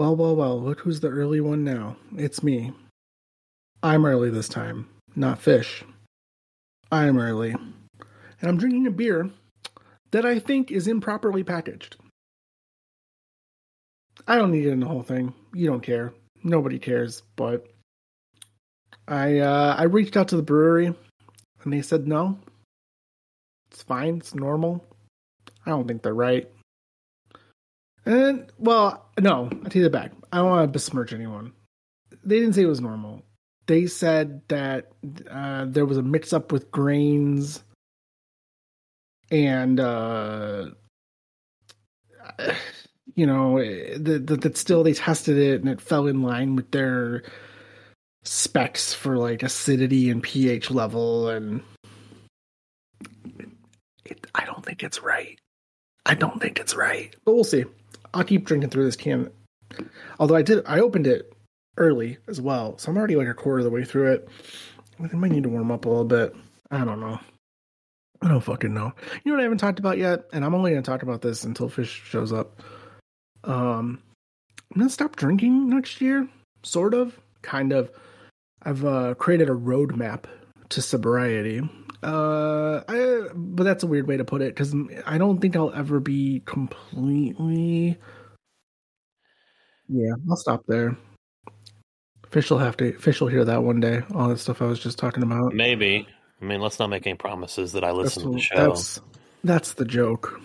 [0.00, 1.98] Well, well, well, look who's the early one now.
[2.16, 2.72] It's me.
[3.82, 5.84] I'm early this time, not fish.
[6.90, 7.50] I'm early.
[7.50, 9.28] And I'm drinking a beer
[10.12, 11.96] that I think is improperly packaged.
[14.26, 15.34] I don't need it in the whole thing.
[15.52, 16.14] You don't care.
[16.42, 17.66] Nobody cares, but
[19.06, 20.94] I uh I reached out to the brewery
[21.62, 22.38] and they said no.
[23.70, 24.82] It's fine, it's normal.
[25.66, 26.50] I don't think they're right.
[28.06, 30.12] And well, no, I take it back.
[30.32, 31.52] I don't want to besmirch anyone.
[32.24, 33.22] They didn't say it was normal.
[33.66, 34.92] They said that
[35.30, 37.62] uh, there was a mix up with grains,
[39.30, 40.70] and uh,
[43.14, 46.70] you know that that that still they tested it and it fell in line with
[46.70, 47.22] their
[48.24, 51.62] specs for like acidity and pH level, and
[54.04, 55.38] it, I don't think it's right.
[56.06, 57.64] I don't think it's right, but we'll see.
[58.14, 59.30] I'll keep drinking through this can.
[60.18, 61.32] Although I did, I opened it
[61.76, 64.28] early as well, so I'm already like a quarter of the way through it.
[65.00, 66.34] I might need to warm up a little bit.
[66.70, 67.18] I don't know.
[68.22, 68.92] I don't fucking know.
[69.24, 71.44] You know what I haven't talked about yet, and I'm only gonna talk about this
[71.44, 72.60] until Fish shows up.
[73.44, 74.02] Um,
[74.72, 76.28] I'm gonna stop drinking next year,
[76.62, 77.90] sort of, kind of.
[78.62, 80.24] I've uh, created a roadmap
[80.68, 81.62] to sobriety.
[82.02, 84.74] Uh, I, but that's a weird way to put it because
[85.06, 87.98] I don't think I'll ever be completely.
[89.88, 90.96] Yeah, I'll stop there.
[92.30, 92.92] Fish will have to.
[92.98, 94.02] Fish will hear that one day.
[94.14, 95.52] All that stuff I was just talking about.
[95.52, 96.06] Maybe.
[96.40, 98.68] I mean, let's not make any promises that I listen to the show.
[98.68, 99.00] That's
[99.44, 100.40] that's the joke.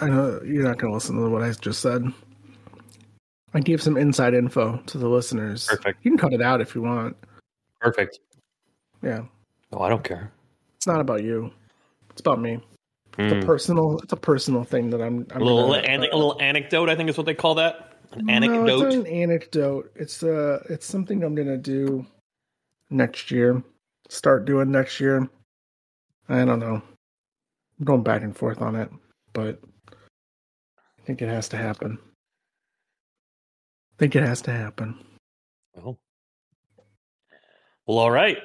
[0.00, 2.04] I know you're not going to listen to what I just said.
[3.52, 5.66] I gave some inside info to the listeners.
[5.66, 6.04] Perfect.
[6.04, 7.16] You can cut it out if you want.
[7.80, 8.18] Perfect.
[9.02, 9.22] Yeah,
[9.72, 10.32] Oh, I don't care.
[10.86, 11.50] It's not about you.
[12.10, 12.60] It's about me.
[13.18, 13.44] It's a Hmm.
[13.46, 13.98] personal.
[14.04, 15.26] It's a personal thing that I'm.
[15.32, 17.98] I'm A little, gonna- an- a little anecdote, I think is what they call that.
[18.12, 18.68] An No, anecdote.
[18.86, 19.90] it's not an anecdote.
[19.96, 22.06] It's uh, it's something I'm gonna do
[22.88, 23.64] next year.
[24.10, 25.28] Start doing next year.
[26.28, 26.80] I don't know.
[27.78, 28.88] I'm going back and forth on it,
[29.32, 29.58] but
[29.90, 31.98] I think it has to happen.
[33.90, 35.04] I think it has to happen.
[35.74, 35.98] Well,
[37.86, 38.38] well, all right.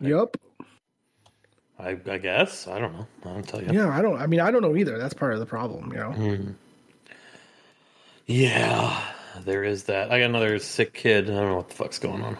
[0.00, 0.36] Yep.
[0.60, 0.64] I,
[1.84, 2.66] I guess.
[2.68, 3.06] I don't know.
[3.24, 3.72] I don't tell you.
[3.72, 4.20] Yeah, I don't.
[4.20, 4.98] I mean, I don't know either.
[4.98, 6.12] That's part of the problem, you know.
[6.12, 6.50] Hmm.
[8.26, 9.02] Yeah,
[9.44, 10.10] there is that.
[10.12, 11.24] I got another sick kid.
[11.24, 12.38] I don't know what the fuck's going on.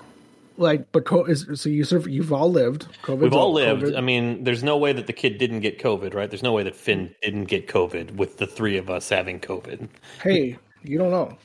[0.57, 2.87] Like, but co- is, so you surv- you've all lived.
[3.03, 3.19] COVID.
[3.19, 3.95] We've all lived.
[3.95, 6.29] I mean, there's no way that the kid didn't get COVID, right?
[6.29, 9.89] There's no way that Finn didn't get COVID with the three of us having COVID.
[10.23, 11.37] hey, you don't know.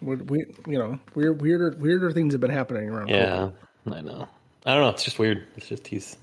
[0.00, 3.08] We, we you know, weird, weirder, weirder things have been happening around.
[3.08, 3.50] Yeah,
[3.86, 4.26] I know.
[4.66, 4.88] I don't know.
[4.88, 5.46] It's just weird.
[5.56, 6.16] It's just he's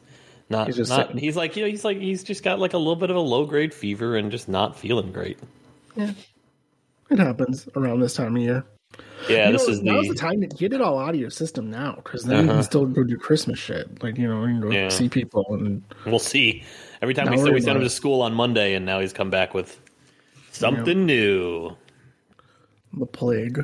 [0.51, 0.67] not.
[0.67, 1.19] He's He's, just not, sick.
[1.19, 1.69] he's like you know.
[1.69, 4.29] He's like he's just got like a little bit of a low grade fever and
[4.31, 5.39] just not feeling great.
[5.95, 6.12] Yeah.
[7.09, 8.63] It happens around this time of year.
[9.29, 11.16] Yeah, You this know, is now's the the time to get it all out of
[11.19, 12.59] your system now, because then you Uh-huh.
[12.59, 14.01] can still go do Christmas shit.
[14.03, 14.90] Like you know, you can go Yeah.
[14.90, 16.63] see people and We'll see.
[17.01, 19.29] Every time we said we sent him to school on Monday, and now he's come
[19.29, 19.79] back with
[20.51, 21.75] something new.
[22.94, 23.63] the plague.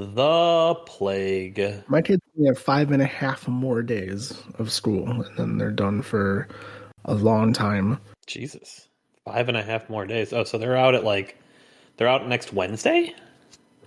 [0.00, 1.82] The plague.
[1.88, 5.72] My kids only have five and a half more days of school, and then they're
[5.72, 6.46] done for
[7.06, 7.98] a long time.
[8.26, 8.88] Jesus,
[9.24, 10.32] five and a half more days.
[10.32, 11.36] Oh, so they're out at like
[11.96, 13.12] they're out next Wednesday.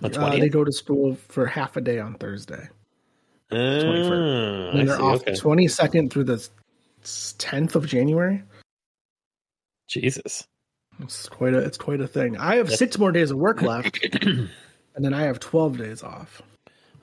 [0.00, 2.68] The Uh, they go to school for half a day on Thursday.
[3.50, 5.30] Uh, And they're see, off okay.
[5.30, 6.46] the twenty second through the
[7.38, 8.42] tenth of January.
[9.88, 10.46] Jesus.
[11.00, 12.36] It's quite a it's quite a thing.
[12.36, 13.98] I have That's- six more days of work left,
[14.94, 16.42] and then I have twelve days off.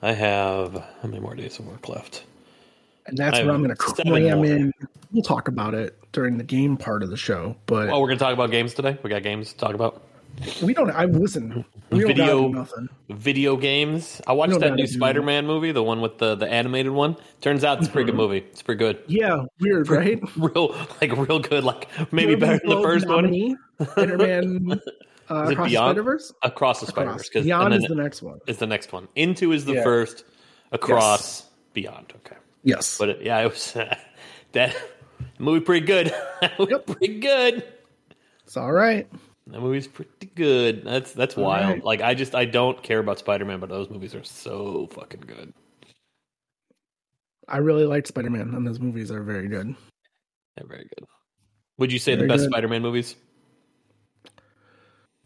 [0.02, 2.24] I have how many more days of work left?
[3.06, 4.46] And that's I where I'm going to cram more.
[4.46, 4.72] in.
[5.12, 8.18] We'll talk about it during the game part of the show, but Oh, we're gonna
[8.18, 8.98] talk about games today.
[9.02, 10.02] We got games to talk about.
[10.62, 10.90] we don't.
[10.90, 11.64] I listen.
[11.90, 12.88] We don't Video- nothing.
[13.08, 14.20] Video games.
[14.26, 14.86] I watched that new.
[14.86, 17.16] Spider-Man movie, the one with the the animated one.
[17.40, 18.22] Turns out it's a pretty good mm-hmm.
[18.22, 18.38] movie.
[18.38, 19.02] It's pretty good.
[19.08, 20.20] Yeah, weird, right?
[20.36, 21.64] Real like real good.
[21.64, 23.58] Like maybe better than the Globe first one.
[23.90, 24.80] Spider-Man
[25.30, 25.68] uh, Across the Beyond?
[25.90, 26.32] Spider-Verse.
[26.42, 27.28] Across the Spider Across.
[27.30, 28.38] Beyond is the next one.
[28.46, 29.08] is the next one.
[29.14, 29.84] Into is the Yeah.
[29.84, 30.24] first.
[30.72, 32.12] Across Beyond.
[32.16, 32.36] Okay.
[32.62, 33.72] Yes, But it, yeah, it was
[34.52, 34.76] that
[35.38, 36.14] movie pretty good.
[36.40, 36.86] That movie Yep.
[36.86, 37.64] pretty good.
[38.44, 39.06] it's all right.
[39.48, 40.84] That movie's pretty good.
[40.84, 41.66] That's that's wild.
[41.74, 41.84] right.
[41.84, 45.22] Like I just I don't care about Spider Man, but those movies are so fucking
[45.26, 45.52] good.
[47.48, 49.74] I really liked Spider-Man, and those movies are very good.
[50.56, 51.04] They're very good.
[51.78, 52.50] Would you say Very the best good.
[52.52, 53.16] Spider Man movies?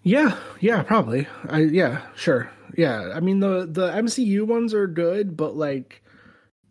[0.04, 1.26] Yeah, yeah, probably.
[1.48, 2.50] I yeah, sure.
[2.76, 6.02] Yeah, I mean the the MCU ones are good, but like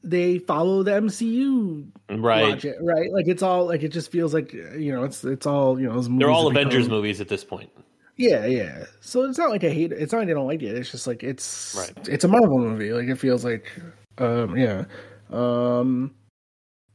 [0.03, 2.44] they follow the MCU Right.
[2.50, 3.12] logic, right?
[3.12, 5.95] Like it's all like it just feels like you know it's it's all you know.
[5.95, 7.69] those They're all Avengers become- movies at this point.
[8.18, 8.85] Yeah, yeah.
[9.01, 10.00] So it's not like I hate it.
[10.00, 10.77] It's not like I don't like it.
[10.77, 12.07] It's just like it's Right.
[12.07, 12.94] it's a Marvel movie.
[12.94, 13.71] Like it feels like
[14.19, 14.85] um yeah.
[15.31, 16.13] Um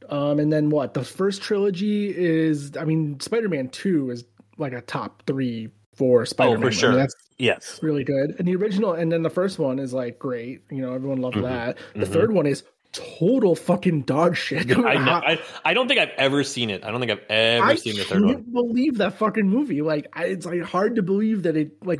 [0.09, 0.93] um and then what?
[0.93, 4.23] The first trilogy is I mean Spider-Man 2 is
[4.57, 5.69] like a top 3
[5.99, 6.61] 4 Spider-Man.
[6.63, 6.95] I mean, sure.
[6.95, 7.79] that's Yes.
[7.83, 8.35] really good.
[8.39, 10.61] And the original and then the first one is like great.
[10.71, 11.43] You know, everyone loved Mhm.
[11.43, 11.77] that.
[11.93, 12.09] The Mhm.
[12.13, 14.71] third one is total fucking dog shit.
[14.77, 16.83] I, know, I I don't think I've ever seen it.
[16.83, 18.67] I don't think I've ever I seen the third can't one.
[18.67, 19.81] believe that fucking movie.
[19.81, 21.99] Like, I, it's like hard to believe that it like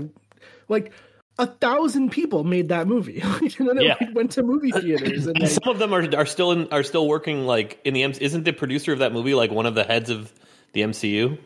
[0.67, 0.91] like
[1.37, 3.95] a thousand people made that movie, and then it Yeah.
[4.01, 5.25] like, went to movie theaters.
[5.27, 8.03] And like, Some of them are are still in are still working like in the.
[8.03, 10.33] Isn't the producer of that movie like one of the heads of
[10.73, 11.37] the MCU?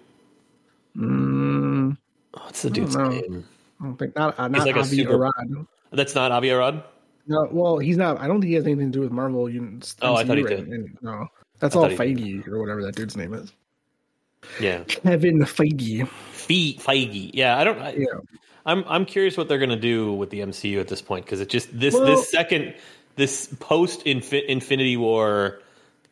[0.97, 1.32] mm,
[2.53, 3.09] What's the dude's know.
[3.09, 3.43] name?
[3.81, 5.65] I don't think not uh, not like Avi super- Arad.
[5.91, 6.83] That's not Avi Arad.
[7.25, 8.19] No, well, he's not.
[8.19, 9.49] I don't think he has anything to do with Marvel.
[9.49, 11.01] You, Oh, I thought he MCU, did.
[11.01, 11.27] No,
[11.59, 13.51] that's I all Feige or whatever that dude's name is.
[14.59, 16.07] Yeah, Kevin Feige.
[16.07, 17.31] Fe- Feige.
[17.33, 17.79] Yeah, I don't.
[17.79, 18.05] I, Yeah.
[18.67, 21.49] I'm I'm curious what they're gonna do with the MCU at this point because it
[21.49, 22.75] just this Well- this second
[23.15, 25.59] this post Infinity War.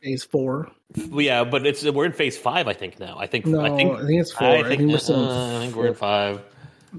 [0.02, 0.72] Phase four.
[0.96, 2.68] Yeah, but it's we're in Phase Five.
[2.68, 3.18] I think now.
[3.20, 4.48] I think No, I think it's four.
[4.48, 5.30] I think, we're still.
[5.30, 6.42] uh, I think we're in five.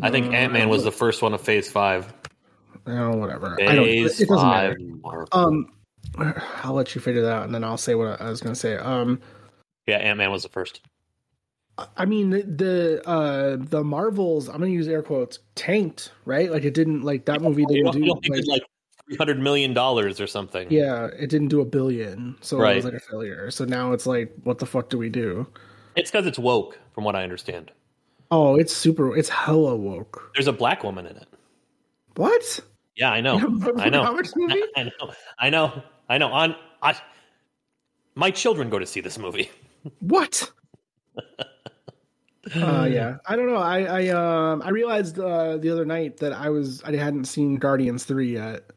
[0.00, 2.12] I think Ant Man was the first one of Phase Five.
[2.86, 3.56] oh, whatever.
[3.60, 3.88] I don't.
[3.88, 4.78] It Phase doesn't matter.
[5.02, 5.28] Marvel.
[5.32, 5.72] Um,
[6.62, 8.60] I'll let you figure that out, and then I'll say what I was going to
[8.60, 8.76] say.
[8.76, 9.20] Um,
[9.86, 10.80] yeah, Ant Man was the first.
[11.96, 14.48] I mean the, the uh the Marvels.
[14.48, 15.38] I'm going to use air quotes.
[15.54, 16.50] Tanked, right?
[16.50, 18.62] Like it didn't like that movie didn't do think like, like
[19.06, 20.70] three hundred million dollars or something?
[20.70, 23.50] yeah, it didn't do a billion, so it was like a failure.
[23.50, 25.46] So now it's like, what the fuck do we do?
[25.96, 27.70] It's because it's woke, from what I understand.
[28.30, 29.14] Oh, it's super.
[29.16, 30.30] It's hella woke.
[30.34, 31.28] There's a black woman in it.
[32.16, 32.60] What?
[32.96, 33.36] Yeah, I know.
[33.76, 34.18] I know.
[34.36, 34.62] Movie?
[34.76, 35.12] I know.
[35.38, 35.82] I know.
[36.08, 36.28] I know.
[36.28, 36.94] On I,
[38.14, 39.50] my children go to see this movie.
[40.00, 40.50] What?
[42.54, 43.56] uh, yeah, I don't know.
[43.56, 47.56] I I um I realized uh, the other night that I was I hadn't seen
[47.56, 48.70] Guardians three yet.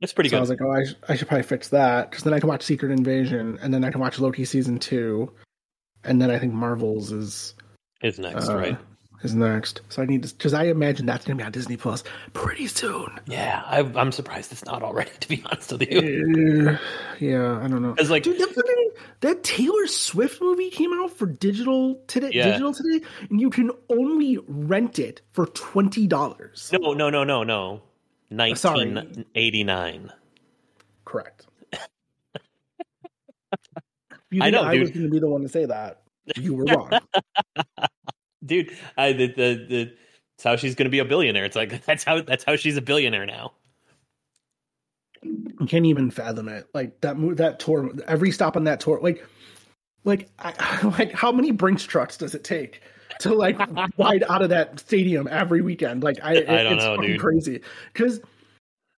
[0.00, 2.24] It's pretty so I was like, oh, I, sh- I should probably fix that because
[2.24, 5.32] then I can watch Secret Invasion and then I can watch Loki season two,
[6.02, 7.54] and then I think Marvels is
[8.02, 8.78] it's next, uh, right?
[9.22, 9.80] is next.
[9.88, 12.04] So I need to because I imagine that's gonna be on Disney Plus
[12.34, 13.18] pretty soon.
[13.26, 15.10] Yeah, I, I'm surprised it's not already.
[15.20, 16.78] To be honest with you, Uh,
[17.20, 17.94] yeah, I don't know.
[17.96, 22.30] it's like Dude, that, that Taylor Swift movie came out for digital today.
[22.34, 22.46] Yeah.
[22.50, 26.70] Digital today, and you can only rent it for twenty dollars.
[26.78, 27.80] no, no, no, no, no.
[28.30, 28.92] Sorry.
[28.92, 30.12] 1989.
[31.04, 31.46] Correct.
[34.30, 36.02] You I know, I was going to be the one to say that.
[36.36, 36.90] You were wrong.
[38.44, 39.92] Dude, I, the, the, the,
[40.34, 41.44] it's how she's going to be a billionaire.
[41.44, 43.52] It's like that's how that's how she's a billionaire now.
[45.60, 46.66] I can't even fathom it.
[46.74, 49.24] Like that mo- that tour, every stop on that tour, like,
[50.04, 52.82] like, I, like how many Brinks trucks does it take
[53.20, 53.58] to like
[53.98, 56.02] ride out of that stadium every weekend?
[56.02, 57.20] Like, I, it- I don't it's know, fucking dude.
[57.20, 57.60] crazy
[57.92, 58.20] because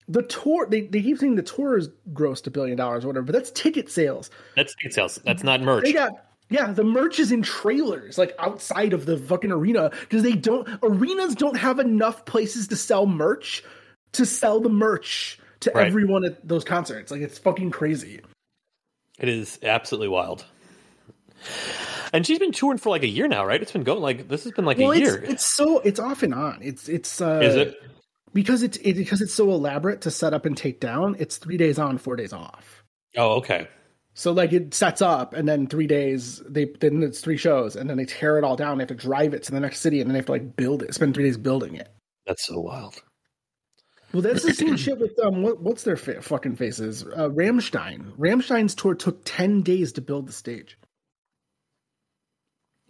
[0.07, 3.25] the tour they, they keep saying the tour is grossed a billion dollars or whatever,
[3.25, 4.29] but that's ticket sales.
[4.55, 5.19] That's ticket sales.
[5.25, 5.83] That's not merch.
[5.83, 6.11] They got
[6.49, 10.67] yeah, the merch is in trailers, like outside of the fucking arena, because they don't
[10.83, 13.63] arenas don't have enough places to sell merch
[14.11, 15.87] to sell the merch to Right.
[15.87, 17.09] everyone at those concerts.
[17.11, 18.21] Like it's fucking crazy.
[19.17, 20.45] It is absolutely wild.
[22.15, 23.61] And she's been touring for like a year now, right?
[23.61, 25.23] It's been going like this has been like Well, a it's year.
[25.23, 26.59] it's so it's off and on.
[26.61, 27.75] It's it's uh, is it?
[28.33, 31.15] because it's it, because it's so elaborate to set up and take down.
[31.19, 32.83] It's three days on, four days off.
[33.17, 33.67] Oh, okay.
[34.13, 37.89] So like it sets up, and then three days they then it's three shows, and
[37.89, 38.77] then they tear it all down.
[38.77, 40.55] They have to drive it to the next city, and then they have to like
[40.55, 40.93] build it.
[40.93, 41.89] Spend three days building it.
[42.25, 42.95] That's so wild.
[44.13, 45.41] Well, that's the same shit with um.
[45.41, 47.03] What, what's their fa- fucking faces?
[47.03, 48.13] Uh, Rammstein.
[48.17, 50.77] Rammstein's tour took ten days to build the stage.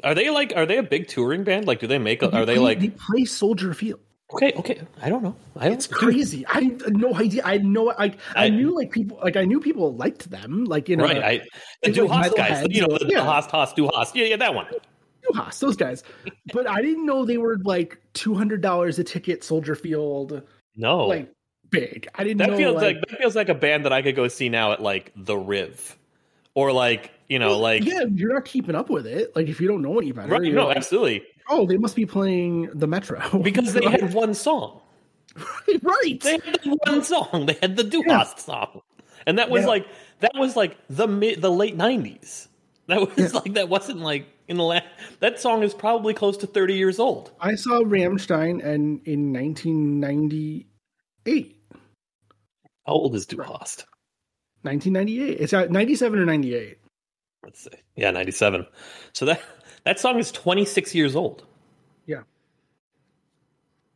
[0.05, 1.65] Are they like are they a big touring band?
[1.67, 3.99] Like do they make a, are they play, like they play Soldier Field?
[4.33, 4.81] Okay, okay.
[5.01, 5.35] I don't know.
[5.55, 6.45] I don't It's crazy.
[6.47, 7.41] I had no idea.
[7.45, 7.91] I no.
[7.91, 10.65] I I I- knew like people like I knew people liked them.
[10.65, 11.41] Like you know, Right, I
[11.83, 13.23] the Du like Hast guys, you know, the, Yeah.
[13.25, 14.15] Hast Hast Du Hast.
[14.15, 14.67] Yeah, yeah, that one.
[15.33, 16.03] Haas, those guys.
[16.53, 19.43] But I didn't know they were like two hundred dollars a ticket.
[19.43, 20.43] Soldier Field,
[20.75, 21.31] No, like
[21.71, 22.07] big.
[22.15, 22.57] I didn't that know.
[22.57, 24.81] feels like, like, that feels like a band that I could go see now at
[24.81, 25.97] like the Riv,
[26.55, 29.35] or like you know, like yeah, you're not keeping up with it.
[29.35, 32.05] Like if you don't know any better, right, no, like, absolutely, oh, they must be
[32.05, 34.81] playing the Metro because they had one song.
[35.81, 36.19] right.
[36.21, 37.45] They had the one song.
[37.45, 38.23] They had the Du Yeah.
[38.23, 38.81] Song,
[39.27, 39.67] and that was Yeah.
[39.67, 39.87] like
[40.21, 42.47] that was like the mid the late nineties.
[42.87, 43.27] That was Yeah.
[43.39, 44.85] like that wasn't like in the last.
[45.19, 47.31] That song is probably close to thirty years old.
[47.41, 51.61] I saw Rammstein and in 1998.
[52.85, 53.85] How old is Du Hast?
[54.65, 55.39] 1998.
[55.39, 56.77] It's at 97 or 98.
[57.45, 57.69] Let's see.
[57.95, 58.65] Yeah, ninety seven.
[59.13, 59.41] So that
[59.83, 61.45] that song is twenty six years old.
[62.07, 62.23] Yeah.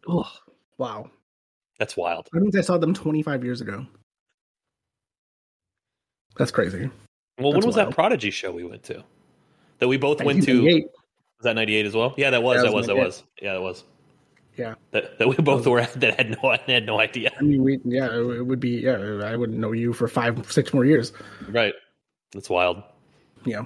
[0.08, 0.32] Oh,
[0.78, 1.10] wow.
[1.80, 2.30] That's wild.
[2.32, 3.86] That means I saw them 25 years ago.
[6.38, 6.90] That's crazy.
[7.40, 7.90] Well, when was wild.
[7.90, 9.04] that Prodigy show we went to?
[9.80, 10.54] That we both went to.
[10.54, 10.84] 1998.
[11.40, 12.14] Was that ninety eight as well?
[12.18, 12.62] Yeah, that was.
[12.62, 12.74] That was.
[12.74, 13.24] was That was.
[13.42, 13.84] Yeah, that was.
[14.60, 14.76] Yeah.
[14.92, 17.32] That, that we both were at that had no had no idea.
[17.40, 20.74] I mean, we, yeah, it would be, yeah, I wouldn't know you for five, six
[20.74, 21.14] more years.
[21.48, 21.74] Right.
[22.34, 22.84] That's wild.
[23.46, 23.64] Yeah.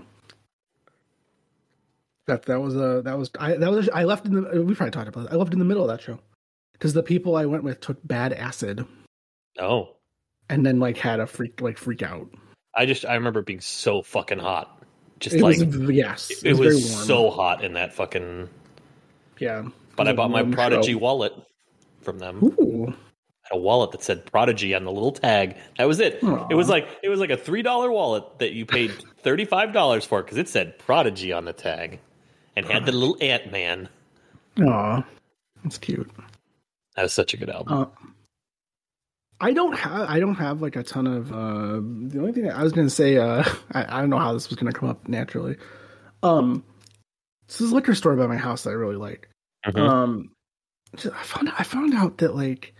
[2.28, 4.92] That that was a that was I that was I left in the we probably
[4.92, 5.34] talked about it.
[5.34, 6.20] I left in the middle of that show
[6.74, 8.86] because the people I went with took bad acid
[9.60, 9.96] Oh,
[10.50, 12.30] and then like had a freak like freak out.
[12.76, 14.86] I just I remember being so fucking hot.
[15.20, 17.06] Just It like was yes, it, was, very warm.
[17.08, 18.48] so hot in that fucking.
[19.40, 19.68] yeah.
[19.96, 20.98] But I bought my Prodigy show.
[21.00, 21.34] wallet
[22.02, 22.44] from them.
[22.44, 22.94] Ooh,
[23.52, 25.56] a wallet that said Prodigy on the little tag.
[25.78, 26.24] That was it.
[26.24, 26.48] Aw.
[26.50, 29.74] It was like it was like a three dollar wallet that you paid thirty five
[29.74, 32.00] dollars for because it said Prodigy on the tag,
[32.56, 33.90] and had the little Ant Man.
[34.66, 35.04] aw,
[35.64, 36.10] that's cute.
[36.96, 37.74] That was such a good album.
[37.74, 37.86] Uh,
[39.40, 42.64] I don't have I don't have like a ton of uh the only thing I
[42.64, 45.58] was gonna say uh I, I don't know how this was gonna come up naturally.
[46.24, 46.64] Um
[47.48, 49.28] this is a liquor store by my house that I really like.
[49.66, 49.90] Mhm.
[49.90, 50.32] Um
[50.96, 52.74] I found I found out that like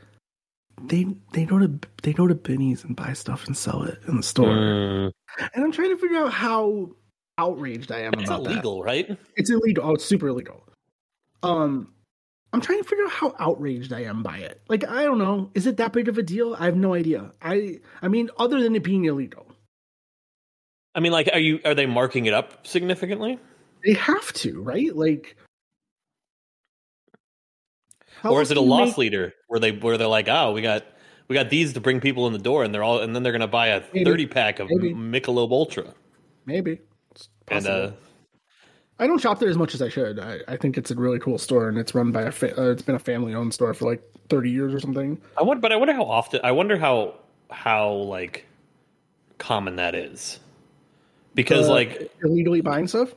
[0.82, 4.18] they they go to they go to Binny's and buy stuff and sell it in
[4.18, 4.50] the store.
[4.50, 5.12] Mm,
[5.54, 6.92] And I'm trying to figure out how
[7.38, 8.52] outraged I am it's about that.
[8.52, 9.18] illegal, right?
[9.36, 9.86] It's illegal.
[9.86, 10.68] Oh, it's super illegal.
[11.42, 11.94] Um,
[12.54, 14.62] I'm trying to figure out how outraged I am by it.
[14.70, 15.50] Like, I don't know.
[15.56, 16.56] Is it that big of a deal?
[16.60, 17.32] I have no idea.
[17.42, 19.48] I, I mean, other than it being illegal,
[20.94, 23.40] I mean, like, are you are they marking it up significantly,
[23.84, 24.96] they have to, right?
[24.96, 25.36] Like,
[28.24, 30.62] how or is it a loss make- leader where they where they're like, oh, we
[30.64, 30.84] got
[31.28, 33.32] we got these to bring people in the door, and they're all and then they're
[33.34, 34.06] gonna buy a Maybe.
[34.06, 34.94] thirty pack of Maybe.
[34.94, 35.94] Michelob Ultra,
[36.46, 36.80] Maybe.
[37.50, 37.92] And uh,
[38.98, 40.20] I don't shop there as much as I should.
[40.20, 42.32] I, I think it's a really cool store, and it's run by a.
[42.32, 45.20] Fa- uh, it's been a family-owned store for like 30 years or something.
[45.38, 46.40] I wonder, but I wonder how often.
[46.44, 47.16] I wonder how
[47.52, 48.46] how like
[49.40, 50.40] common that is,
[51.36, 53.14] because Uh, like illegally buying stuff.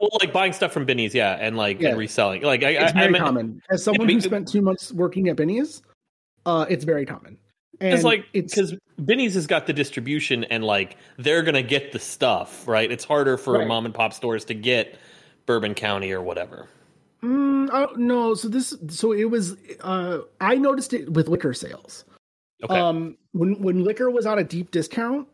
[0.00, 1.90] Well, like buying stuff from Binny's, yeah, and like Yeah.
[1.90, 2.42] and reselling.
[2.42, 3.62] Like I, It's I, I very meant, common.
[3.70, 5.82] As someone who spent two months working at Binny's,
[6.46, 7.36] uh, it's very common.
[7.82, 11.98] And It's like because Benny's has got the distribution and like they're gonna get the
[11.98, 12.90] stuff right.
[12.90, 13.68] It's harder for Right.
[13.68, 14.98] mom and pop stores to get
[15.46, 16.68] Bourbon County or whatever.
[17.22, 19.56] Mm, no, so this, so it was.
[19.80, 22.06] Uh, I noticed it with liquor sales.
[22.64, 22.74] Okay.
[22.78, 25.28] Um, when when liquor was on a deep discount,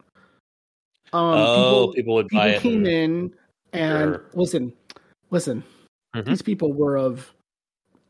[1.12, 2.60] um, oh, people, people would people buy it.
[2.62, 3.32] came in
[3.76, 4.24] and Sure.
[4.34, 4.72] listen,
[5.30, 5.62] listen.
[6.14, 6.24] Mhm.
[6.24, 7.32] These people were of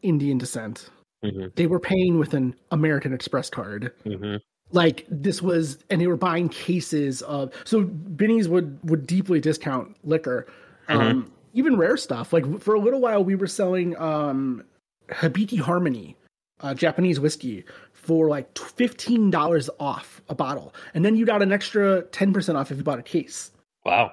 [0.02, 0.90] Indian descent.
[1.24, 3.92] Mhm, They were paying with an American Express card.
[4.04, 4.40] mhm.
[4.72, 9.96] like this was and they were buying cases of so Binny's would would deeply discount
[10.02, 10.44] liquor
[10.88, 14.64] um even rare stuff like for a little while we were selling um
[15.08, 16.16] Hibiki Harmony
[16.62, 22.02] uh Japanese whiskey for like $15 off a bottle and then you got an extra
[22.10, 23.52] 10% off if you bought a case
[23.84, 24.12] Wow.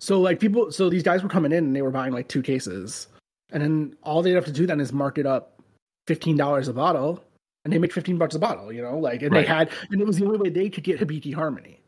[0.00, 2.42] So like people so these guys were coming in and they were buying like two
[2.42, 3.06] cases
[3.52, 5.60] and then all they'd have to do then is mark it up
[6.08, 7.22] $15 a bottle
[7.64, 9.42] and they make 15 bucks a bottle you know like and Right.
[9.42, 11.78] they had and it was the only way they could get Hibiki Harmony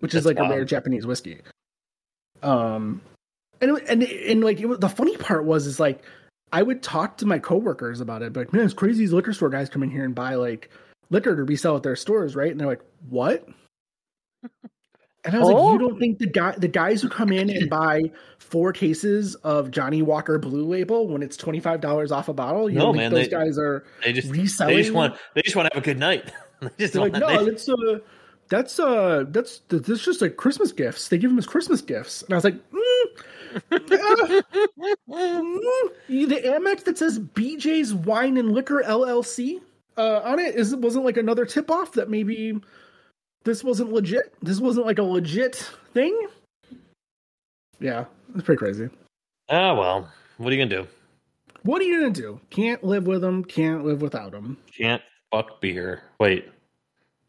[0.00, 1.40] which is That's like a rare Japanese whiskey
[2.42, 3.00] um
[3.60, 6.02] and it- and and like it was, the funny part was is like
[6.52, 9.00] I would talk to my coworkers about it, but like, man, it's crazy.
[9.00, 10.70] These liquor store guys come in here and buy like
[11.10, 12.52] liquor to resell at their stores, right?
[12.52, 13.48] And they're like, "What?"
[15.26, 15.72] And I was like, Oh.
[15.72, 19.70] "You don't think the guy, the guys who come in and buy four cases of
[19.70, 22.94] Johnnie Walker Blue Label when it's twenty five dollars off a bottle, you No, don't
[22.94, 25.68] think man, those they- guys are They just reselling?" they just want they just want
[25.68, 26.32] to have a good night.
[26.60, 27.98] they just They're want, like, no, that's uh,
[28.48, 31.08] that's uh, that's that's just like Christmas gifts.
[31.08, 33.06] They give them as Christmas gifts, and I was like, mm,
[33.72, 33.78] uh,
[35.08, 39.60] mm, the Amex that says BJ's Wine and Liquor LLC
[39.96, 42.58] uh, on it is wasn't like another tip off that maybe
[43.46, 44.34] this wasn't legit.
[44.42, 45.54] This wasn't like a legit
[45.94, 46.28] thing.
[47.80, 48.88] Yeah, it's pretty crazy.
[49.48, 50.10] ah well.
[50.36, 50.88] What are you gonna do?
[51.62, 52.40] What are you gonna do?
[52.50, 53.44] Can't live with them.
[53.44, 54.58] Can't live without them.
[54.76, 56.02] Can't fuck beer.
[56.20, 56.48] Wait,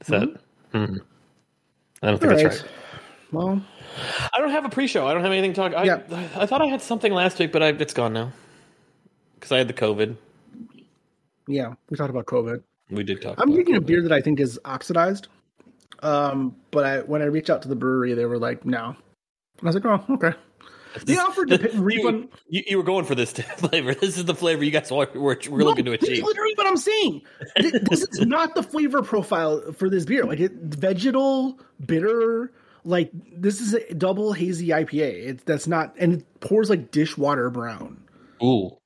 [0.02, 0.30] is that?
[0.74, 0.98] Hmm.
[2.02, 2.64] I don't think All that's right.
[2.64, 2.72] right.
[3.32, 3.62] Well,
[4.34, 5.06] I don't have a pre-show.
[5.06, 5.74] I don't have anything to talk.
[5.74, 6.02] I, Yeah.
[6.36, 8.32] I thought I had something last week, but I, it's gone now
[9.36, 10.16] because I had the COVID.
[11.48, 12.64] yeah, we talked about COVID.
[12.90, 13.36] We did talk.
[13.38, 15.28] I'm drinking a beer that I think is oxidized.
[16.04, 18.96] Um, but I when I reached out to the brewery, they were like, "No."
[19.60, 20.34] And I was like, "Oh, okay."
[21.06, 22.30] They This- offered to this- refund.
[22.48, 23.94] You, you were going for this flavor.
[23.94, 26.24] This is the flavor you guys were, were, were looking to No, this achieve.
[26.24, 27.22] literally what I'm saying.
[27.60, 30.24] Th- this is not the flavor profile for this beer.
[30.25, 32.51] Like it, vegetal, bitter.
[32.84, 35.27] Like this is a double hazy IPA.
[35.27, 38.01] It's that's not, and it pours like dishwater brown.
[38.42, 38.77] Ooh,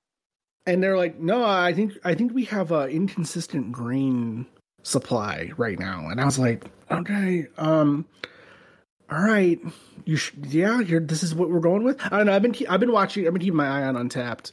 [0.65, 4.47] and they're like, "No, I think I think we have a inconsistent grain
[4.83, 8.05] supply right now." And I was like, "Okay, um,
[9.11, 9.59] all right,
[10.05, 12.33] you sh- yeah, you're, this is what we're going with." I don't know.
[12.33, 13.25] I've been I've been watching.
[13.27, 14.51] I've been keeping my eye on Untappd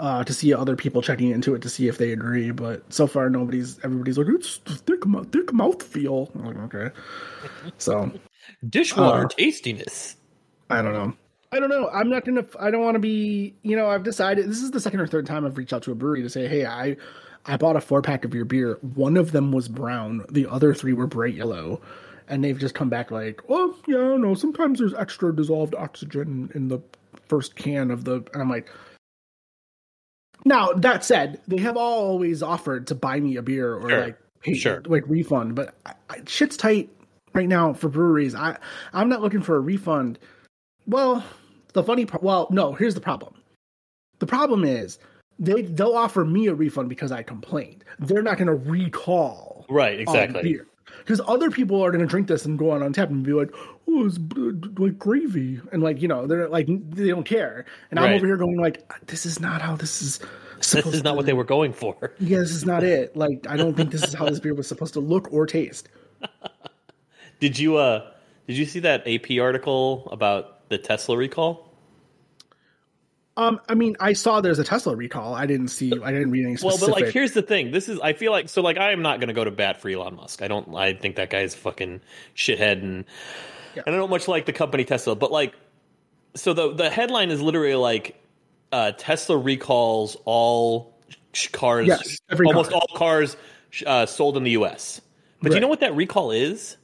[0.00, 2.50] uh, to see other people checking into it to see if they agree.
[2.50, 3.78] But so far, nobody's.
[3.84, 6.94] Everybody's like, "It's thick mouth, thick mouth feel." I'm like, okay,
[7.78, 8.10] so
[8.68, 10.16] Dishwater Uh, tastiness.
[10.70, 11.14] I don't know.
[11.50, 11.88] I don't know.
[11.88, 12.44] I'm not gonna.
[12.60, 13.56] I don't want to be.
[13.62, 14.48] You know, I've decided.
[14.48, 16.46] This is the second or third time I've reached out to a brewery to say,
[16.46, 16.96] "Hey, I,
[17.48, 18.78] I bought a four pack of your beer.
[18.94, 20.24] One of them was brown.
[20.30, 21.80] The other three were bright yellow."
[22.28, 24.34] And they've just come back like, "Oh, yeah, no.
[24.34, 26.78] Sometimes there's extra dissolved oxygen in the
[27.26, 28.70] first can of the." And I'm like,
[30.44, 34.00] now that said, they have always offered to buy me a beer or Sure.
[34.04, 34.82] like pay, Sure.
[34.86, 36.90] like refund, but I, I, shit's tight
[37.34, 38.34] right now for breweries.
[38.34, 38.56] I
[38.92, 40.18] I'm not looking for a refund.
[40.86, 41.24] Well,
[41.72, 42.22] the funny part.
[42.22, 42.72] Well, no.
[42.72, 43.34] Here's the problem.
[44.20, 44.98] The problem is
[45.38, 47.84] they they'll offer me a refund because I complained.
[47.98, 50.42] They're not going to recall Right, exactly.
[50.42, 50.66] beer
[50.98, 53.32] because other people are going to drink this and go on on tap and be
[53.32, 53.50] like,
[53.88, 54.18] "Oh, it's
[54.78, 58.36] like gravy," and like you know they're like they don't care, and I'm over here
[58.36, 60.20] going like, "This is not how this is."
[60.58, 62.14] This is not what they were going for.
[62.18, 63.16] Yeah, this is not it.
[63.16, 65.88] Like, I don't think this is how this beer was supposed to look or taste.
[67.40, 68.10] Did you uh
[68.48, 71.67] did you see that AP article about the Tesla recall?
[73.38, 75.32] Um, I mean, I saw there's a Tesla recall.
[75.32, 75.92] I didn't see.
[75.92, 77.70] I didn't read any Well, but like here's the thing.
[77.70, 79.80] This is I feel like so like I am not going to go to bat
[79.80, 80.42] for Elon Musk.
[80.42, 82.00] I don't I think that guy's a fucking
[82.34, 83.04] shithead and
[83.76, 83.82] Yeah.
[83.86, 85.54] and I don't much like the company Tesla, but like
[86.34, 88.20] so the the headline is literally like
[88.72, 90.98] uh Tesla recalls all
[91.52, 92.80] cars Yes, every almost car.
[92.80, 93.36] all cars
[93.86, 95.00] uh, sold in the US.
[95.40, 96.76] But do you know what that recall is?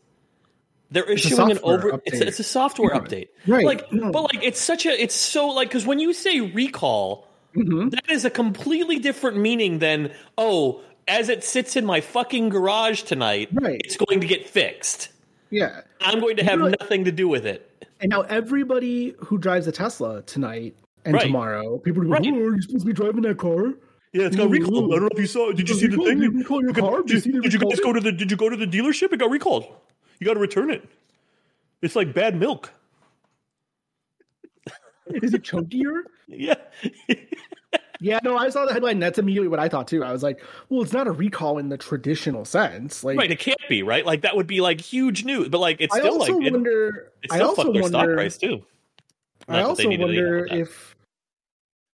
[0.91, 2.00] They're a issuing an over.
[2.05, 3.00] It's a, it's a software Yeah.
[3.00, 3.64] update, Right.
[3.64, 4.11] Like, No.
[4.12, 4.91] but like, it's such a.
[5.03, 7.26] It's so like because when you say recall,
[7.57, 7.91] Mhm.
[7.91, 13.03] that is a completely different meaning than oh, as it sits in my fucking garage
[13.03, 13.81] tonight, Right.
[13.85, 15.08] it's going to get fixed.
[15.50, 15.80] yeah.
[16.00, 17.71] I'm going to have know nothing to do with it.
[18.00, 21.23] And now everybody who drives a Tesla tonight and Right.
[21.25, 22.23] tomorrow, people are Right.
[22.23, 23.75] going, "Oh, are you supposed to be driving that car?"
[24.13, 24.93] Yeah, it's got recalled.
[24.93, 25.50] I don't know if you saw.
[25.52, 26.21] Did you see the thing?
[26.21, 27.02] Did you recall your car?
[27.02, 28.13] Did you see they to the?
[28.13, 29.13] Did you go to the dealership?
[29.13, 29.67] It got recalled.
[30.25, 30.82] You got to return it.
[31.82, 32.73] It's like bad milk.
[35.06, 36.04] Is it chunkier?
[36.26, 36.54] Yeah.
[38.00, 38.99] Yeah, no, I saw the headline.
[38.99, 40.02] That's immediately what I thought too.
[40.02, 43.30] I was like, "Well, it's not a recall in the traditional sense." Like, right.
[43.30, 44.04] It can't be right.
[44.04, 45.49] Like that would be like huge news.
[45.50, 47.13] But like it's I still like wonder.
[47.23, 48.65] it I still also fucked their stock price too.
[49.47, 50.97] I Not they also needed to deal wonder if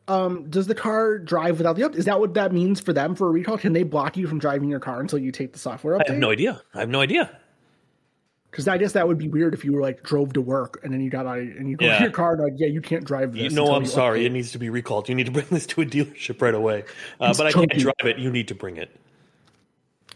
[0.09, 1.95] um does the car drive without the update?
[1.95, 3.57] Is that what that means for them for a recall?
[3.57, 6.09] Can they block you from driving your car until you take the software update?
[6.09, 6.61] I have no idea.
[6.73, 7.39] I have no idea.
[8.57, 10.91] Because I guess that would be weird if you were like drove to work and
[10.91, 11.97] then you got out and you go Yeah.
[11.99, 13.43] to your car and like, yeah, you can't drive this.
[13.43, 14.25] You know, I'm sorry.
[14.25, 15.07] It needs to be recalled.
[15.07, 16.83] You need to bring this to a dealership right away.
[17.19, 18.17] Uh, but I can't drive it.
[18.17, 18.89] You need to bring it.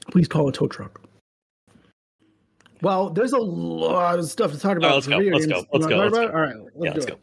[0.09, 0.99] Please call a tow truck.
[2.81, 5.05] Well, there's a lot of stuff to talk about.
[5.05, 6.33] right, let's go, let's go, let's go, let's?
[6.33, 7.09] All right, let's yeah, do let's it.
[7.09, 7.17] go.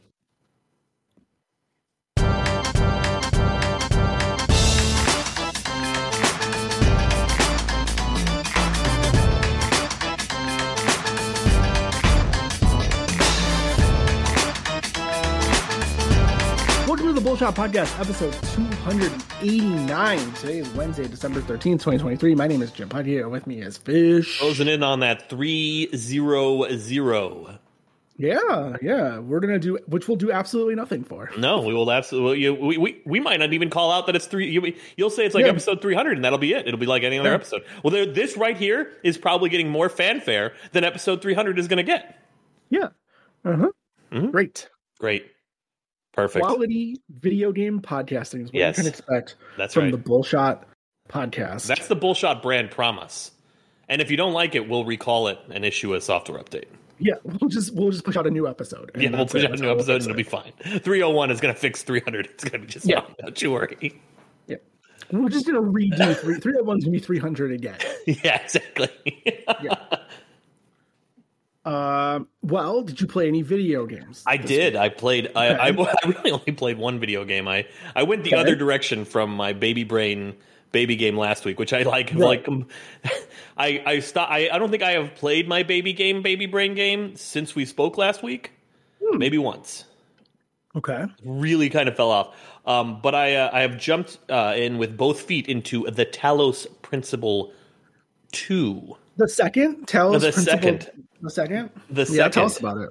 [17.29, 20.33] Bullshot Podcast, episode 289.
[20.33, 22.35] Today is Wednesday, December 13th, 2023.
[22.35, 23.11] My name is Jim Putty.
[23.11, 24.39] Here with me is Fish.
[24.39, 27.59] Closing in on that three zero zero.
[28.17, 29.19] Yeah, yeah.
[29.19, 31.31] We're going to do, which we'll do absolutely nothing for.
[31.37, 32.49] No, we will absolutely.
[32.49, 34.49] We, we we might not even call out that it's three.
[34.49, 35.51] You, you'll say it's like Yeah.
[35.51, 36.67] episode three hundred, and that'll be it.
[36.67, 37.35] It'll be like any other Yeah.
[37.35, 37.63] episode.
[37.85, 41.69] Well, there, this right here is probably getting more fanfare than episode three hundred is
[41.69, 42.19] going to get.
[42.71, 42.89] Yeah.
[43.45, 43.71] Uh huh.
[44.13, 44.33] Mhm.
[44.33, 44.71] Great.
[44.99, 45.27] Great,
[46.19, 46.45] perfect.
[46.45, 48.77] Quality video game podcasting is what Yes.
[48.79, 49.93] you can expect That's from right.
[49.93, 50.63] the Bullshot
[51.09, 51.67] Podcast.
[51.67, 53.31] That's the bullshot brand promise.
[53.89, 56.65] And if you don't like it, we'll recall it and issue a software update.
[56.99, 58.91] yeah, we'll just we'll just push out a new episode.
[58.99, 59.51] Yeah, we'll put it.
[59.51, 60.53] out a new episode and it'll be fine.
[60.61, 62.27] 301 is going to fix 300.
[62.27, 63.01] It's going to be just Yeah.
[63.03, 63.15] fine.
[63.21, 64.01] Don't you worry.
[64.49, 64.57] Yeah.
[65.13, 67.79] We're just gonna redo three three oh one's gonna be three hundred again.
[68.07, 68.91] yeah, exactly.
[69.63, 69.77] Yeah.
[71.73, 72.29] Um.
[72.43, 74.23] Well, did you play any video games?
[74.27, 74.75] I did.
[74.75, 74.81] week?
[74.83, 75.31] I played.
[75.37, 75.83] I, I, Okay.
[76.05, 77.47] I really only played one video game.
[77.49, 78.41] I I went the Okay.
[78.41, 80.35] other direction from my baby brain
[80.73, 82.11] baby game last week, which I like.
[82.11, 82.19] Right.
[82.19, 82.67] Like, um,
[83.59, 84.31] I I stop.
[84.31, 87.65] I, I don't think I have played my baby game, baby brain game since we
[87.65, 88.53] spoke last week.
[89.05, 89.19] Hmm.
[89.19, 89.85] Maybe once.
[90.77, 91.05] Okay.
[91.25, 92.37] Really kind of fell off.
[92.67, 96.67] Um, but I uh, I have jumped uh, in with both feet into the Talos
[96.83, 97.53] Principle
[98.33, 98.97] two.
[99.17, 100.91] The second, Talos us The principle- second.
[101.23, 101.71] The second.
[101.91, 102.91] The Yeah, tell us about it.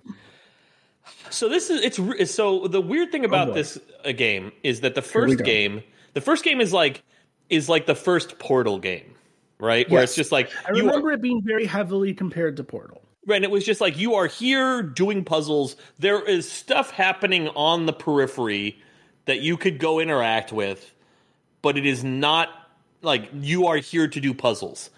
[1.30, 3.54] So this is it's so the weird thing about boy.
[3.54, 7.04] this uh, game is that the first game, The first game is like
[7.50, 9.16] is like the first Portal game,
[9.60, 9.90] right?
[9.90, 13.02] Where it's just like I you are- remember it being very heavily compared to Portal.
[13.26, 15.76] Right, and it was just like you are here doing puzzles.
[16.00, 18.82] There is stuff happening on the periphery
[19.26, 20.94] that you could go interact with,
[21.62, 22.50] but it is not
[23.02, 24.90] like you are here to do puzzles.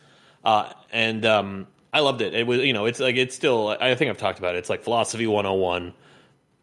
[0.43, 2.34] Uh, and um, I loved it.
[2.34, 3.75] It was, you know, it's like it's still.
[3.80, 4.60] I think I've talked about it.
[4.60, 5.93] It's like philosophy 101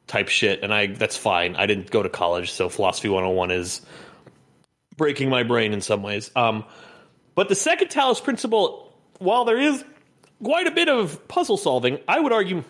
[0.07, 1.57] type shit, and I that's fine.
[1.57, 3.81] I didn't go to college, so philosophy 101 is
[4.97, 6.31] breaking my brain in some ways.
[6.37, 6.65] Um,
[7.35, 9.85] but the second Talos principle, while there is
[10.43, 11.99] quite a bit of puzzle solving.
[12.07, 12.65] I would argue,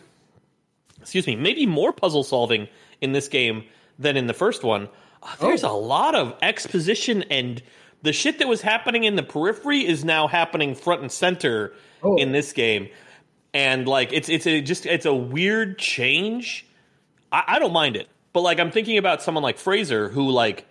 [1.01, 2.69] excuse me, maybe more puzzle solving
[3.01, 3.65] in this game
[3.99, 4.89] than in the first one.
[5.23, 7.63] Uh, there's a lot of exposition and
[8.03, 12.17] the shit that was happening in the periphery is now happening front and center Oh.
[12.17, 12.89] in this game.
[13.55, 16.67] And like it's it's a just it's a weird change.
[17.33, 18.07] I, I don't mind it.
[18.35, 20.67] But like I'm thinking about someone like Fraser who like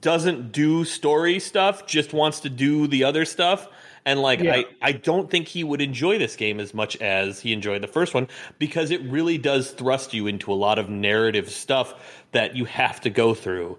[0.00, 3.68] doesn't do story stuff, just wants to do the other stuff.
[4.06, 4.56] And like Yeah.
[4.56, 7.88] I, I don't think he would enjoy this game as much as he enjoyed the
[7.88, 11.94] first one because it really does thrust you into a lot of narrative stuff
[12.32, 13.78] that you have to go through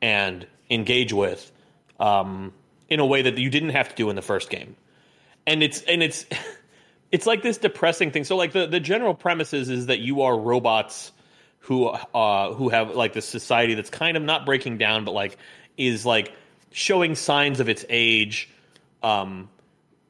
[0.00, 1.50] and engage with
[2.00, 2.52] um,
[2.88, 4.76] in a way that you didn't have to do in the first game.
[5.46, 6.26] And it's and it's
[7.12, 8.24] it's like this depressing thing.
[8.24, 11.12] So like the, the general premises is that you are robots
[11.64, 15.38] who uh who have like this society that's kind of not breaking down but like
[15.76, 16.32] is like
[16.72, 18.50] showing signs of its age
[19.02, 19.48] um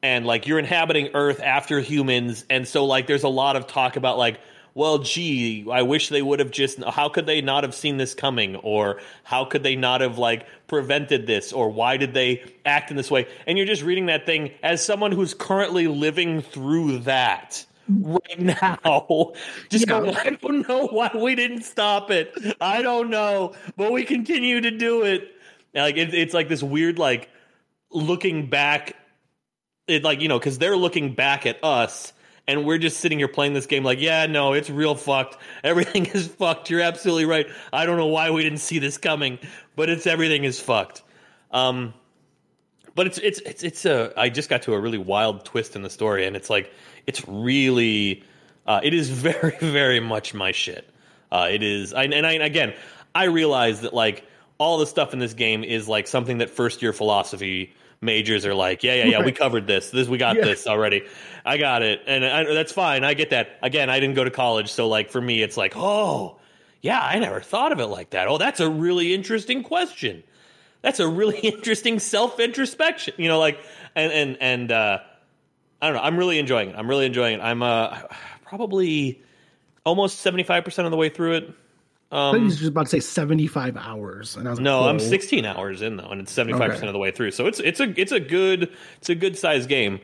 [0.02, 3.94] and like you're inhabiting earth after humans and so like there's a lot of talk
[3.96, 4.40] about like
[4.74, 8.14] well gee i wish they would have just how could they not have seen this
[8.14, 8.56] coming?
[8.56, 11.52] Or how could they not have like prevented this?
[11.52, 13.26] Or why did they act in this way?
[13.46, 19.32] And you're just reading that thing as someone who's currently living through that right now.
[19.68, 20.00] Just Yeah.
[20.00, 22.32] going i don't know why we didn't stop it.
[22.60, 25.28] I don't know but we continue to do it.
[25.74, 27.28] Like it, it's like this weird like
[27.90, 28.96] looking back
[29.86, 32.13] it like you know because they're looking back at us
[32.46, 35.36] and we're just sitting here playing this game like yeah no it's real fucked.
[35.64, 36.70] Everything is fucked.
[36.70, 37.46] You're absolutely right.
[37.72, 39.38] I don't know why we didn't see this coming
[39.76, 41.02] but it's everything is fucked.
[41.50, 41.94] Um
[42.94, 45.82] but it's it's it's it's a i just got to a really wild twist in
[45.82, 46.72] the story and it's like
[47.06, 48.22] it's really
[48.66, 50.88] uh it is very very much my shit.
[51.32, 52.74] Uh it is I, and i again
[53.14, 54.26] i realize that like
[54.58, 57.74] all the stuff in this game is like something that first year philosophy
[58.04, 59.90] majors are like yeah yeah yeah we covered this.
[59.90, 60.44] This we got Yeah.
[60.44, 61.02] this already.
[61.44, 62.02] I got it.
[62.06, 63.02] And I, that's fine.
[63.04, 63.58] I get that.
[63.62, 66.38] Again i didn't go to college so like for me it's like oh
[66.82, 68.28] yeah i never thought of it like that.
[68.28, 70.22] Oh that's a really interesting question.
[70.82, 73.58] That's a really interesting self introspection you know like
[73.96, 74.98] and and and uh
[75.82, 76.02] i don't know.
[76.02, 76.76] I'm really enjoying it.
[76.76, 77.42] I'm really enjoying it.
[77.42, 77.98] I'm uh
[78.44, 79.22] probably
[79.84, 81.54] almost 75% of the way through it
[82.14, 84.36] I thought he was just about to say 75 hours.
[84.36, 86.86] And I was like, no, I'm 16 hours in though, and it's 75 percent Okay.
[86.88, 87.32] of the way through.
[87.32, 90.00] So it's it's a it's a good it's a good sized game.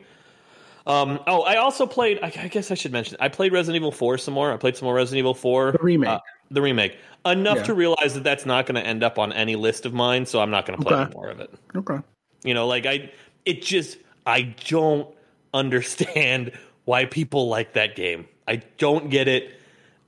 [0.87, 2.19] Um, oh, I also played.
[2.23, 3.15] I, I guess I should mention.
[3.19, 4.51] I played Resident Evil 4 some more.
[4.51, 6.09] I played some more Resident Evil 4, The remake.
[6.09, 6.19] uh,
[6.49, 6.97] the remake.
[7.23, 7.63] Enough Yeah.
[7.65, 10.25] to realize that that's not going to end up on any list of mine.
[10.25, 11.03] So I'm not going to play Okay.
[11.03, 11.51] any more of it.
[11.75, 11.99] Okay.
[12.43, 13.11] You know, like I,
[13.45, 15.07] it just I don't
[15.53, 16.51] understand
[16.85, 18.27] why people like that game.
[18.47, 19.51] I don't get it.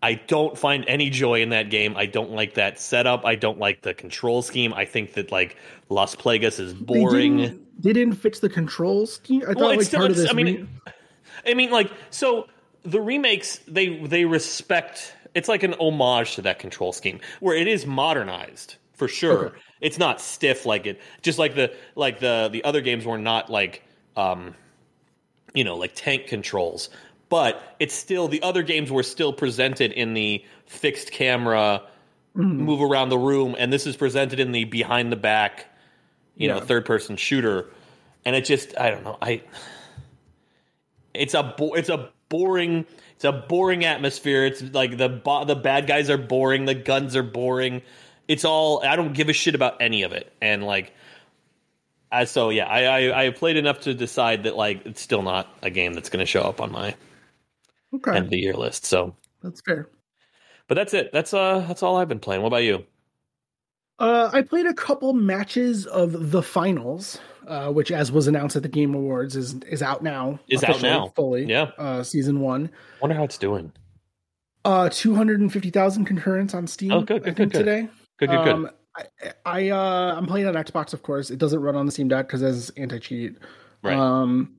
[0.03, 1.95] I don't find any joy in that game.
[1.97, 3.25] I don't like that setup.
[3.25, 4.73] I don't like the control scheme.
[4.73, 5.55] I think that like
[5.89, 7.37] Las Plagas is They boring.
[7.37, 9.43] didn't, they didn't fix the control scheme.
[9.43, 10.29] I thought Well, like still- part of this.
[10.29, 10.93] I mean, re-
[11.47, 12.47] I mean, like, so
[12.83, 15.15] the remakes they they respect.
[15.33, 19.47] It's like an homage to that control scheme, where it is modernized for sure.
[19.47, 19.57] Okay.
[19.81, 23.49] It's not stiff like it, just like the like the the other games were not
[23.49, 23.83] like,
[24.15, 24.53] um,
[25.55, 26.89] you know, like tank controls.
[27.33, 31.81] But it's still the other games were still presented in the fixed camera,
[32.35, 32.61] Mm-hmm.
[32.63, 35.65] move around the room, and this is presented in the behind the back,
[36.35, 37.69] you know, third person shooter.
[38.25, 39.41] And it just, I don't know, I
[41.13, 44.45] it's a bo- it's a boring it's a boring atmosphere.
[44.45, 47.81] It's like the bo- the bad guys are boring, the guns are boring.
[48.27, 50.33] It's all I don't give a shit about any of it.
[50.41, 50.91] And like
[52.11, 55.47] I so yeah, I I, I played enough to decide that like it's still not
[55.61, 56.95] a game that's going to show up on my
[57.95, 58.15] okay.
[58.15, 58.86] end of the year list.
[58.86, 59.89] So, That's fair.
[60.67, 61.12] but that's it.
[61.13, 62.41] That's uh that's all I've been playing.
[62.41, 62.86] What about you?
[63.99, 68.63] Uh, I played a couple matches of the finals, uh, which, as was announced at
[68.63, 70.39] the Game Awards, is is out now.
[70.49, 71.10] Is out now.
[71.15, 71.45] fully.
[71.45, 71.71] Yeah.
[71.77, 72.69] Uh, season one.
[73.01, 73.71] Wonder how it's doing.
[74.65, 76.91] Uh, two hundred and fifty thousand concurrents on Steam.
[76.91, 77.65] Oh, good, I good, think good, good.
[77.65, 77.89] today.
[78.17, 78.53] Good, good, good.
[78.53, 79.03] Um, I,
[79.45, 81.29] I uh, I'm playing on Xbox, of course.
[81.29, 83.38] It doesn't run on the Steam Deck because it's anti cheat.
[83.84, 83.95] Right.
[83.95, 84.56] Um,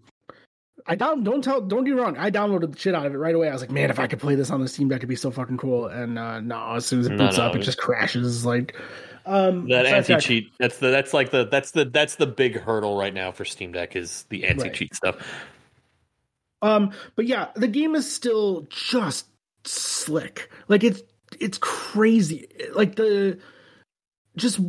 [0.86, 2.16] I down don't tell don't get me wrong.
[2.18, 3.48] I downloaded the shit out of it right away.
[3.48, 5.16] I was like, man, if I could play this on the Steam Deck, it'd be
[5.16, 5.86] so fucking cool.
[5.86, 8.44] And uh, no, as soon as it boots no, up, it just crashes.
[8.44, 8.76] Like,
[9.24, 10.50] Um, That anti cheat.
[10.58, 13.72] That's the that's like the that's the that's the big hurdle right now for Steam
[13.72, 15.16] Deck is the anti cheat stuff.
[16.60, 19.26] Um, but yeah, the game is still just
[19.64, 20.50] slick.
[20.68, 21.02] Like it's
[21.40, 22.46] it's crazy.
[22.74, 23.38] Like the
[24.36, 24.60] just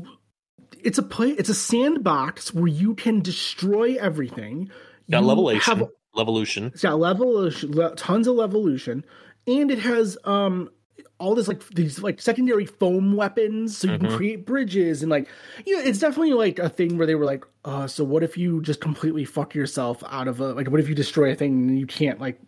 [0.81, 1.29] it's a play.
[1.31, 4.69] It's a sandbox where you can destroy everything.
[5.09, 6.67] Got You levelation, have- levolution.
[6.73, 7.51] It's got level
[7.95, 9.03] tons of levolution,
[9.47, 10.69] and it has um
[11.17, 14.05] all this like these like secondary foam weapons, so you Mm-hmm.
[14.07, 15.27] can create bridges and like
[15.65, 18.37] you know it's definitely like a thing where they were like, uh, so what if
[18.37, 21.69] you just completely fuck yourself out of a like what if you destroy a thing
[21.69, 22.39] and you can't like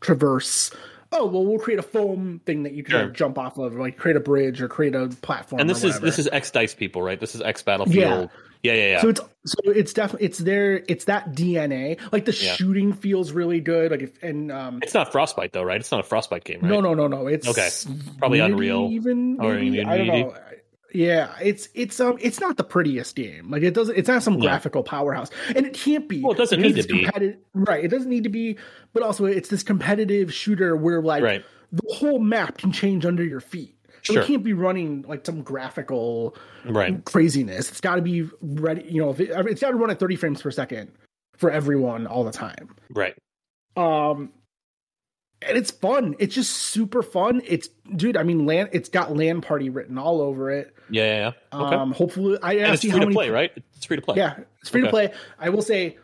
[0.00, 0.70] traverse.
[1.14, 3.04] Oh well, we'll create a foam thing that you can Sure.
[3.04, 5.60] like, jump off of, like create a bridge or create a platform.
[5.60, 7.20] And this is this is X Dice people, right?
[7.20, 8.30] This is X Battlefield.
[8.32, 8.86] Yeah, yeah, yeah.
[8.92, 9.00] Yeah.
[9.00, 10.82] So it's so it's definitely it's there.
[10.88, 11.98] It's that DNA.
[12.12, 12.54] Like the Yeah.
[12.54, 13.90] shooting feels really good.
[13.90, 15.80] Like if and um it's not Frostbite though, right?
[15.80, 16.68] It's not a Frostbite game, right?
[16.70, 17.68] no no no no it's Okay.
[18.18, 18.88] Probably Unreal.
[18.92, 19.84] even Or maybe?
[19.84, 20.34] I don't know.
[20.94, 23.50] Yeah, it's it's um it's not the prettiest game.
[23.50, 24.40] Like it doesn't it's not some No.
[24.40, 26.20] graphical powerhouse, and it can't be.
[26.22, 27.08] Well, it doesn't need to be.
[27.54, 28.58] Right, it doesn't need to be.
[28.92, 31.44] But also, it's this competitive shooter where like Right.
[31.72, 33.74] the whole map can change under your feet.
[34.02, 34.22] So Sure.
[34.22, 37.04] it can't be running like some graphical Right.
[37.04, 37.70] craziness.
[37.70, 38.82] It's got to be ready.
[38.88, 40.90] You know, if it, it's got to run at 30 frames per second
[41.36, 42.74] for everyone all the time.
[42.90, 43.14] Right.
[43.76, 44.32] Um,
[45.46, 46.14] and it's fun.
[46.18, 47.42] It's just super fun.
[47.46, 48.16] It's dude.
[48.16, 48.68] I mean, land.
[48.72, 50.74] It's got LAN party written all over it.
[50.90, 51.58] Yeah, yeah, yeah.
[51.66, 51.76] Okay.
[51.76, 53.50] Um, hopefully, I and it's free how to play, right?
[53.76, 54.16] It's free to play.
[54.18, 55.12] Yeah, it's free to play.
[55.38, 55.98] I will say.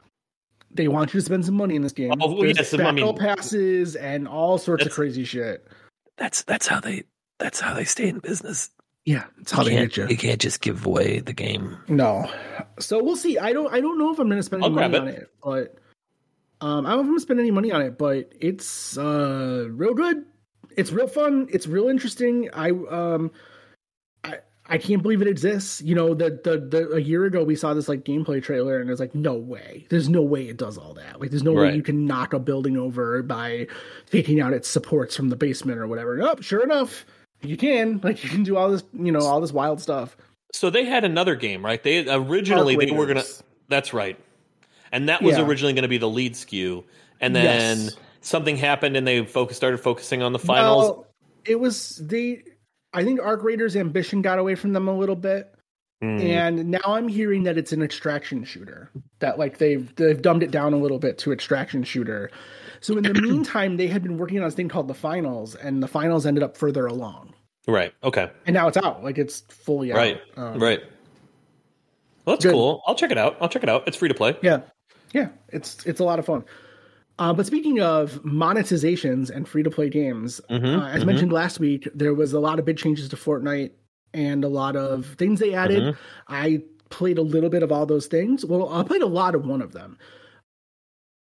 [0.71, 2.13] They want you to spend some money in this game.
[2.21, 5.67] Oh, well, There's yes, I mean- passes and all sorts of crazy shit.
[6.19, 7.05] That's that's how they
[7.39, 8.71] that's how they stay in business.
[9.05, 10.09] Yeah, it's how you they can't, get you.
[10.09, 11.79] you can't just give away the game.
[11.89, 12.31] No.
[12.79, 13.39] So we'll see.
[13.39, 15.31] I don't I don't know if I'm gonna spend any I'll money grab on it,
[15.43, 15.79] but
[16.61, 19.67] um I don't know if I'm gonna spend any money on it, but it's uh
[19.71, 20.27] real good.
[20.77, 21.49] It's real fun.
[21.51, 22.51] It's real interesting.
[22.53, 23.31] I um
[24.25, 25.81] I I can't believe it exists.
[25.81, 28.91] You know, the, the the a year ago we saw this like gameplay trailer and
[28.91, 29.87] it's like, no way.
[29.89, 31.19] There's no way it does all that.
[31.19, 33.69] Like there's no way you can knock a building over by
[34.11, 36.15] taking out its supports from the basement or whatever.
[36.19, 37.07] Nope, sure enough.
[37.43, 38.01] You can.
[38.05, 40.17] Like you can do all this, you know, all this wild stuff.
[40.53, 41.83] So they had another game, right?
[41.83, 43.25] They originally they were gonna.
[43.69, 44.19] That's right.
[44.93, 45.47] And that was Yeah.
[45.47, 46.83] originally going to be the lead SKU,
[47.21, 47.45] and then
[47.85, 47.97] Yes.
[48.23, 50.85] something happened, and they focus started focusing on the finals.
[50.85, 51.07] Well,
[51.45, 52.43] it was they.
[52.95, 55.53] I think Arc Raiders' ambition got away from them a little bit,
[56.01, 56.19] Hmm.
[56.21, 58.91] and now I'm hearing that it's an extraction shooter.
[59.19, 62.31] That like they've they've dumbed it down a little bit to extraction shooter.
[62.81, 65.83] So in the meantime, they had been working on this thing called the finals, and
[65.83, 67.35] the finals ended up further along,
[67.67, 67.93] Right.
[68.05, 68.31] Okay.
[68.47, 69.03] and now it's out.
[69.05, 69.97] Like it's fully out.
[69.99, 70.21] Right.
[70.37, 70.81] Um, right.
[72.25, 72.53] Well, that's good.
[72.53, 72.83] cool.
[72.87, 73.37] I'll check it out.
[73.41, 73.87] I'll check it out.
[73.89, 74.37] It's free to play.
[74.43, 74.61] Yeah,
[75.13, 76.45] yeah, it's it's a lot of fun.
[77.19, 81.07] Uh, but speaking of monetizations and free to play games, Mhm, uh, as mhm.
[81.07, 83.71] mentioned last week, there was a lot of big changes to Fortnite
[84.15, 85.83] and a lot of things they added.
[85.83, 85.97] Mhm.
[86.29, 88.45] I played a little bit of all those things.
[88.45, 89.99] Well, I played a lot of one of them.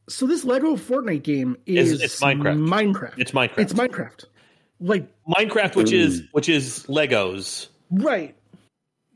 [0.09, 2.65] So this Lego Fortnite game is It's- it's Minecraft.
[2.67, 3.13] Minecraft.
[3.17, 3.57] It's Minecraft.
[3.59, 4.25] It's Minecraft.
[4.79, 7.67] Like Minecraft, which is which is Legos.
[7.91, 8.35] right.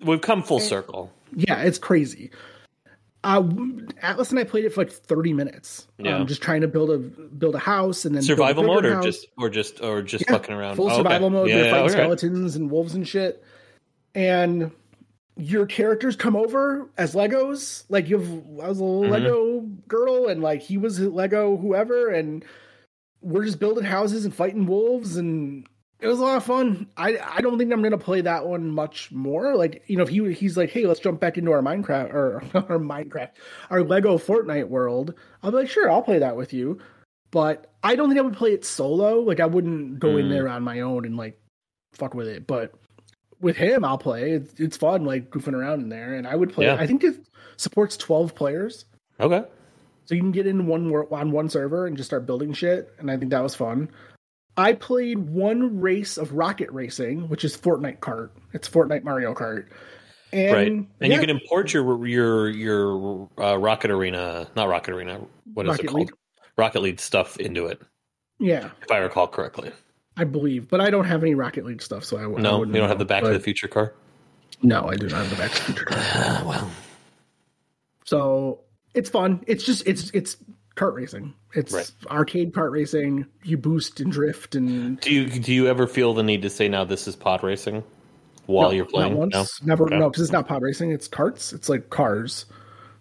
[0.03, 1.11] We've come full circle.
[1.35, 2.31] Yeah, it's crazy.
[3.23, 3.43] Uh,
[4.01, 5.87] Atlas and I played it for like thirty minutes.
[5.99, 6.17] Yeah.
[6.17, 8.83] um, just trying to build a build a house and then build a Survival mode,
[8.85, 9.03] or house.
[9.05, 10.75] just or just or just Yeah, fucking around.
[10.77, 10.97] full Oh, okay.
[10.97, 11.49] survival mode.
[11.49, 12.17] Yeah, You're yeah, fighting all right.
[12.19, 13.43] skeletons and wolves and shit.
[14.15, 14.71] And
[15.41, 17.83] your characters come over as Legos.
[17.89, 18.31] Like you have,
[18.63, 19.09] I was a Mhm.
[19.09, 22.45] Lego girl, and like he was Lego whoever, and
[23.21, 25.67] we're just building houses and fighting wolves, and
[25.99, 26.87] it was a lot of fun.
[26.97, 29.55] I I don't think I'm gonna play that one much more.
[29.55, 32.43] Like you know, if he he's like, hey, let's jump back into our Minecraft or
[32.53, 33.29] our Minecraft,
[33.69, 35.13] our Lego Fortnite world.
[35.43, 36.79] I'll be like, sure, I'll play that with you.
[37.31, 39.19] But I don't think I would play it solo.
[39.21, 40.29] Like I wouldn't go in Mm.
[40.29, 41.39] there on my own and like
[41.93, 42.45] fuck with it.
[42.45, 42.73] But
[43.41, 44.31] with him, I'll play.
[44.31, 46.15] It's, it's fun, like goofing around in there.
[46.15, 46.65] And I would play.
[46.65, 46.75] Yeah.
[46.75, 47.15] I think it
[47.57, 48.85] supports twelve players,
[49.19, 49.43] Okay.
[50.05, 52.93] so you can get in one on one server and just start building shit.
[52.99, 53.89] And I think that was fun.
[54.57, 58.31] I played one race of Rocket Racing, which is Fortnite Kart.
[58.53, 59.67] It's Fortnite Mario Kart.
[60.33, 60.67] And, right.
[60.71, 65.21] And yeah, you can import your your your uh, Rocket Arena, not Rocket Arena.
[65.53, 65.99] What is Rocket it called?
[66.07, 66.13] League.
[66.57, 67.81] Rocket League stuff into it,
[68.37, 69.71] yeah, if I recall correctly.
[70.17, 72.37] I believe, but I don't have any Rocket League stuff, so I, I No, you
[72.59, 72.87] wouldn't don't know.
[72.87, 73.93] have the Back to the Future car.
[74.61, 75.97] No, I do not have the Back to the Future car.
[75.99, 76.71] Ah, well,
[78.05, 78.59] So
[78.93, 79.43] it's fun.
[79.47, 80.37] It's just it's it's
[80.75, 81.33] kart racing.
[81.53, 81.91] It's Right.
[82.09, 83.25] arcade kart racing.
[83.43, 86.67] You boost and drift and Do you do you ever feel the need to say
[86.67, 87.83] now this is pod racing
[88.47, 89.17] while No, you're playing?
[89.17, 89.45] Not No?
[89.63, 89.85] never.
[89.85, 89.97] Okay.
[89.97, 90.91] No, because it's not pod racing.
[90.91, 91.53] It's carts.
[91.53, 92.45] It's like cars.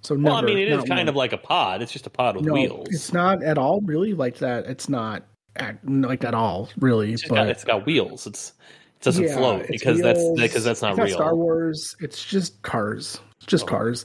[0.03, 0.35] So never.
[0.35, 1.09] Well, I mean, it is kind once.
[1.11, 1.83] of like a pod.
[1.83, 2.87] It's just a pod with no, wheels.
[2.91, 4.65] It's not at all really like that.
[4.67, 5.25] It's not
[5.57, 7.13] at, like at all really.
[7.13, 8.27] It's but got, it's got wheels.
[8.27, 8.53] It's
[9.01, 11.09] It doesn't Yeah, float because that's because that's not real.
[11.17, 11.97] Star Wars.
[12.01, 13.21] It's just cars.
[13.39, 13.69] It's just Oh.
[13.69, 14.05] cars.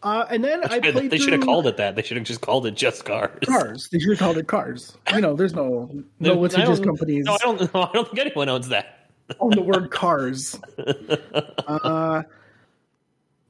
[0.00, 1.96] Uh, and then I played they should have called it that.
[1.96, 3.30] They should have just called it just cars.
[3.44, 3.88] cars.
[3.90, 4.96] They should have called it cars.
[5.12, 5.90] You know, there's no
[6.20, 7.74] No, litigious companies No, I don't.
[7.74, 9.10] No, I don't think anyone owns that.
[9.40, 10.58] on the word cars.
[11.66, 12.22] Uh,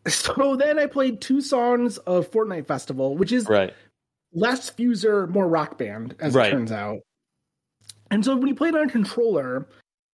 [0.08, 3.72] so then I played two songs of Fortnite Festival, which is Right.
[4.32, 6.48] Less fuser, more rock band, as Right.
[6.48, 6.98] it turns out.
[8.10, 9.68] And so when you play it on a controller,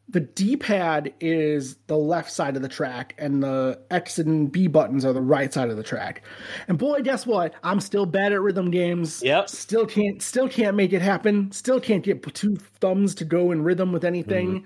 [0.09, 4.67] the D pad is the left side of the track, and the X and B
[4.67, 6.23] buttons are the right side of the track.
[6.67, 7.53] And boy, guess what?
[7.63, 9.21] I'm still bad at rhythm games.
[9.23, 9.49] Yep.
[9.49, 11.51] Still can't still can't make it happen.
[11.51, 14.55] Still can't get two thumbs to go in rhythm with anything.
[14.55, 14.65] Mm-hmm.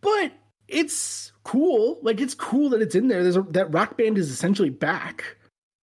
[0.00, 0.32] But
[0.68, 1.98] it's cool.
[2.02, 3.22] Like it's cool that it's in there.
[3.22, 5.36] There's a, that rock band is essentially back.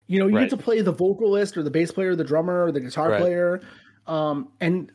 [0.10, 0.50] You know, you Right.
[0.50, 3.10] get to play the vocalist or the bass player, or the drummer, or the guitar
[3.12, 3.22] Right.
[3.22, 3.62] player.
[4.08, 4.91] Um, and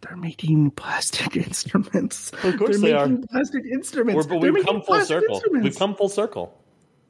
[0.00, 2.32] they're making plastic instruments.
[2.42, 3.06] Of course they're they are.
[3.06, 4.26] making plastic instruments.
[4.26, 5.42] We're, but we've come full circle.
[5.52, 6.58] We've come full circle.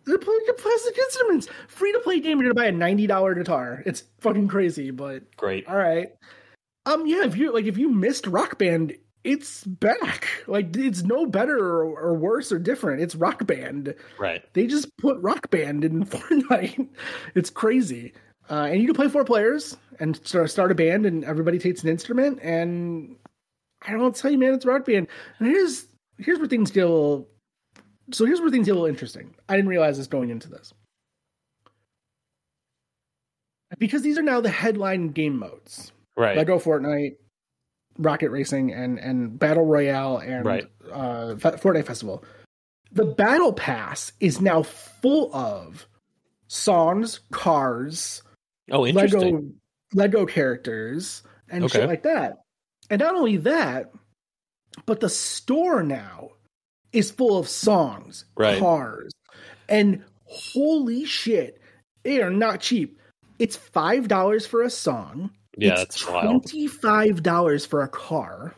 [0.05, 1.49] They're playing plastic instruments.
[1.69, 2.39] Free to play game.
[2.41, 3.83] You're gonna buy a ninety dollar guitar.
[3.87, 5.67] It's fucking crazy, but Great.
[5.67, 6.09] all right.
[6.87, 7.25] Um, yeah.
[7.25, 10.29] If you like, if you missed Rock Band, it's back.
[10.47, 13.03] Like, it's no better or, or worse or different.
[13.03, 13.95] It's Rock Band.
[14.19, 14.45] Right.
[14.53, 16.89] They just put Rock Band in Fortnite.
[17.35, 18.13] It's crazy.
[18.51, 21.83] Uh, and you can play four players and start start a band, and everybody takes
[21.83, 22.39] an instrument.
[22.43, 23.17] And
[23.83, 25.09] I don't tell you, man, it's Rock Band.
[25.39, 25.87] And here's
[26.19, 27.29] here's where things get a little.
[28.13, 29.35] So here's where things get a little interesting.
[29.49, 30.75] I didn't realize this going into this.
[33.79, 35.91] Because these are now the headline game modes.
[36.17, 36.37] Right.
[36.37, 37.17] Lego Fortnite,
[37.99, 40.67] Rocket Racing, and and Battle Royale and Right.
[40.93, 42.25] uh, Fortnite Festival.
[42.93, 45.87] The Battle Pass is now full of
[46.49, 48.23] songs, cars,
[48.71, 49.21] oh, interesting.
[49.21, 49.45] Lego
[49.95, 51.79] Lego characters, and Okay.
[51.81, 52.43] shit like that.
[52.91, 53.93] And not only that,
[54.87, 56.31] but the store now
[56.93, 58.59] is full of songs, Right.
[58.59, 59.13] cars,
[59.69, 61.61] and holy shit,
[62.03, 62.99] they are not cheap.
[63.39, 65.31] It's five dollars for a song.
[65.57, 68.55] Yeah, it's twenty-five dollars for a car.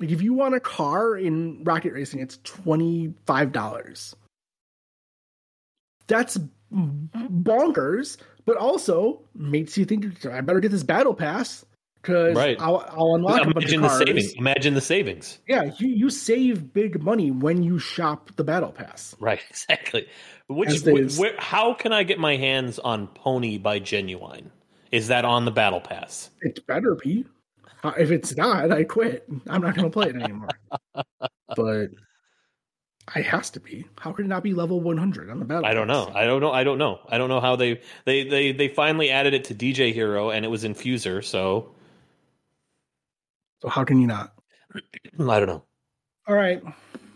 [0.00, 4.14] Like if you want a car in Rocket Racing, it's twenty-five dollars.
[6.08, 6.38] That's
[6.72, 11.64] bonkers, but also makes you think I better get this battle pass
[12.02, 12.56] because Right.
[12.60, 13.98] I'll, I'll unlock a bunch of Imagine the cars.
[14.06, 14.32] savings.
[14.34, 15.38] Imagine the savings.
[15.46, 19.14] Yeah, you, you save big money when you shop the battle pass.
[19.20, 19.40] Right.
[19.50, 20.06] Exactly.
[20.48, 24.50] Which As wh- is- where, how can I get my hands on Pony by Ginuwine?
[24.92, 26.30] Is that on the battle pass?
[26.42, 27.24] It better be.
[27.82, 29.26] Uh, if it's not, I quit.
[29.48, 30.48] I'm not going to play it anymore.
[31.56, 31.88] but
[33.16, 33.86] it has to be.
[33.98, 35.66] How could it not be level 100 on the battle?
[35.66, 36.12] I don't know.
[36.14, 36.52] I don't know.
[36.52, 37.00] I don't know.
[37.08, 40.44] I don't know how they they they they finally added it to DJ Hero and
[40.44, 41.24] it was in Fuser.
[41.24, 41.74] So
[43.62, 44.34] So how can you not?
[44.74, 44.80] I
[45.18, 45.64] don't know.
[46.28, 46.62] All right.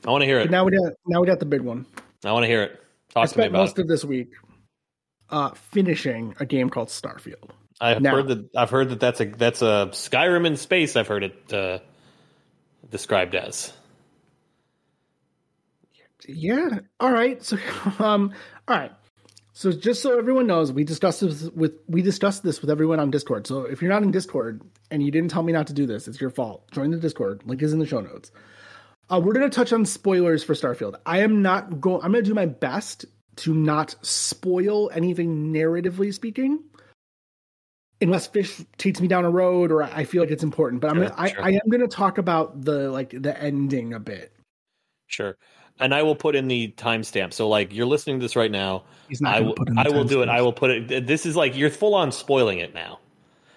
[0.05, 0.51] I want to hear But it.
[0.51, 1.87] now we got now we got the big one.
[2.25, 2.83] I want to hear it.
[3.15, 3.83] I Talk me spent most it.
[3.83, 4.31] of this week
[5.31, 7.51] uh, finishing a game called Starfield.
[7.81, 10.97] I've now- heard that I've heard that that's a that's a Skyrim in space.
[10.97, 11.79] I've heard it uh,
[12.91, 13.73] described as.
[16.29, 16.81] Yeah.
[16.99, 17.43] All right.
[17.43, 17.57] So,
[17.99, 18.33] um,
[18.67, 18.93] all right.
[19.53, 23.11] So just so everyone knows, we discussed this with we discussed this with everyone on
[23.11, 23.47] Discord.
[23.47, 24.61] So if you're not in Discord
[24.91, 26.71] and you didn't tell me not to do this, it's your fault.
[26.73, 27.43] Join the Discord.
[27.47, 28.31] Link is in the show notes.
[29.09, 30.97] Uh, we're going to touch on spoilers for Starfield.
[31.07, 32.03] I am not going.
[32.03, 36.63] I'm going to do my best to not spoil anything narratively speaking,
[38.01, 40.81] unless Fish takes me down a road or I feel like it's important.
[40.81, 41.45] But I'm Sure, gonna, I, sure.
[41.45, 44.33] I am going to talk about the like the ending a bit.
[45.07, 45.37] Sure.
[45.79, 47.33] And I will put in the timestamp.
[47.33, 48.85] So like you're listening to this right now.
[49.09, 50.29] He's not I will put in the I will do it.
[50.29, 52.99] I will put it this is like you're full on spoiling it now.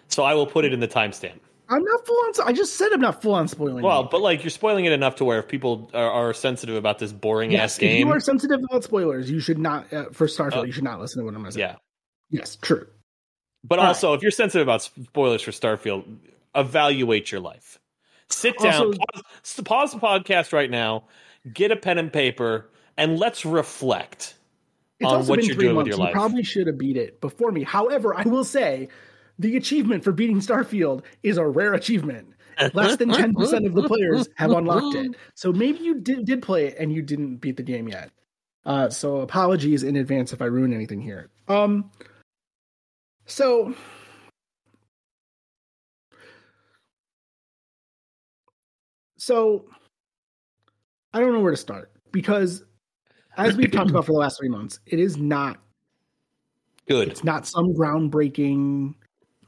[0.07, 1.39] So I will put it in the timestamp.
[1.71, 2.47] I'm not full on.
[2.47, 3.83] I just said I'm not full on spoiling.
[3.83, 4.09] Well, it.
[4.09, 7.13] but like you're spoiling it enough to where if people are, are sensitive about this
[7.13, 10.25] boring yes, ass if game, you are sensitive about spoilers, you should not uh, for
[10.25, 10.55] Starfield.
[10.55, 10.63] Oh.
[10.63, 11.75] you should not listen to what I'm saying yeah.
[12.31, 12.87] Yes, true.
[13.63, 16.05] But All also, if you're sensitive about spoilers for Starfield,
[16.55, 17.79] evaluate your life.
[18.29, 21.05] Sit down, Also- pause, pause the podcast right now,
[21.53, 24.35] get a pen and paper, and let's reflect
[25.03, 25.87] on what you're doing with months.
[25.89, 26.13] your You life.
[26.13, 27.63] probably should have beat it before me.
[27.63, 28.89] However, I will say
[29.39, 32.33] the achievement for beating Starfield is a rare achievement.
[32.73, 35.11] Less than 10% of the players have unlocked it.
[35.33, 38.11] So maybe you did, did play it and you didn't beat the game yet.
[38.65, 41.29] Uh, so apologies in advance if I ruin anything here.
[41.47, 41.89] Um,
[43.29, 43.73] so
[49.17, 49.65] so
[51.13, 52.63] I don't know where to start because
[53.37, 55.59] as we've talked about for the last three months, it is not
[56.87, 57.07] Good.
[57.07, 58.95] it's not some groundbreaking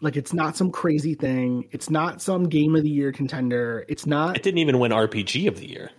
[0.02, 1.68] like it's not some crazy thing.
[1.72, 3.86] It's not some game of the year contender.
[3.88, 5.92] It's not It didn't even win RPG of the year.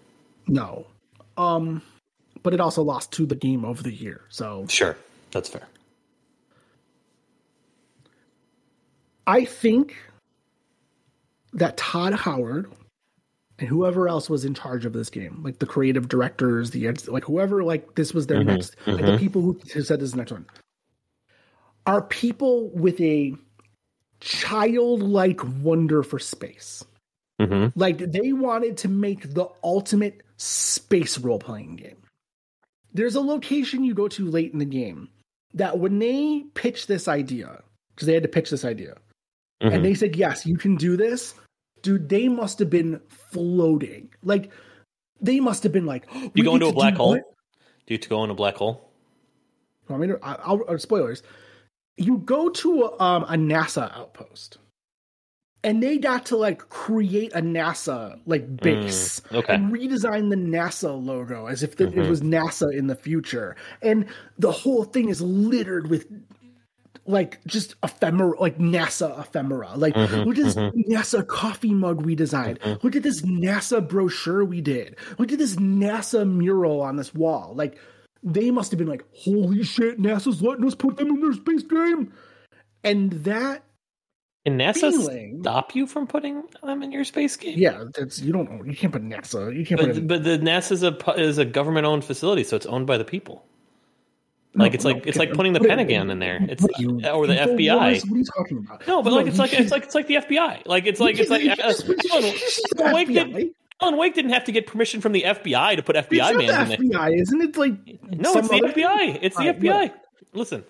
[0.46, 0.86] No.
[1.36, 1.82] Um,
[2.42, 4.22] but it also lost to the game of the year.
[4.28, 4.96] So Sure,
[5.30, 5.66] that's fair.
[9.26, 9.96] I think
[11.52, 12.72] that Todd Howard
[13.58, 17.24] and whoever else was in charge of this game, like the creative directors, the like
[17.24, 20.16] whoever, like this was their Mhm, next, like the people who said this is the
[20.18, 20.46] next one,
[21.86, 23.34] are people with a
[24.20, 26.84] childlike wonder for space.
[27.40, 31.96] hmm Like they wanted to make the ultimate space role playing game.
[32.94, 35.08] There's a location you go to late in the game
[35.54, 37.62] that when they pitched this idea,
[37.94, 38.96] because they had to pitch this idea,
[39.62, 39.74] Mm-hmm.
[39.74, 41.34] and they said, Yes, you can do this,
[41.82, 44.08] dude, they must have been floating.
[44.24, 44.50] Like
[45.20, 47.10] they must have been like, You "We go into a black do hole?
[47.12, 47.22] what?"
[47.86, 48.88] Do you to go in a black hole?
[49.88, 51.22] I mean, I'll, I'll- spoilers.
[51.96, 54.58] You go to a, um, a NASA outpost,
[55.62, 59.54] and they got to like create a NASA like base Mm, okay.
[59.54, 62.08] and redesign the NASA logo as if the, it Mhm.
[62.08, 64.06] was NASA in the future, and
[64.38, 66.06] the whole thing is littered with
[67.06, 69.72] like just ephemera, like NASA ephemera.
[69.76, 70.72] Like, Mhm, look at this mhm.
[70.88, 72.60] NASA coffee mug we designed.
[72.60, 72.82] Mhm.
[72.84, 74.96] Look at this NASA brochure we did.
[75.18, 77.54] Look at this NASA mural on this wall.
[77.56, 77.76] Like,
[78.22, 81.62] they must have been like, holy shit, NASA's letting us put them in their space
[81.64, 82.12] game.
[82.84, 83.64] And that,
[84.46, 87.56] Can NASA Feeling- stop you from putting them in your space game?
[87.58, 88.64] yeah, that's you don't know.
[88.64, 89.56] You can't put NASA.
[89.56, 90.06] You can't put But, it.
[90.08, 93.44] but the NASA's a is a government owned facility, so it's owned by the people.
[94.54, 96.38] Like it's No, like no, it's like putting the put it- Pentagon in there.
[96.42, 97.34] It's you- or the?
[97.34, 98.00] FBI.
[98.04, 98.86] What are you talking about?
[98.86, 100.66] No, but like it's like it's like it's like the FBI.
[100.66, 101.72] Like it's like it's like can't- uh,
[102.84, 103.50] Alan, Wake did,
[103.80, 106.46] Alan Wake didn't have to get permission from the FBI to put FBI man in
[106.46, 106.76] the there.
[107.00, 107.56] FBI, isn't it?
[107.56, 107.72] Like
[108.10, 109.18] No, it's the FBI.
[109.22, 109.92] It's the FBI.
[110.34, 110.64] Listen,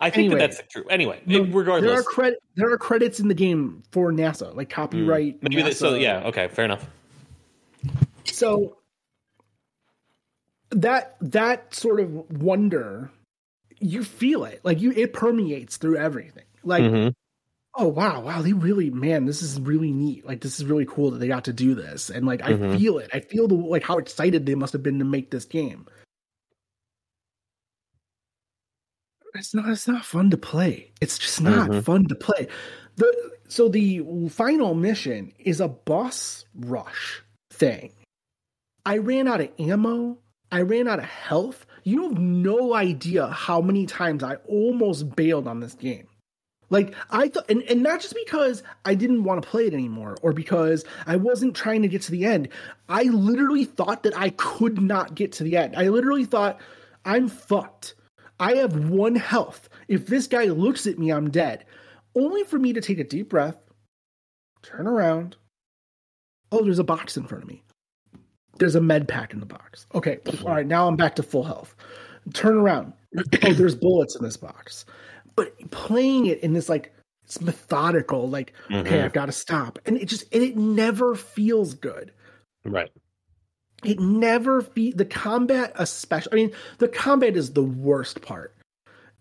[0.00, 0.40] I think Anyway.
[0.40, 0.84] that that's true.
[0.88, 5.42] Anyway, No, regardless, there are there are credits in the game for NASA, like copyright.
[5.42, 5.94] maybe that, so.
[5.94, 6.86] Yeah, okay, fair enough.
[8.26, 8.76] So
[10.70, 12.10] that that sort of
[12.42, 13.10] wonder,
[13.84, 16.44] you feel it, like you it permeates through everything.
[16.62, 17.14] Like, Mhm.
[17.74, 20.24] oh wow, wow, they really, man, this is really neat.
[20.24, 22.78] Like, this is really cool that they got to do this, and like I Mhm.
[22.78, 23.10] feel it.
[23.12, 25.86] I feel the like how excited they must have been to make this game.
[29.34, 29.68] It's not.
[29.68, 30.92] It's not fun to play.
[31.00, 31.84] It's just not Mhm.
[31.84, 32.46] fun to play.
[32.96, 37.92] The so the final mission is a boss rush thing.
[38.86, 40.18] I ran out of ammo.
[40.52, 41.66] I ran out of health.
[41.84, 46.08] You have no idea how many times I almost bailed on this game.
[46.70, 50.16] Like I thought, and, and not just because I didn't want to play it anymore,
[50.22, 52.48] or because I wasn't trying to get to the end.
[52.88, 55.76] I literally thought that I could not get to the end.
[55.76, 56.60] I literally thought
[57.04, 57.94] I'm fucked.
[58.40, 59.68] I have one health.
[59.86, 61.66] If this guy looks at me, I'm dead.
[62.16, 63.56] Only for me to take a deep breath,
[64.62, 65.36] turn around.
[66.50, 67.62] Oh, there's a box in front of me.
[68.58, 69.86] There's a med pack in the box.
[69.94, 71.74] Okay, all right, now I'm back to full health.
[72.32, 72.92] Turn around.
[73.44, 74.84] Oh, there's bullets in this box.
[75.36, 76.92] But playing it in this like
[77.24, 79.04] it's methodical, like okay, Mhm.
[79.04, 82.12] I've got to stop, and it just and it never feels good
[82.64, 82.90] Right.
[83.84, 88.54] it never fe- the combat especially i mean the combat is the worst part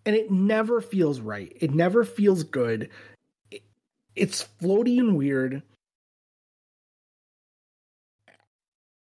[0.05, 2.89] and it never feels right it never feels good
[3.51, 3.63] It-
[4.15, 5.61] it's floaty and weird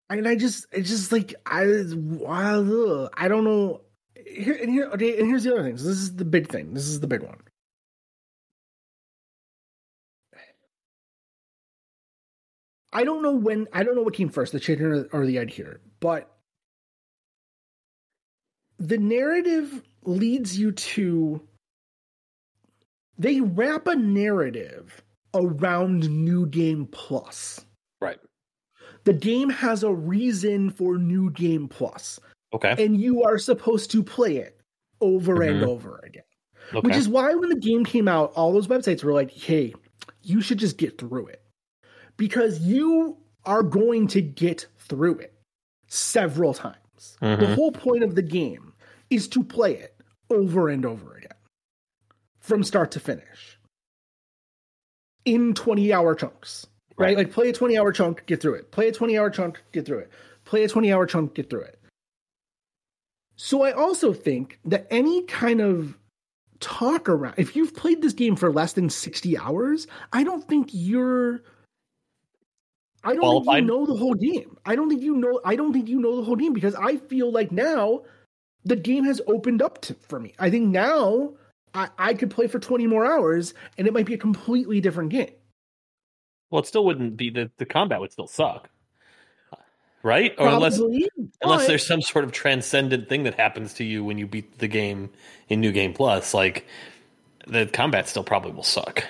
[0.10, 3.82] and i just it's just like i i don't know.
[4.26, 5.78] Here and here okay and here's the other thing.
[5.78, 6.74] So this is the big thing.
[6.74, 7.38] This is the big one.
[12.94, 15.40] I don't know when I don't know what came first, the chicken or, or the
[15.40, 16.32] egg here, but
[18.78, 21.42] the narrative leads you to
[23.18, 27.66] they wrap a narrative around new game plus.
[28.02, 28.20] Right.
[29.06, 32.20] The game has a reason for new game plus,
[32.54, 32.76] Okay.
[32.84, 34.60] and you are supposed to play it
[35.02, 35.68] over and Mhm.
[35.68, 36.24] over again.
[36.74, 36.80] Okay.
[36.88, 39.74] Which is why when the game came out, all those websites were like, hey,
[40.22, 41.42] you should just get through it.
[42.16, 45.34] Because you are going to get through it
[45.88, 47.18] several times.
[47.20, 47.56] The Mhm.
[47.56, 48.74] whole point of the game
[49.10, 49.98] is to play it
[50.30, 51.34] over and over again
[52.40, 53.60] from start to finish
[55.26, 56.66] in 20 hour chunks.
[56.98, 57.18] Right?
[57.18, 58.72] Like play a 20 hour chunk, get through it.
[58.72, 60.12] Play a 20 hour chunk, get through it.
[60.46, 61.80] Play a 20 hour chunk, get through it.
[63.36, 65.98] So I also think that any kind of
[66.60, 70.70] talk around if you've played this game for less than 60 hours, I don't think
[70.72, 71.44] you're
[73.04, 74.56] I don't think you know the whole game.
[74.66, 76.98] I don't think you know I don't think you know the whole game because I
[76.98, 78.04] feel like now
[78.64, 80.34] the game has opened up to, for me.
[80.40, 81.34] I think now
[81.74, 85.10] I, I could play for 20 more hours and it might be a completely different
[85.10, 85.32] game.
[86.54, 88.70] Well, it still wouldn't be the the combat would still suck.
[90.04, 90.36] right?
[90.38, 91.10] Or unless Probably,
[91.42, 94.68] unless there's some sort of transcendent thing that happens to you when you beat the
[94.68, 95.10] game
[95.50, 96.68] in New Game Plus, like
[97.48, 99.04] the combat still probably will suck.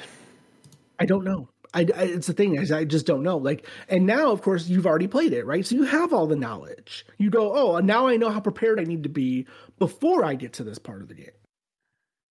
[1.00, 1.50] I don't know.
[1.74, 3.36] I, I- it's the thing is I just don't know.
[3.36, 5.66] Like, and now of course you've already played it, right?
[5.66, 7.06] So you have all the knowledge.
[7.18, 9.48] You go, oh, now I know how prepared I need to be
[9.80, 11.39] before I get to this part of the game,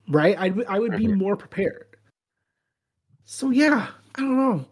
[0.09, 0.39] right?
[0.39, 1.19] I I would be mm-hmm.
[1.19, 1.99] more prepared.
[3.27, 4.67] So yeah, I don't know.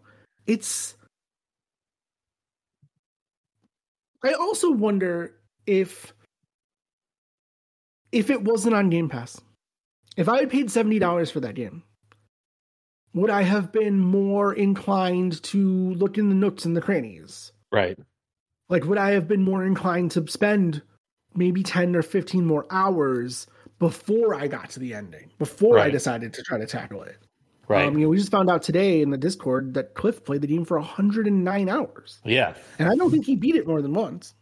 [0.51, 0.95] It's.
[4.21, 5.33] I also wonder
[5.65, 6.13] if
[8.11, 9.39] if it wasn't on Game Pass,
[10.17, 11.83] if I had paid seventy dollars for that game,
[13.13, 17.53] would I have been more inclined to look in the nooks and the crannies?
[17.71, 17.97] Right.
[18.67, 20.81] Like, would I have been more inclined to spend
[21.33, 23.47] maybe 10 or 15 more hours
[23.79, 27.17] before I got to the ending, before I decided to try to tackle it?
[27.71, 27.87] Right.
[27.87, 30.47] Um, you know, we just found out today in the Discord that Cliff played the
[30.47, 32.19] game for 109 hours.
[32.25, 32.53] yeah.
[32.79, 34.33] And I don't think he beat it more than once.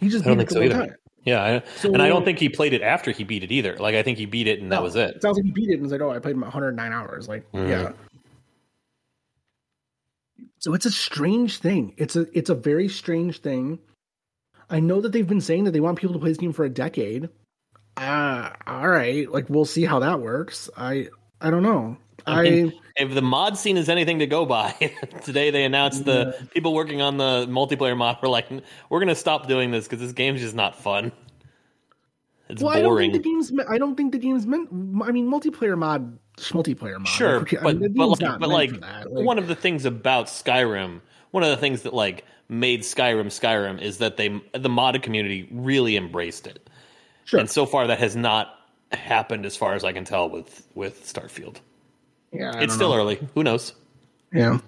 [0.00, 0.74] He just beat it so either.
[0.74, 0.94] time.
[1.24, 1.42] Yeah.
[1.42, 3.76] I, So- and I don't think he played it after he beat it either.
[3.76, 5.22] Like I think he beat it and that was it.
[5.22, 7.28] Sounds like he beat it and was like, oh, I played my 109 hours.
[7.28, 7.68] Like, Mhm.
[7.68, 7.92] yeah.
[10.58, 11.94] So it's a strange thing.
[11.96, 13.78] It's a it's a very strange thing.
[14.70, 16.64] I know that they've been saying that they want people to play this game for
[16.64, 17.28] a decade.
[17.96, 19.30] Ah, all right.
[19.30, 20.70] Like we'll see how that works.
[20.76, 21.08] I
[21.40, 21.96] I don't know.
[22.26, 24.72] I mean, if the mod scene is anything to go by,
[25.24, 28.48] today they announced the people working on the multiplayer mod were like,
[28.90, 31.12] "We're going to stop doing this because this game's just not fun.
[32.48, 33.52] It's well, I don't boring." think the game's.
[33.70, 34.68] I don't think the game's meant.
[34.70, 37.08] I mean, multiplayer mod, multiplayer mod.
[37.08, 38.72] Sure, Okay, I but mean, but like, but like.
[38.72, 41.00] Like, one of the things about Skyrim,
[41.30, 45.48] one of the things that like made Skyrim Skyrim is that they the modded community
[45.50, 46.68] really embraced it,
[47.24, 47.40] sure.
[47.40, 48.58] and so far that has not
[48.90, 51.60] happened as far as I can tell with with Starfield.
[52.32, 52.96] Yeah, I It's still know.
[52.96, 53.18] early.
[53.34, 53.74] Who knows?
[54.32, 54.58] Yeah.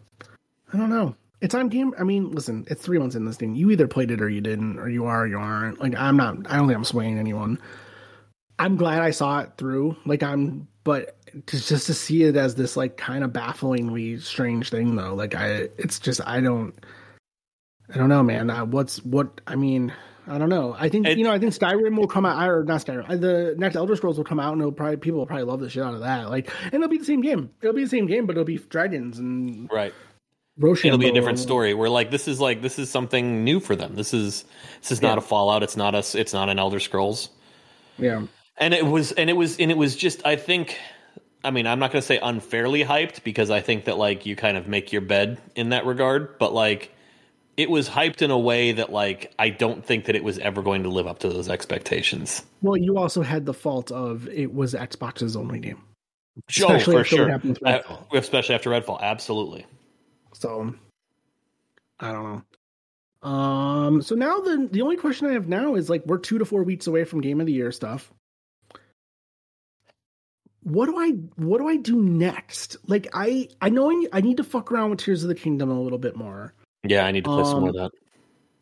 [0.73, 1.15] I don't know.
[1.41, 1.95] It's on game.
[1.99, 3.55] I mean, listen, it's three months in this thing.
[3.55, 5.81] You either played it or you didn't, or you are or you aren't.
[5.81, 7.59] Like, I'm not, I don't think I'm swaying anyone.
[8.59, 9.97] I'm glad I saw it through.
[10.07, 14.71] Like, I'm, but to, just to see it as this, like, kind of bafflingly strange
[14.71, 15.15] thing, though.
[15.15, 16.75] Like, I, it's just, I don't,
[17.93, 18.49] I don't know, man.
[18.49, 19.93] Uh, what's, what, I mean,
[20.27, 20.75] I don't know.
[20.79, 23.55] I think, you know, I think Skyrim will come out, or not Skyrim, uh, the
[23.59, 25.83] next Elder Scrolls will come out and it'll probably, people will probably love the shit
[25.83, 26.31] out of that.
[26.31, 27.51] Like, and it'll be the same game.
[27.61, 29.93] It'll be the same game, but it'll be dragons and Right.
[30.57, 30.89] Rochambeau.
[30.89, 31.75] It'll be a different story.
[31.75, 33.97] Where like this is like this is something new for them.
[33.97, 34.45] This is
[34.81, 35.63] this is not a Fallout.
[35.65, 36.05] It's not a.
[36.15, 37.29] It's not an Elder Scrolls.
[37.99, 38.27] Yeah.
[38.57, 40.25] And it was and it was and it was just.
[40.25, 40.79] I think.
[41.43, 44.37] I mean, I'm not going to say unfairly hyped because I think that like you
[44.37, 46.39] kind of make your bed in that regard.
[46.39, 46.94] But like,
[47.57, 50.63] it was hyped in a way that like I don't think that it was ever
[50.63, 52.43] going to live up to those expectations.
[52.63, 55.83] Well, you also had the fault of it was Xbox's only game.
[56.49, 57.41] Joe, Especially for sure.
[57.65, 57.81] Uh,
[58.13, 59.67] especially after Redfall, absolutely.
[60.33, 60.75] So
[62.01, 63.29] I don't know.
[63.29, 66.45] Um so now the the only question I have now is like we're 2 to
[66.45, 68.13] 4 weeks away from game of the year stuff.
[70.63, 72.77] What do I what do I do next?
[72.87, 75.81] Like I I know I need to fuck around with Tears of the Kingdom a
[75.81, 76.53] little bit more.
[76.85, 77.91] Yeah, I need to play some more of Um, that.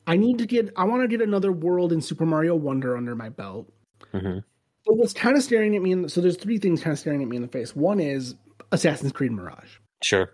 [0.06, 3.14] I need to get I want to get another world in Super Mario Wonder under
[3.14, 3.72] my belt.
[4.12, 4.38] hmm
[4.86, 6.98] But what's kind of staring at me in the, so there's three things kind of
[6.98, 7.74] staring at me in the face.
[7.76, 8.34] One is
[8.72, 9.76] Assassin's Creed Mirage.
[10.02, 10.30] Sure.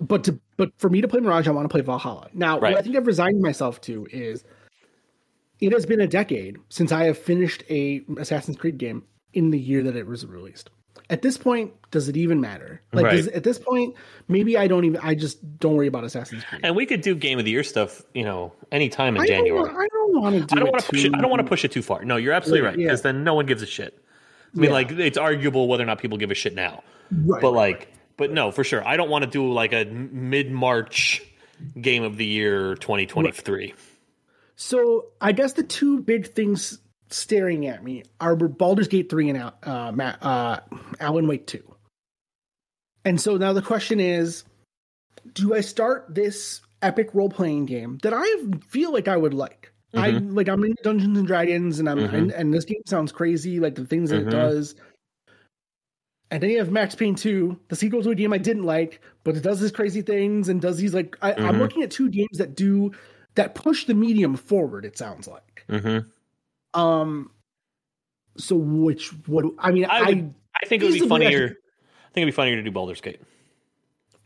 [0.00, 2.28] But to but for me to play Mirage, I want to play Valhalla.
[2.34, 2.72] Now, Right.
[2.72, 4.44] what I think I've resigned myself to is
[5.60, 9.58] it has been a decade since I have finished a Assassin's Creed game in the
[9.58, 10.68] year that it was released.
[11.10, 12.80] At this point, does it even matter?
[12.92, 13.16] Like Right.
[13.16, 13.94] does, at this point,
[14.28, 16.62] maybe I don't even I just don't worry about Assassin's Creed.
[16.64, 19.68] And we could do Game of the Year stuff, you know, anytime in I January.
[19.68, 21.14] don't, I don't want to do I don't want to push it.
[21.14, 22.04] I don't want to too- push it too far.
[22.04, 22.86] No, you're absolutely Yeah, right yeah.
[22.86, 23.98] because then no one gives a shit.
[24.54, 24.72] I mean, Yeah.
[24.74, 26.82] like it's arguable whether or not people give a shit now,
[27.12, 29.84] Right, but right, like, but no, for sure, I don't want to do like a
[29.84, 31.22] mid March
[31.80, 33.74] Game of the Year 2023.
[34.56, 36.78] So I guess the two big things
[37.08, 40.60] staring at me are Baldur's Gate three and uh, Ma- uh,
[41.00, 41.62] Alan Wake two.
[43.04, 44.44] And so now the question is,
[45.32, 48.26] do I start this epic role playing game that I
[48.68, 49.72] feel like I would like?
[49.94, 52.12] I like I'm in Dungeons and Dragons, and I'm Mhm.
[52.12, 54.26] and, and this game sounds crazy, like the things that Mhm.
[54.26, 54.74] it does.
[56.30, 59.00] And then you have Max Payne 2, the sequel to a game I didn't like,
[59.24, 61.58] but it does these crazy things and does these like I, I'm Mhm.
[61.60, 62.90] looking at two games that do
[63.36, 64.84] that push the medium forward.
[64.84, 65.64] It sounds like.
[66.76, 67.30] Um.
[68.38, 71.44] So which what do- I mean I I, would- I think it would be funnier.
[71.44, 73.20] I think it'd be funnier to do Baldur's Gate.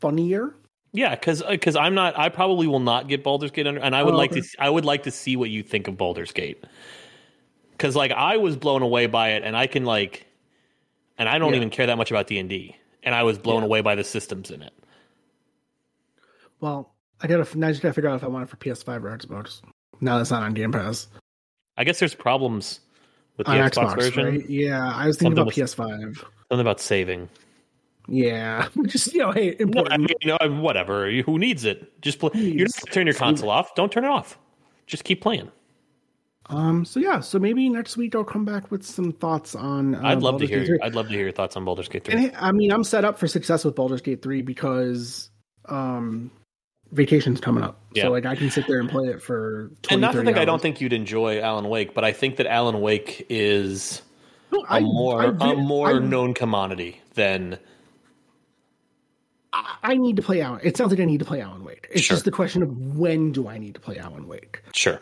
[0.01, 0.55] funnier.
[0.93, 2.19] Yeah, because because I'm not.
[2.19, 4.41] I probably will not get Baldur's Gate under, and I would Oh, like okay.
[4.41, 4.49] to.
[4.59, 6.65] I would like to see what you think of Baldur's Gate.
[7.71, 10.27] Because like I was blown away by it, and I can like,
[11.17, 11.57] and I don't Yeah.
[11.59, 12.75] even care that much about D and D,
[13.05, 13.67] and I was blown Yeah.
[13.67, 14.73] away by the systems in it.
[16.61, 19.05] Well, I gotta now I just gotta figure out if I want it for PS5
[19.05, 19.63] or Xbox.
[20.01, 21.07] now that's not on Game Pass.
[21.81, 22.81] I guess there's problems
[23.39, 24.25] with the Xbox, Xbox, version.
[24.27, 24.51] right?
[24.51, 26.17] Yeah, I was thinking Something about with- PS5.
[26.51, 27.29] Something about saving.
[28.07, 29.87] Yeah, just you know, hey, No.
[29.91, 31.11] I mean, know, whatever.
[31.11, 32.01] Who needs it?
[32.03, 32.31] Just play.
[32.35, 33.75] You to turn your console off.
[33.75, 34.39] Don't turn it off.
[34.87, 35.51] Just keep playing.
[36.47, 39.95] Um, so yeah, so maybe next week I'll come back with some thoughts on.
[39.95, 40.67] Uh, I'd love Baldur's to hear.
[40.67, 40.79] 3.
[40.83, 42.15] I'd love to hear your thoughts on Baldur's Gate 3.
[42.15, 45.31] And I mean, I'm set up for success with Baldur's Gate 3 because
[45.69, 46.31] um
[46.93, 47.81] vacation's coming up.
[47.95, 48.05] Yeah.
[48.05, 50.27] So like I can sit there and play it for 20, and not to 30
[50.27, 54.03] think I don't think you'd enjoy Alan Wake, but I think that Alan Wake is
[54.53, 57.59] No, a I- more I a more I- known commodity than
[59.53, 60.61] I, need to play Alan.
[60.63, 61.89] It sounds like I need to play Alan Wake.
[61.91, 62.15] It's Sure.
[62.15, 64.63] just the question of when do I need to play Alan Wake?
[64.73, 65.01] sure,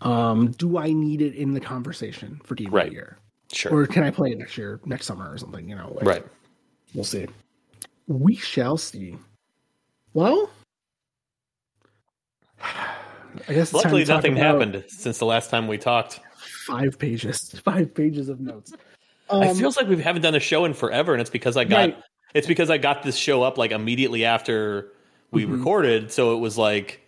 [0.00, 2.86] Um, do I need it in the conversation for Game of Right.
[2.90, 3.18] the Year,
[3.52, 5.68] sure, or can I play it next year, next summer, or something?
[5.68, 6.24] You know, like, right.
[6.94, 7.26] We'll see.
[8.06, 9.16] We shall see.
[10.12, 10.50] Well,
[13.48, 16.20] I guess Luckily, nothing happened since the last time we talked.
[16.66, 18.72] Five pages, five pages of notes.
[19.28, 21.64] Um, it feels like we haven't done a show in forever, and it's because I
[21.64, 21.98] got Right.
[22.34, 24.92] it's because I got this show up like immediately after
[25.30, 25.52] we Mm-hmm.
[25.58, 27.00] recorded, so it was like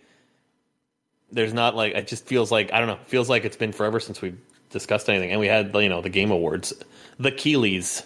[1.31, 3.99] there's not like it just feels like I don't know, feels like it's been forever
[3.99, 4.33] since we
[4.69, 6.73] discussed anything, and we had you know the Game Awards,
[7.19, 8.05] the Keighleys.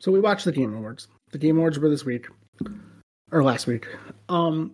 [0.00, 1.08] so we watched the Game Awards.
[1.32, 2.28] The Game Awards were this week
[3.32, 3.86] or last week.
[4.28, 4.72] Um,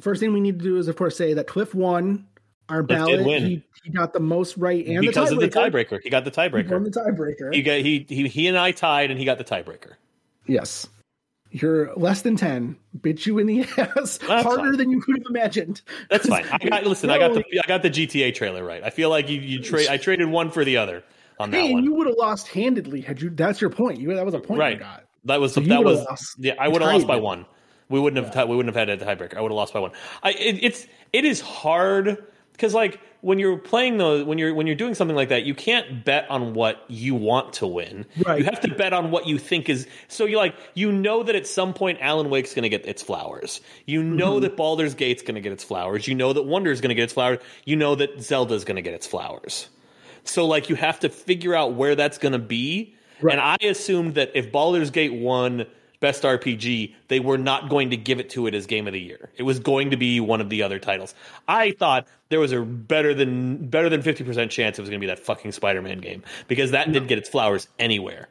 [0.00, 2.26] first thing we need to do is, of course, say that Cliff won
[2.68, 3.26] our Cliff did ballot.
[3.26, 3.46] win.
[3.46, 5.98] He, he got the most right and because the of the tiebreaker.
[6.02, 6.66] He got the tiebreaker.
[6.66, 7.54] He won the tiebreaker.
[7.54, 9.92] He got he, he he and I tied, and he got the tiebreaker.
[10.46, 10.86] yes.
[11.50, 12.76] You're less than 10.
[13.00, 14.76] Bit you in the ass That's harder fine.
[14.76, 15.80] than you could have imagined.
[16.10, 16.44] That's fine.
[16.50, 17.08] I got listen.
[17.08, 18.82] I got the I got the GTA trailer right.
[18.84, 21.02] I feel like you you trade I traded one for the other
[21.40, 21.84] on that Hey, and one.
[21.84, 23.30] you would have lost handedly had you.
[23.30, 23.98] That's your point.
[23.98, 24.74] You that was a point Right.
[24.74, 25.04] you got.
[25.24, 26.34] That was So that was lost.
[26.38, 26.52] yeah.
[26.60, 27.46] I would have lost by one.
[27.88, 29.36] We wouldn't have ti- we wouldn't have had a tiebreaker.
[29.36, 29.92] I would have lost by one.
[30.22, 34.66] I it, it's it is hard because like when you're playing the when you're when
[34.66, 38.04] you're doing something like that, you can't bet on what you want to win.
[38.24, 38.38] Right.
[38.38, 39.86] You have to bet on what you think is.
[40.08, 43.02] So you like you know that at some point Alan Wake's going to get its
[43.02, 43.60] flowers.
[43.86, 44.42] You know Mm-hmm.
[44.42, 46.06] that Baldur's Gate's going to get its flowers.
[46.06, 47.38] You know that Wonder is going to get its flowers.
[47.64, 49.68] You know that Zelda's going to get its flowers.
[50.24, 52.94] So like you have to figure out where that's going to be.
[53.22, 53.32] Right.
[53.32, 55.66] And I assumed that if Baldur's Gate won
[56.00, 59.00] Best RPG, they were not going to give it to it as Game of the
[59.00, 59.30] Year.
[59.36, 61.12] It was going to be one of the other titles.
[61.48, 65.00] I thought there was a better than better than fifty percent chance it was going
[65.00, 68.28] to be that fucking Spider-Man game because that did get its flowers anywhere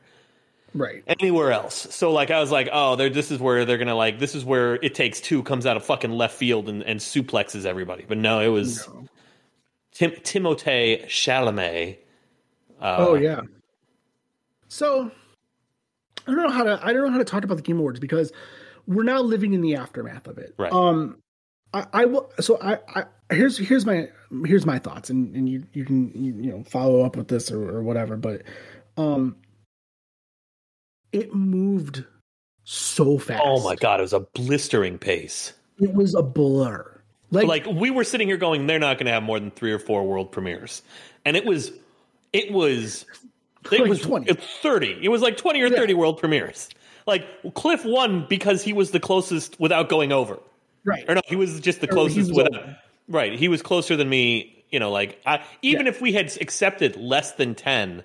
[0.74, 1.04] Right.
[1.08, 1.88] anywhere else.
[1.94, 4.76] So like I was like, oh, this is where they're gonna like this is where
[4.76, 8.06] it takes two comes out of fucking left field and, and suplexes everybody.
[8.08, 9.08] But no, it was No.
[9.94, 11.98] Tim, Timothée Chalamet.
[12.80, 13.42] Uh, Oh yeah.
[14.68, 15.12] So
[16.28, 18.00] I don't know how to I don't know how to talk about the Game Awards
[18.00, 18.32] because
[18.86, 20.54] we're now living in the aftermath of it.
[20.58, 20.72] Right.
[20.72, 21.18] Um
[21.74, 23.04] I, I will so I, I
[23.34, 24.10] here's here's my
[24.46, 27.52] here's my thoughts and, and you you can you, you know follow up with this
[27.52, 28.44] or, or whatever but
[28.96, 29.36] um
[31.12, 32.04] it moved
[32.64, 33.42] so fast.
[33.46, 35.54] Oh my god, it was a blistering pace.
[35.80, 37.02] It was a blur.
[37.32, 39.72] Like, Like we were sitting here going, they're not going to have more than three
[39.72, 40.82] or four world premieres,
[41.26, 41.72] and it was,
[42.34, 43.06] it was,
[43.72, 44.30] it was 20.
[44.30, 44.98] It, thirty.
[45.02, 45.78] It was like twenty or Yeah.
[45.78, 46.70] thirty world premieres.
[47.06, 50.40] Like Cliff won because he was the closest without going over.
[50.84, 51.06] right.
[51.10, 52.56] Or no, he was just the closest without.
[52.56, 52.78] over.
[53.10, 54.54] Right, he was closer than me.
[54.70, 55.92] You know, like I, even Yeah.
[55.94, 58.04] if we had accepted less than ten,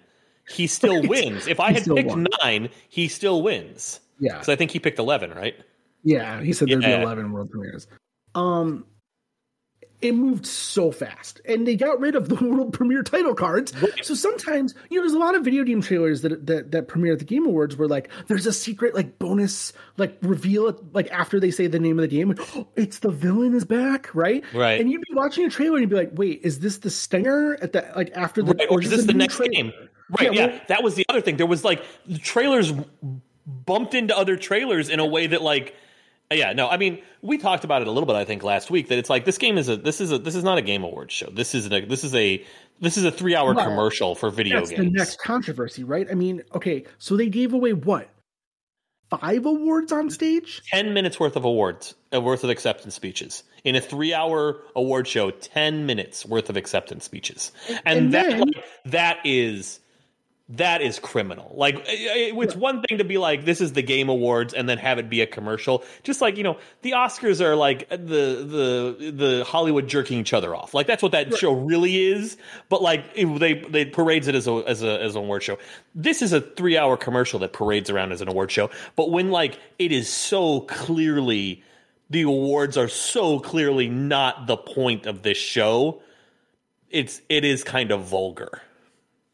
[0.49, 1.09] he still Right.
[1.09, 1.47] wins.
[1.49, 2.27] If I He had picked won.
[2.43, 3.99] nine, he still wins.
[4.21, 4.35] Yeah.
[4.35, 5.57] Because I think he picked eleven, right?
[6.05, 6.99] Yeah, he said there'd Yeah.
[6.99, 7.87] be 11 world premieres.
[8.37, 8.85] Um
[10.03, 13.72] it moved so fast and they got rid of the world premiere title cards.
[14.03, 17.12] So sometimes, you know, there's a lot of video game trailers that that that premiere
[17.14, 21.11] at the Game Awards where like there's a secret like bonus like reveal it like
[21.11, 24.42] after they say the name of the game, oh, it's the villain is back, right?
[24.53, 24.80] Right.
[24.80, 27.57] And you'd be watching a trailer and you'd be like, "Wait, is this the stinger
[27.62, 29.72] at the like after the Right, or is this a the next trailer?" game?
[30.18, 31.36] Right, Yeah, yeah, well- That was the other thing.
[31.36, 32.72] There was like the trailers
[33.46, 35.74] bumped into other trailers in a way that like
[36.33, 38.89] yeah, no, I mean, we talked about it a little bit I think last week
[38.89, 40.85] that it's like this game is a this is a this is not a game
[40.85, 41.30] awards show.
[41.30, 42.45] This is a this is a
[42.80, 44.93] this is a 3-hour Well, commercial for video That's games.
[44.93, 46.07] the next controversy, right?
[46.11, 48.09] I mean, okay, so they gave away what?
[49.11, 50.62] Five awards on stage?
[50.70, 53.43] 10 minutes worth of awards, uh, worth of acceptance speeches.
[53.62, 57.53] In a 3-hour award show, 10 minutes worth of acceptance speeches.
[57.85, 59.80] And, And that then- like, that is
[60.57, 61.53] that is criminal.
[61.57, 64.68] Like it- it- it's one thing to be like this is the game awards and
[64.68, 65.82] then have it be a commercial.
[66.03, 70.55] Just like, you know, the Oscars are like the the the Hollywood jerking each other
[70.55, 70.74] off.
[70.74, 72.36] Like that's what that show really is,
[72.68, 75.59] but like it- they they parades it as a as a as an award show.
[75.94, 79.59] This is a 3-hour commercial that parades around as an award show, but when like
[79.78, 81.62] it is so clearly
[82.11, 86.03] the awards are so clearly not the point of this show.
[86.90, 88.61] It's it is kind of vulgar.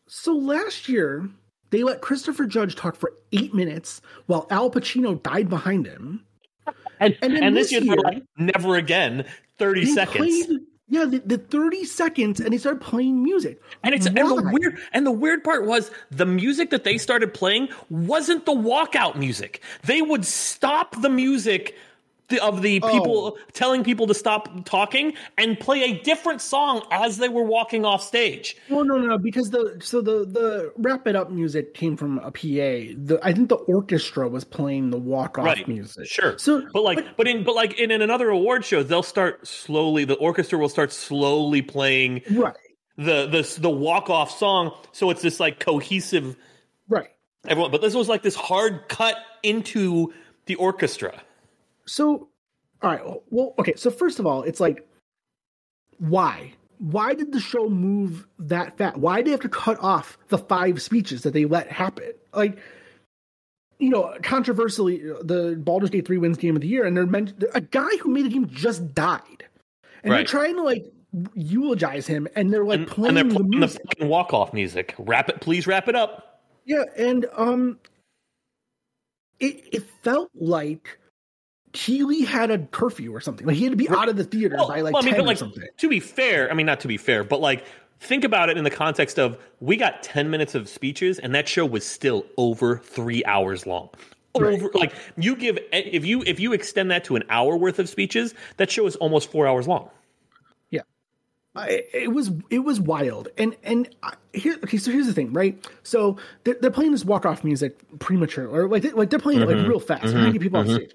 [0.08, 1.28] So last year,
[1.70, 6.24] they let Christopher Judge talk for eight minutes while Al Pacino died behind him.
[7.00, 9.24] And And and, this, year, year- like never again.
[9.58, 10.46] Thirty seconds.
[10.46, 13.60] played- yeah, the, the 30 seconds, and they started playing music.
[13.84, 17.34] And it's and the weird and the weird part was the music that they started
[17.34, 19.62] playing wasn't the walkout music.
[19.84, 21.76] They would stop the music
[22.28, 23.38] the- of the people Oh.
[23.52, 28.02] telling people to stop talking and play a different song as they were walking off
[28.02, 28.56] stage.
[28.68, 32.18] Well, no, no, no, because the so the the wrap it up music came from
[32.18, 32.94] a PA.
[32.96, 35.66] The I think the orchestra was playing the walk off Right.
[35.68, 36.06] music.
[36.06, 36.36] Sure.
[36.38, 40.04] So, but like but, in but like in, in another award show, they'll start slowly
[40.04, 42.54] the orchestra will start slowly playing right,
[42.96, 46.36] the the the walk off song so it's this like cohesive
[46.88, 47.08] right.
[47.46, 50.12] everyone but this was like this hard cut into
[50.46, 51.22] the orchestra.
[51.88, 52.28] So,
[52.82, 53.02] all right.
[53.30, 53.74] Well, okay.
[53.76, 54.86] So first of all, it's like,
[55.98, 56.52] why?
[56.78, 58.96] Why did the show move that fast?
[58.98, 62.12] Why did they have to cut off the five speeches that they let happen?
[62.32, 62.58] Like,
[63.78, 67.42] you know, controversially, the Baldur's Gate three wins Game of the Year, and they're meant
[67.54, 69.44] a guy who made the game just died,
[70.02, 70.84] and they're trying to like
[71.34, 73.82] eulogize him, and they're like and, playing, and they're the playing the, music.
[73.86, 74.94] fucking walk off music.
[74.98, 76.42] Wrap it, please wrap it up.
[76.64, 77.78] Yeah, and um,
[79.40, 80.98] it it felt like
[81.78, 83.46] Keighley had a curfew or something.
[83.46, 85.14] Like he had to be out of the theater Well, by like well, I mean,
[85.14, 85.62] ten but like or something.
[85.76, 87.64] to be fair, I mean not to be fair, but like
[88.00, 91.46] think about it in the context of we got ten minutes of speeches, and that
[91.46, 93.90] show was still over three hours long.
[94.34, 97.88] Over like you give if you if you extend that to an hour worth of
[97.88, 99.88] speeches, that show is almost four hours long.
[100.70, 100.82] Yeah,
[101.54, 103.28] I, it was it was wild.
[103.38, 105.64] And and I, here, okay, so here's the thing, right?
[105.84, 109.42] So they're, they're playing this walk off music premature, or like they, like they're playing
[109.42, 109.68] it like mm-hmm.
[109.68, 110.32] real fast, to mm-hmm.
[110.32, 110.74] get people off mm-hmm.
[110.74, 110.94] stage.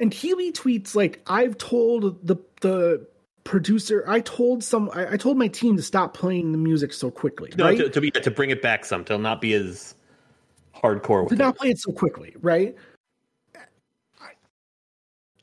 [0.00, 3.06] And Keighley tweets like, "I've told the the."
[3.44, 7.10] producer i told some I, I told my team to stop playing the music so
[7.10, 9.94] quickly No, right to, to be to bring it back some to not be as
[10.84, 11.38] hardcore with to it.
[11.38, 12.76] not play it so quickly, right?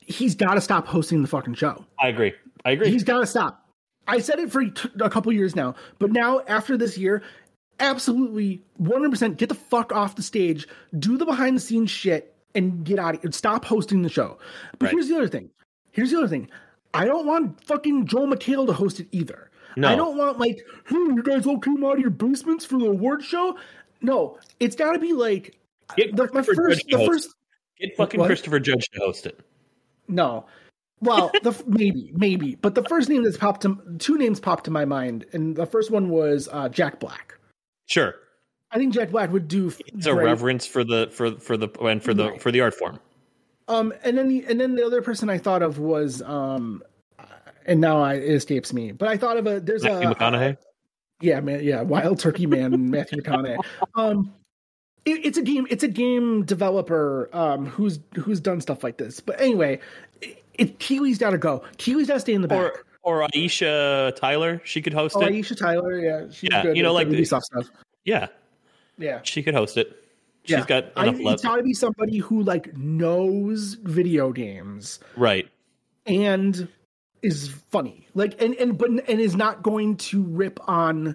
[0.00, 1.84] He's got to stop hosting the fucking show.
[1.98, 2.34] I agree.
[2.64, 2.90] I agree.
[2.90, 3.66] He's got to stop.
[4.06, 4.62] I said it for
[5.00, 7.22] a couple years now, but now after this year,
[7.78, 10.66] absolutely 100% get the fuck off the stage,
[10.98, 13.32] do the behind the scenes shit, and get out of here.
[13.32, 14.38] Stop hosting the show.
[14.78, 14.92] But Right.
[14.92, 15.50] here's the other thing.
[15.92, 16.48] Here's the other thing.
[16.94, 19.50] I don't want fucking Joel McHale to host it either.
[19.76, 19.88] No.
[19.88, 22.86] I don't want like, hey, you guys all came out of your basements for the
[22.86, 23.56] award show.
[24.02, 25.58] No, it's got to be like
[25.96, 27.34] Get the, my first, the first.
[27.78, 28.26] Get fucking What?
[28.26, 29.40] Christopher Judge to host it.
[30.08, 30.46] No,
[31.00, 34.70] well, the maybe, maybe, but the first name that's popped to two names popped to
[34.70, 37.38] my mind, and the first one was uh, Jack Black.
[37.86, 38.14] Sure.
[38.72, 39.72] I think Jack Black would do.
[39.86, 42.40] It's a reverence for the for for the and for the Right.
[42.42, 42.98] for the art form.
[43.68, 46.82] Um, and then the and then the other person I thought of was um,
[47.66, 50.56] and now I, it escapes me, but I thought of a there's Matthew a McConaughey.
[51.20, 53.58] yeah man yeah Wild Turkey Man Matthew McConaughey.
[53.94, 54.34] Um,
[55.04, 59.20] it, it's a game it's a game developer um who's who's done stuff like this.
[59.20, 59.78] But anyway,
[60.20, 61.62] it, it Keighley's got to go.
[61.76, 62.58] Keighley's got to stay in the back.
[63.04, 65.32] or or Aisha Tyler, she could host oh, it.
[65.32, 67.66] Aisha Tyler, yeah, she's Yeah, good you know, at like Ubisoft stuff.
[68.04, 68.28] yeah,
[68.98, 69.96] Yeah, she could host it.
[70.44, 70.66] She's yeah.
[70.66, 71.42] got I, enough it's love.
[71.42, 75.48] got to be somebody who like knows video games Right.
[76.06, 76.66] and
[77.22, 81.14] is funny, like and and but and is not going to rip on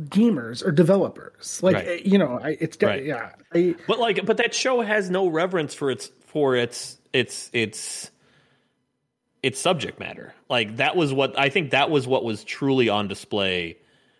[0.00, 1.60] gamers or developers.
[1.62, 1.88] Like Right.
[1.88, 3.04] Eh, you know, I, it's got Right.
[3.04, 3.30] yeah.
[3.54, 8.10] I, But like but that show has no reverence for its for its its its
[9.42, 10.34] its subject matter.
[10.48, 13.76] Like that was what I think that was what was truly on display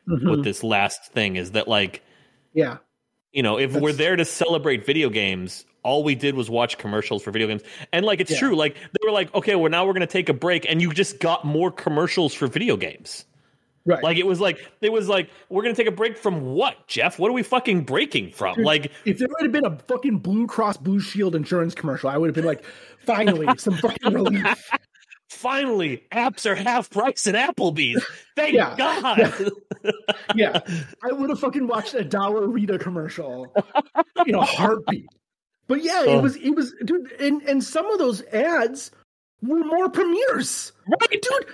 [0.08, 0.30] Mhm.
[0.30, 2.02] with this last thing is that like
[2.54, 2.78] yeah,
[3.32, 7.22] you know, if we're there to celebrate video games, all we did was watch commercials
[7.22, 7.62] for video games.
[7.92, 8.38] And like it's Yeah.
[8.38, 10.92] true, like they were like, okay, well now we're gonna take a break, and you
[10.92, 13.24] just got more commercials for video games.
[13.86, 14.02] right.
[14.02, 17.18] Like it was like it was like we're gonna take a break from what, Jeff?
[17.18, 18.62] What are we fucking breaking from?
[18.62, 22.16] Like if there would have been a fucking Blue Cross Blue Shield insurance commercial, I
[22.18, 22.64] would have been like,
[23.06, 24.70] finally, some fucking relief.
[25.28, 28.04] Finally, apps are half price at Applebee's.
[28.36, 28.74] Thank Yeah.
[28.76, 29.50] God.
[30.34, 30.60] Yeah,
[31.02, 33.54] I would have fucking watched a Dollar Rita commercial
[34.26, 35.06] in a heartbeat.
[35.68, 36.18] But yeah, Oh.
[36.18, 38.90] it was it was dude, and and some of those ads
[39.42, 40.72] were more premieres.
[40.86, 41.46] right, Dude,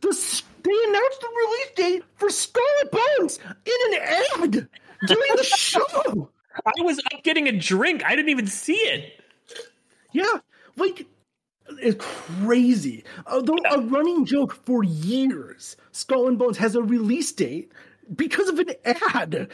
[0.00, 4.68] the they announced the release date for Scarlet Bones in an ad
[5.06, 6.30] during the show.
[6.66, 8.04] I was up getting a drink.
[8.04, 9.20] I didn't even see it.
[10.12, 10.38] Yeah,
[10.76, 11.06] like
[11.80, 13.04] it's crazy.
[13.26, 17.72] Although a running joke for years, Skull and Bones has a release date
[18.14, 19.34] because of an ad.
[19.34, 19.50] It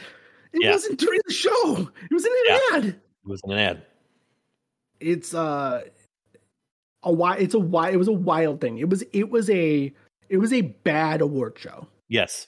[0.53, 0.71] Yeah.
[0.71, 1.89] wasn't during the show.
[2.09, 2.77] It was in an Yeah.
[2.77, 2.85] ad.
[2.85, 2.95] It
[3.25, 3.85] was an ad.
[4.99, 5.83] It's uh
[7.03, 8.77] a why it's a why it was a wild thing.
[8.79, 9.93] It was it was a
[10.29, 11.87] it was a bad award show.
[12.07, 12.47] Yes.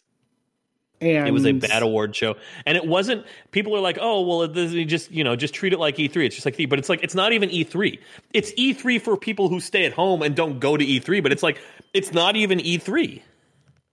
[1.01, 2.35] And It was a bad award show,
[2.67, 3.25] and it wasn't.
[3.49, 6.35] People are like, "Oh, well, you just you know, just treat it like E3." It's
[6.35, 7.97] just like E, but it's like it's not even E3.
[8.33, 11.23] It's E3 for people who stay at home and don't go to E3.
[11.23, 11.57] But it's like
[11.95, 13.21] it's not even E E3.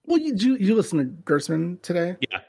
[0.05, 2.15] Well, you you, you listen to Gerstmann today?
[2.21, 2.39] Yeah,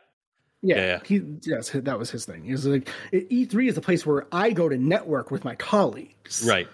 [0.63, 0.99] Yeah, Yeah, yeah.
[1.07, 2.45] he yes, that was his thing.
[2.45, 6.45] He was like, E3 is the place where I go to network with my colleagues.
[6.47, 6.69] right,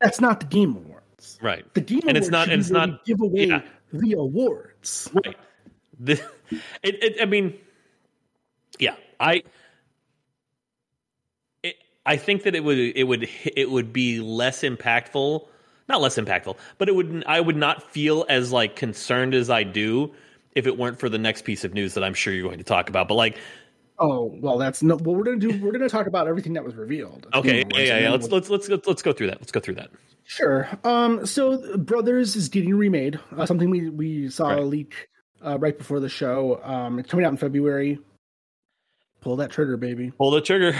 [0.00, 1.38] That's not the Game Awards.
[1.40, 3.62] right, The Game And Awards it's not- and it's not- give away yeah.
[3.92, 5.08] the awards.
[5.24, 5.36] right.
[5.98, 6.12] The,
[6.82, 7.58] it, it, I mean,
[8.78, 9.42] yeah, I.
[11.62, 11.76] It,
[12.06, 15.46] I think that it would it would it would be less impactful,
[15.88, 19.64] not less impactful, but it would I would not feel as like concerned as I
[19.64, 20.12] do
[20.54, 22.64] if it weren't for the next piece of news that I'm sure you're going to
[22.64, 23.08] talk about.
[23.08, 23.36] But like,
[24.00, 24.96] Oh well, that's no.
[24.96, 25.58] Well, we're gonna do.
[25.60, 27.26] We're gonna talk about everything that was revealed.
[27.34, 28.10] okay, yeah, yeah, yeah.
[28.10, 29.40] Let's let's let's let's go through that.
[29.40, 29.90] Let's go through that.
[30.24, 30.68] Sure.
[30.84, 31.26] Um.
[31.26, 33.18] So, Brothers is getting remade.
[33.36, 35.08] Uh, something we we saw a leak
[35.44, 36.60] uh, right before the show.
[36.62, 36.98] Um.
[36.98, 37.98] It's coming out in February.
[39.20, 40.10] Pull that trigger, baby.
[40.16, 40.74] Pull the trigger.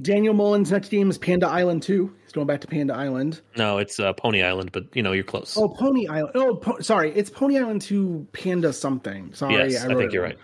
[0.00, 2.14] Daniel Mullins' next game is Panda Island 2.
[2.22, 3.40] He's going back to Panda Island.
[3.56, 5.56] No, it's uh, Pony Island, but you know you're close.
[5.56, 6.30] Oh, Pony Island.
[6.36, 7.10] Oh, po- sorry.
[7.12, 9.32] It's Pony Island 2 Panda something.
[9.34, 9.54] Sorry.
[9.54, 10.32] yes, I, wrote think you're wrong.
[10.32, 10.38] right.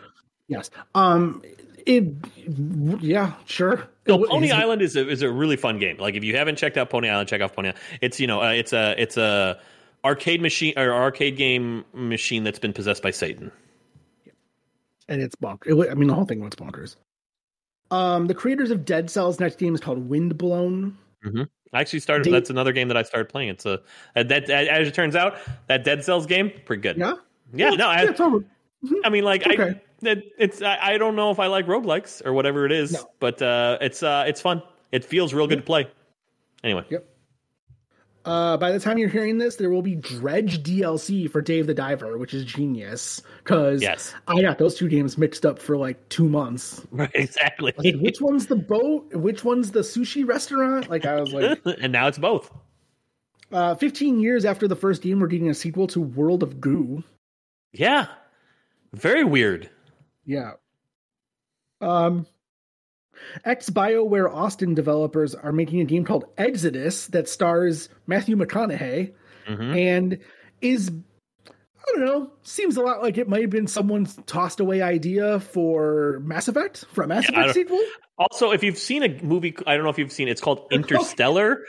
[0.49, 0.71] Yes.
[0.95, 1.43] Um.
[1.87, 2.13] It.
[3.01, 3.35] Yeah.
[3.45, 3.87] Sure.
[4.09, 5.99] No, It- Pony it's- Island is a is a really fun game.
[5.99, 7.81] Like if you haven't checked out Pony Island, check out Pony Island.
[8.01, 9.61] It's you know uh, it's a it's a
[10.07, 13.51] arcade machine or arcade game machine that's been possessed by Satan.
[15.09, 15.85] and it's bonkers.
[15.85, 16.97] It, I mean, the whole thing was bonkers.
[17.91, 20.97] Um, the creators of Dead Cells next game is called Windblown.
[21.73, 22.25] I actually started.
[22.25, 23.49] Dave- that's another game that I started playing.
[23.51, 23.81] It's a,
[24.15, 25.37] that as it turns out
[25.69, 26.97] that Dead Cells game pretty good.
[26.97, 27.15] Yeah,
[27.53, 27.71] yeah.
[27.71, 28.45] No, I, yeah, totally.
[29.05, 29.81] I mean like I Okay.
[30.03, 33.11] that it's I, I don't know if I like roguelikes or whatever it is, No.
[33.19, 34.63] but uh, it's uh it's fun.
[34.93, 35.89] It feels real good to play.
[36.63, 37.05] Anyway, Yep.
[38.27, 41.75] Uh, by the time you're hearing this, there will be Dredge DLC for Dave the
[41.75, 44.15] Diver, which is genius because Yes.
[44.27, 46.85] I got those two games mixed up for like two months.
[46.91, 47.73] right, exactly.
[47.79, 49.15] Like, which one's the boat?
[49.15, 50.91] Which one's the sushi restaurant?
[50.91, 52.51] Like I was like, and now it's both.
[53.53, 57.05] uh, 15 years after the first game, we're getting a sequel to World of Goo.
[57.73, 58.09] Yeah,
[58.93, 59.71] very weird.
[60.25, 60.53] Yeah.
[61.81, 62.27] Um,
[63.45, 69.13] ex BioWare Austin developers are making a game called Exodus that stars Matthew McConaughey
[69.49, 69.77] Mhm.
[69.77, 70.19] and
[70.61, 70.91] is
[71.49, 75.39] I don't know, seems a lot like it might have been someone's tossed away idea
[75.39, 77.81] for Mass Effect, for a Mass Yeah, Effect sequel.
[78.19, 81.63] Also, if you've seen a movie, I don't know if you've seen it's called Interstellar.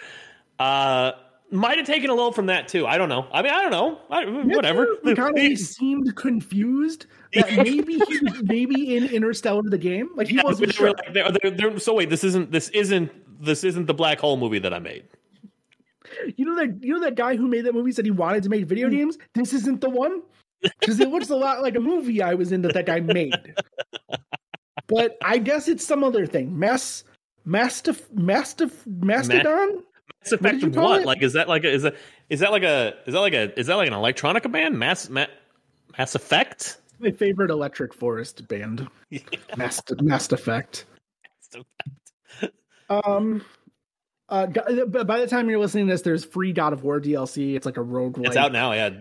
[0.57, 1.11] Uh,
[1.51, 2.87] might have taken a little from that too.
[2.87, 3.27] I don't know.
[3.31, 3.99] I mean, I don't know.
[4.09, 4.25] I,
[4.55, 4.87] whatever.
[5.05, 7.05] McConaughey seemed confused
[7.35, 10.09] maybe he was maybe in Interstellar the game.
[10.15, 10.89] Like he Yeah, wasn't sure.
[10.91, 13.11] like- they're- they're- they're- so wait, this isn't this isn't
[13.43, 15.05] this isn't the black hole movie that I made.
[16.37, 18.49] You know that you know that guy who made that movie said he wanted to
[18.49, 18.67] make Hmm.
[18.67, 19.17] video games.
[19.33, 20.21] This isn't the one
[20.79, 23.33] because it looks a lot like a movie I was in that that guy made.
[24.87, 26.57] But I guess it's some other thing.
[26.57, 27.03] Mass,
[27.45, 29.83] Mastiff, Mastiff, Mastodon.
[30.23, 31.05] Mass Effect call what?
[31.05, 31.95] Like is that like a is that
[32.29, 34.79] is that like a is that like a is that like an electronica band?
[34.79, 35.25] Mass Ma,
[35.97, 36.77] Mass Effect.
[36.99, 38.87] My favorite Electric Forest band.
[39.57, 40.85] Mast, Mast Effect.
[42.89, 43.43] Um.
[44.29, 44.45] Uh,
[44.87, 47.55] but by the time you're listening to this, there's free God of War DLC.
[47.55, 48.17] It's like a rogue.
[48.25, 48.71] It's out now.
[48.73, 48.91] Yeah,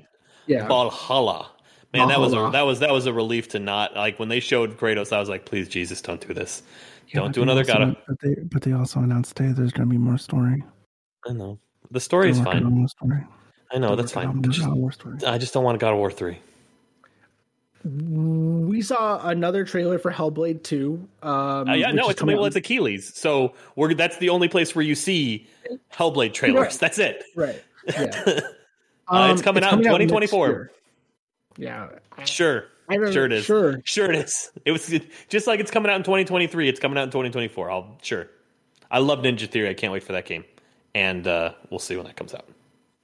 [0.46, 0.66] Yeah.
[0.68, 1.50] Valhalla.
[1.92, 4.40] Man, that was a that was that was a relief to not like when they
[4.40, 5.12] showed Kratos.
[5.12, 6.62] I was like, please, Jesus, don't do this.
[7.08, 7.96] Yeah, don't do another God of.
[8.08, 10.62] But they, but they also announced today there's going to be more story.
[11.26, 11.58] I know
[11.90, 12.88] the story is They're fine.
[12.88, 13.24] story.
[13.72, 14.26] I know They're that's fine.
[14.26, 15.18] on But more just- God of War story.
[15.26, 16.38] I just don't want God of War three.
[17.86, 21.08] We saw another trailer for Hellblade 2.
[21.22, 21.30] Um,
[21.68, 23.12] Uh, yeah, no, it's coming well, it's Achilles.
[23.14, 25.46] So we're that's the only place where you see
[25.92, 26.60] Hellblade trailers.
[26.60, 26.72] Right.
[26.72, 27.24] That's it.
[27.34, 27.62] right.
[27.88, 28.40] Yeah.
[29.08, 30.72] Uh, Um, it's coming out in 2024.
[31.58, 31.90] Yeah.
[32.24, 33.44] Sure, sure it is.
[33.44, 33.80] Sure.
[33.84, 34.50] Sure it is.
[34.64, 34.92] It was
[35.28, 36.68] just like it's coming out in 2023.
[36.68, 37.70] It's coming out in 2024.
[37.70, 38.26] I'll sure.
[38.90, 39.68] I love Ninja Theory.
[39.68, 40.44] I can't wait for that game,
[40.96, 42.48] and uh, we'll see when that comes out.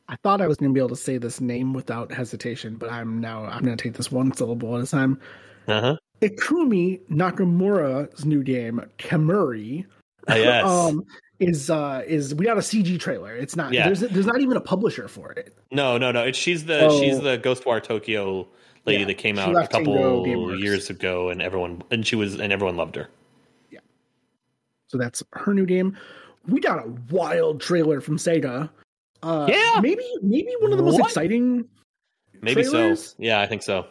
[0.09, 2.91] I thought I was going to be able to say this name without hesitation, but
[2.91, 5.19] I'm now I'm going to take this one syllable at a time.
[5.69, 5.97] Uh huh.
[6.21, 9.85] Ikumi Nakamura's new game, Kemuri,
[10.31, 10.65] Uh, yes.
[10.69, 11.05] um,
[11.41, 13.35] is uh is we got a CG trailer.
[13.35, 13.87] It's not Yeah.
[13.87, 15.57] there's there's not even a publisher for it.
[15.73, 16.23] no, no, no.
[16.23, 17.01] It's she's the Oh.
[17.01, 18.47] she's the Ghostwire Tokyo
[18.85, 22.53] lady Yeah, that came out a couple years ago, and everyone and she was and
[22.53, 23.09] everyone loved her.
[23.71, 23.81] Yeah.
[24.89, 25.97] So that's her new game.
[26.47, 28.69] We got a wild trailer from Sega.
[29.23, 29.81] Uh, Yeah.
[29.81, 31.07] maybe maybe one of the most What?
[31.11, 31.69] exciting.
[32.41, 33.11] Maybe Trailers?
[33.11, 33.15] so.
[33.19, 33.87] Yeah, I think so.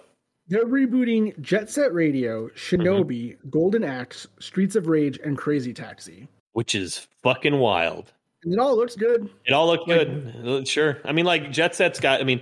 [0.47, 3.49] They're rebooting Jet Set Radio, Shinobi, Mm-hmm.
[3.49, 6.27] Golden Axe, Streets of Rage, and Crazy Taxi.
[6.53, 8.11] Which is fucking wild.
[8.43, 9.29] and it all looks good.
[9.45, 10.35] It all looked good.
[10.45, 10.97] Uh, Sure.
[11.05, 12.19] I mean, like Jet Set's got.
[12.19, 12.41] I mean,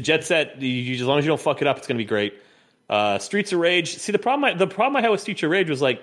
[0.00, 0.60] Jet Set.
[0.62, 2.34] You, as long as you don't fuck it up, it's going to be great.
[2.88, 3.96] Uh, Streets of Rage.
[3.96, 4.44] See, the problem.
[4.44, 6.02] I, the problem I had with Streets of Rage was like,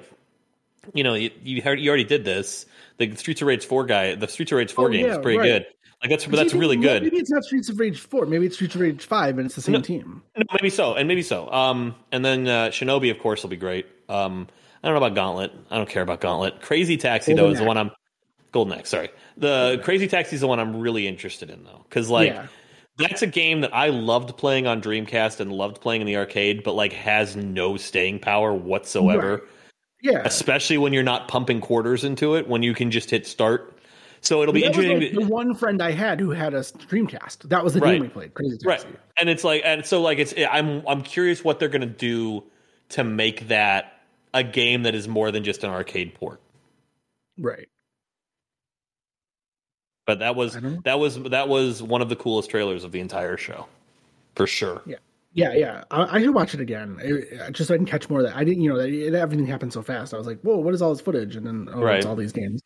[0.93, 2.65] you know, you you, heard, you already did this.
[2.97, 4.15] The Streets of Rage four guy.
[4.15, 5.45] The Streets of Rage four Oh, game is pretty right.
[5.45, 5.65] good.
[6.01, 7.03] Like that's that's Maybe- really good.
[7.03, 8.25] Maybe it's not Streets of Rage four.
[8.27, 9.81] Maybe it's Streets of Rage five, and it's the same No.
[9.81, 10.21] team.
[10.37, 11.51] No, maybe so, and maybe so.
[11.51, 13.87] Um, and then uh, Shinobi, of course, will be great.
[14.07, 14.47] Um,
[14.83, 15.51] I don't know about Gauntlet.
[15.71, 16.61] I don't care about Gauntlet.
[16.61, 17.91] Crazy Taxi though Golden is the one I'm.
[18.51, 19.09] Golden Axe, sorry.
[19.37, 22.47] The Crazy Taxi is the one I'm really interested in though, because like Yeah.
[22.97, 26.63] that's a game that I loved playing on Dreamcast and loved playing in the arcade,
[26.63, 29.31] but like has no staying power whatsoever.
[29.33, 29.43] Right.
[30.03, 33.76] Yeah, Especially when you're not pumping quarters into it, when you can just hit start.
[34.21, 34.99] So it'll be that interesting.
[34.99, 37.49] like to- the one friend I had who had a Dreamcast.
[37.49, 37.93] That was the Right.
[37.93, 38.33] game we played.
[38.33, 38.83] Crazy right
[39.19, 42.43] and it's like and so like it's i'm i'm curious what they're going to do
[42.89, 44.01] to make that
[44.33, 46.39] a game that is more than just an arcade port
[47.39, 47.67] Right.
[50.05, 50.81] but that was I don't know.
[50.85, 53.67] that was that was one of the coolest trailers of the entire show
[54.35, 54.95] for sure Yeah,
[55.33, 55.53] yeah.
[55.53, 55.83] Yeah.
[55.91, 56.97] I, I should watch it again,
[57.45, 58.35] I- just so I can catch more of that.
[58.35, 60.13] I didn't, you know, that everything happened so fast.
[60.13, 61.97] I was like, "Whoa, what is all this footage?" And then, oh, Right.
[61.97, 62.61] it's all these games.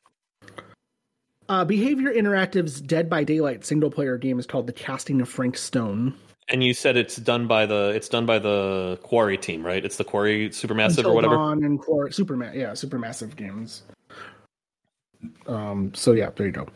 [1.52, 5.58] Uh, Behavior Interactive's Dead by Daylight single player game is called The Casting of Frank
[5.58, 6.14] Stone.
[6.48, 9.98] and you said it's done by the it's done by the quarry team right it's
[9.98, 13.84] the quarry supermassive Until or whatever Dawn and Core, Superma- yeah, Supermassive Games.
[15.46, 15.94] Um.
[15.94, 16.68] So yeah, there you go.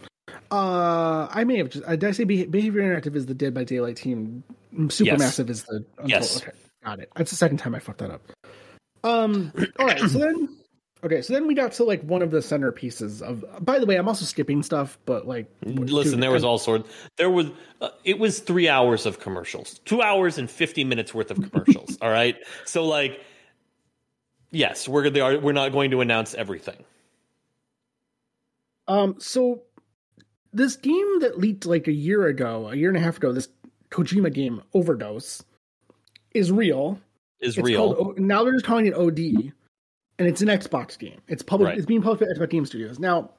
[0.51, 1.85] Uh, I may have just.
[1.87, 4.43] Uh, did I say Be- Behavior Interactive is the Dead by Daylight team?
[4.75, 5.85] Supermassive is the.
[5.97, 6.41] Until, Yes.
[6.41, 6.51] Okay,
[6.83, 7.09] got it.
[7.15, 8.21] That's the second time I fucked that up.
[9.05, 9.53] Um.
[9.79, 9.99] All right.
[10.01, 10.49] So then.
[11.05, 13.45] Okay, so then we got to like one of the centerpieces of.
[13.63, 16.89] By the way, I'm also skipping stuff, but like, listen dude, there was all sorts
[17.17, 17.47] there was
[17.81, 21.97] uh, it was three hours of commercials two hours and 50 minutes worth of commercials
[22.01, 23.21] all right so like
[24.51, 26.83] yes we're they are, we're not going to announce everything
[28.87, 29.63] Um, so
[30.53, 33.49] this game that leaked like a year ago, a year and a half ago, this
[33.89, 35.43] Kojima game, Overdose,
[36.33, 36.99] is real.
[37.39, 39.53] is It's real called now they're just calling it OD,
[40.19, 41.21] and it's an Xbox game.
[41.27, 41.69] It's public.
[41.69, 41.77] Right.
[41.77, 42.99] It's being published by Xbox Game Studios.
[42.99, 43.31] Now,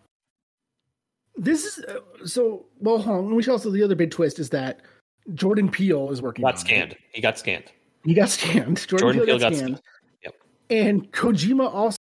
[1.37, 2.66] this is uh, so.
[2.81, 3.35] Well, hold on.
[3.35, 4.81] We should also the other big twist is that
[5.35, 6.43] Jordan Peele is working.
[6.43, 6.99] got on scanned It.
[7.12, 7.64] he got scanned
[8.05, 8.87] He got scanned.
[8.89, 9.79] Jordan, Jordan Peele got got scanned.
[9.79, 9.83] scanned.
[10.24, 10.35] Yep.
[10.70, 11.99] And Kojima also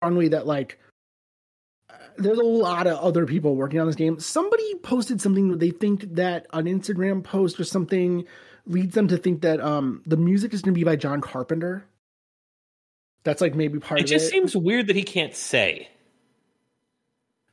[0.00, 0.78] strongly that like
[1.90, 4.18] uh, there's a lot of other people working on this game.
[4.18, 8.24] Somebody posted something that they think that an Instagram post or something
[8.66, 11.84] leads them to think that um the music is going to be by John Carpenter.
[13.24, 14.30] That's like maybe part It of just it.
[14.30, 15.88] Just seems weird that he can't say.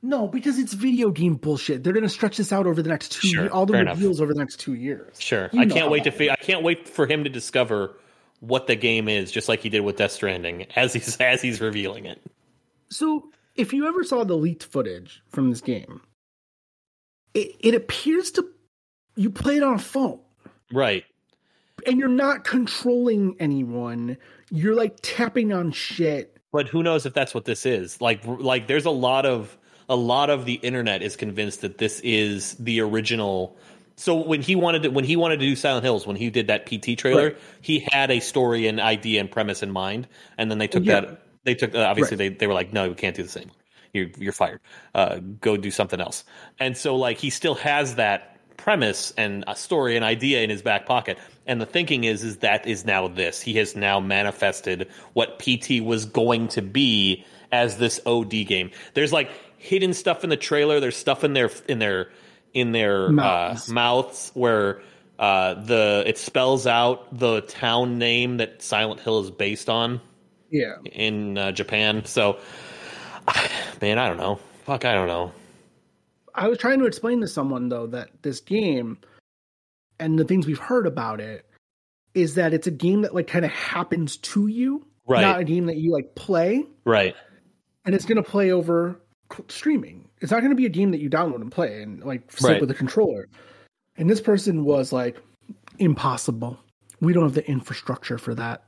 [0.02, 1.84] no, because it's video game bullshit.
[1.84, 3.82] They're going to stretch this out over the next two Sure, years, all the fair
[3.82, 3.98] enough.
[3.98, 5.20] reveals over the next two years.
[5.22, 6.32] Sure, You I can't wait to.
[6.32, 7.98] I can't wait for him to discover
[8.40, 11.60] what the game is, just like he did with Death Stranding, as he's as he's
[11.62, 12.22] revealing it.
[12.90, 16.02] So, if you ever saw the leaked footage from this game,
[17.34, 18.48] it, it appears to
[19.16, 20.22] you play it on a phone
[20.72, 21.04] Right.
[21.86, 24.18] and you're not controlling anyone.
[24.52, 26.36] You're like tapping on shit.
[26.52, 28.02] But who knows if that's what this is?
[28.02, 29.56] Like, like there's a lot of
[29.88, 33.58] a lot of the internet is convinced that this is the original.
[33.96, 36.48] So when he wanted to when he wanted to do Silent Hills, when he did
[36.48, 37.38] that PT trailer, Right.
[37.62, 41.02] he had a story and idea and premise in mind, and then they took Yeah.
[41.02, 41.22] that.
[41.44, 42.30] They took uh, obviously Right.
[42.32, 43.52] they they were like, no, we can't do the same.
[43.94, 44.62] You're you're fired.
[44.96, 46.24] Uh, go do something else.
[46.60, 48.29] And so like he still has that
[48.60, 51.18] premise and a story and idea in his back pocket.
[51.48, 53.42] And the thinking is is that is now this.
[53.42, 58.70] He has now manifested what PT was going to be as this OD game.
[58.94, 60.80] There's like hidden stuff in the trailer.
[60.80, 62.10] There's stuff in their in their
[62.54, 63.70] in their Mouths.
[63.70, 64.82] uh, mouths where
[65.18, 70.00] uh, the it spells out the town name that Silent Hill is based on
[70.50, 70.76] Yeah.
[70.86, 72.06] in uh, Japan.
[72.06, 72.38] So,
[73.82, 74.40] man, I don't know.
[74.66, 75.32] Fuck, I don't know.
[76.40, 78.98] I was trying to explain to someone though that this game
[80.00, 81.46] and the things we've heard about it
[82.14, 85.22] is that it's a game that like kind of happens to you, Right.
[85.22, 87.16] not a game that you like play, Right.
[87.86, 89.00] and it's going to play over
[89.48, 90.08] streaming.
[90.22, 92.48] It's not going to be a game that you download and play and like sit
[92.48, 92.62] Right.
[92.62, 93.28] with a controller.
[93.98, 95.18] And this person was like,
[95.78, 96.58] impossible.
[97.02, 98.64] We don't have the infrastructure for that.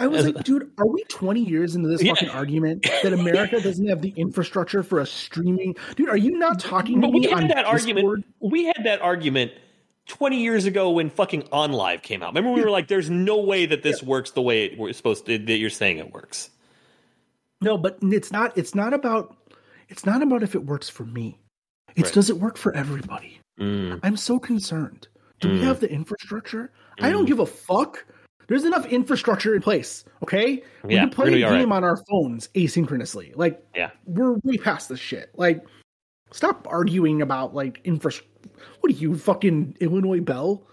[0.00, 2.14] I was like, dude, are we 20 years into this Yeah.
[2.14, 5.76] fucking argument that America doesn't have the infrastructure for a streaming?
[5.96, 7.66] Dude, are you not talking to But we had that Discord?
[7.66, 8.24] argument.
[8.40, 9.52] We had that argument
[10.06, 12.34] 20 years ago when fucking OnLive came out.
[12.34, 15.26] Remember, we were like, "There's no way that this works the way it was supposed
[15.26, 15.38] to.
[15.38, 16.50] That you're saying it works."
[17.60, 18.56] No, but it's not.
[18.58, 19.36] It's not about.
[19.88, 21.38] It's not about if it works for me.
[21.96, 22.14] It's Right.
[22.14, 23.38] does it work for everybody?
[23.60, 24.00] Mm.
[24.02, 25.06] I'm so concerned.
[25.40, 25.62] Do we Mm.
[25.62, 26.72] have the infrastructure?
[27.00, 28.04] I don't give a fuck.
[28.48, 30.04] There's enough infrastructure in place.
[30.22, 31.58] Okay, we Yeah, can play a all right.
[31.60, 33.32] game on our phones asynchronously.
[33.36, 33.90] Like, Yeah.
[34.06, 35.30] we're way past this shit.
[35.36, 35.64] Like,
[36.32, 38.10] Stop arguing about like infra.
[38.80, 40.66] What are you fucking Illinois Bell?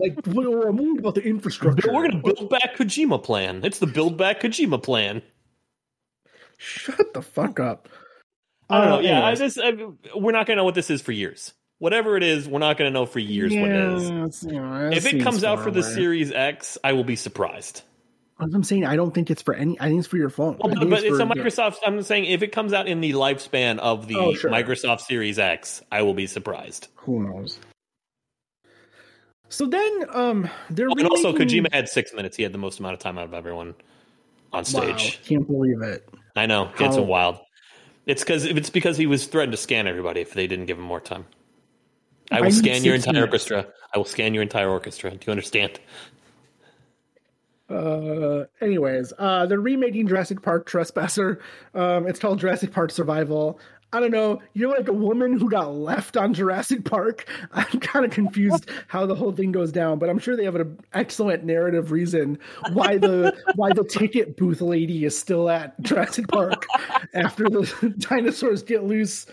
[0.00, 1.92] Like, what, I'm worried about the infrastructure.
[1.92, 3.62] We're going to build back Kojima plan.
[3.64, 5.20] It's the build back Kojima plan.
[6.56, 7.88] Shut the fuck up.
[8.70, 8.96] I don't know.
[8.96, 9.72] Uh, Yeah, I just I,
[10.16, 11.52] we're not going to know what this is for years.
[11.82, 14.44] Whatever it is, we're not going to know for years what it is.
[14.44, 15.82] you know, If it comes out for the.
[15.82, 17.82] Series X, I will be surprised.
[18.38, 19.76] I'm saying, I don't think it's for any.
[19.80, 20.58] I think it's for your phone.
[20.62, 21.78] Well, but, but it's for- a Microsoft.
[21.84, 24.48] I'm saying if it comes out in the lifespan of the Oh, sure.
[24.48, 26.86] Microsoft Series X, I will be surprised.
[26.98, 27.58] Who knows?
[29.48, 32.36] So then, um, they're Oh, and also, Kojima had six minutes.
[32.36, 33.74] He had the most amount of time out of everyone
[34.52, 35.18] on Wow, stage.
[35.26, 36.08] can't believe it.
[36.36, 37.38] I know it's How- wild.
[38.06, 40.84] It's because it's because he was threatened to scan everybody if they didn't give him
[40.84, 41.26] more time.
[42.32, 43.32] I I will need scan your entire minutes.
[43.32, 43.66] orchestra.
[43.94, 45.10] I will scan your entire orchestra.
[45.10, 45.80] Do you understand?
[47.68, 51.40] Uh, anyways, uh, they're remaking Jurassic Park Trespasser.
[51.74, 53.58] Um, it's called Jurassic Park Survival.
[53.94, 54.40] I don't know.
[54.54, 57.26] You're like a woman who got left on Jurassic Park.
[57.52, 60.54] I'm kind of confused how the whole thing goes down, but I'm sure they have
[60.54, 62.38] an excellent narrative reason
[62.72, 66.66] why the why the ticket booth lady is still at Jurassic Park
[67.14, 69.26] after the dinosaurs get loose.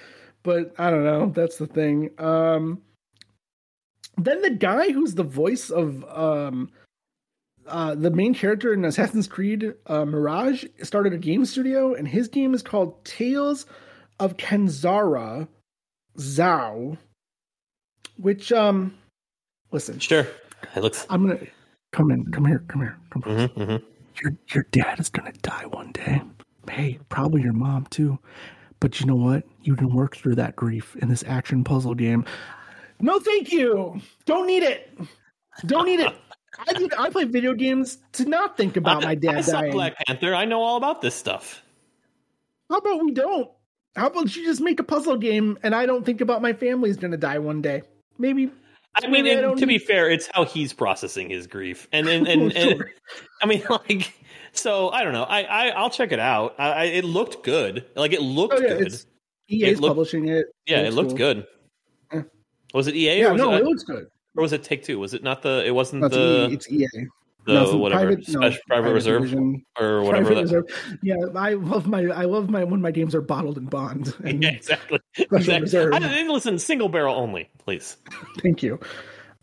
[0.43, 1.31] But I don't know.
[1.33, 2.09] That's the thing.
[2.17, 2.81] Um,
[4.25, 6.69] then the guy who's the voice of um,
[7.67, 12.27] uh, the main character in Assassin's Creed uh, Mirage started a game studio, and his
[12.27, 13.65] game is called Tales
[14.19, 15.47] of Kenzera
[16.17, 16.97] Zau.
[18.17, 18.97] Which, um,
[19.71, 20.27] listen, Sure.
[20.75, 21.05] It looks.
[21.09, 21.39] I'm gonna
[21.93, 23.47] come in, come here, come here, come here.
[23.47, 23.75] hmm hmm
[24.21, 26.21] Your your dad is gonna die one day.
[26.69, 28.19] Hey, probably your mom too.
[28.81, 29.43] But you know what?
[29.61, 32.25] You can work through that grief in this action puzzle game.
[33.01, 34.01] No, thank you.
[34.25, 34.97] Don't need it.
[35.65, 36.13] Don't need it.
[36.67, 39.71] I did, I play video games to not think about my dad I saw dying.
[39.71, 40.33] Black Panther.
[40.35, 41.61] I know all about this stuff.
[42.69, 43.49] How about we don't?
[43.95, 46.97] How about you just make a puzzle game and I don't think about my family's
[46.97, 47.83] gonna die one day?
[48.17, 48.51] Maybe.
[48.95, 52.07] I mean, Maybe I and to be fair, it's how he's processing his grief, and
[52.07, 52.91] and and, and Sure.
[53.41, 54.13] I mean, like,
[54.51, 55.23] so I don't know.
[55.23, 56.55] I, I I'll check it out.
[56.59, 57.85] I, I it looked good.
[57.95, 58.93] Like it looked Oh yeah, good.
[59.49, 60.47] EA's It looked- publishing it.
[60.65, 61.17] yeah, it looks looked cool.
[61.17, 61.47] good.
[62.73, 64.07] Was it EA Yeah, or was no, it, it looks good.
[64.35, 64.99] or was it Take Two?
[64.99, 65.63] Was it not the?
[65.65, 66.53] It wasn't No, it's, the EA.
[66.53, 67.07] it's EA.
[67.45, 69.65] the No, it's whatever private- no, special private, reserve division.
[69.79, 70.25] or whatever.
[70.27, 70.99] Private that- reserve.
[71.01, 74.13] Yeah, I love my I love my when my games are bottled in bond.
[74.23, 74.99] And Yeah, exactly.
[75.17, 75.61] Exactly.
[75.61, 75.93] reserve.
[75.95, 77.97] I, listen, single barrel only, please.
[78.41, 78.79] Thank you.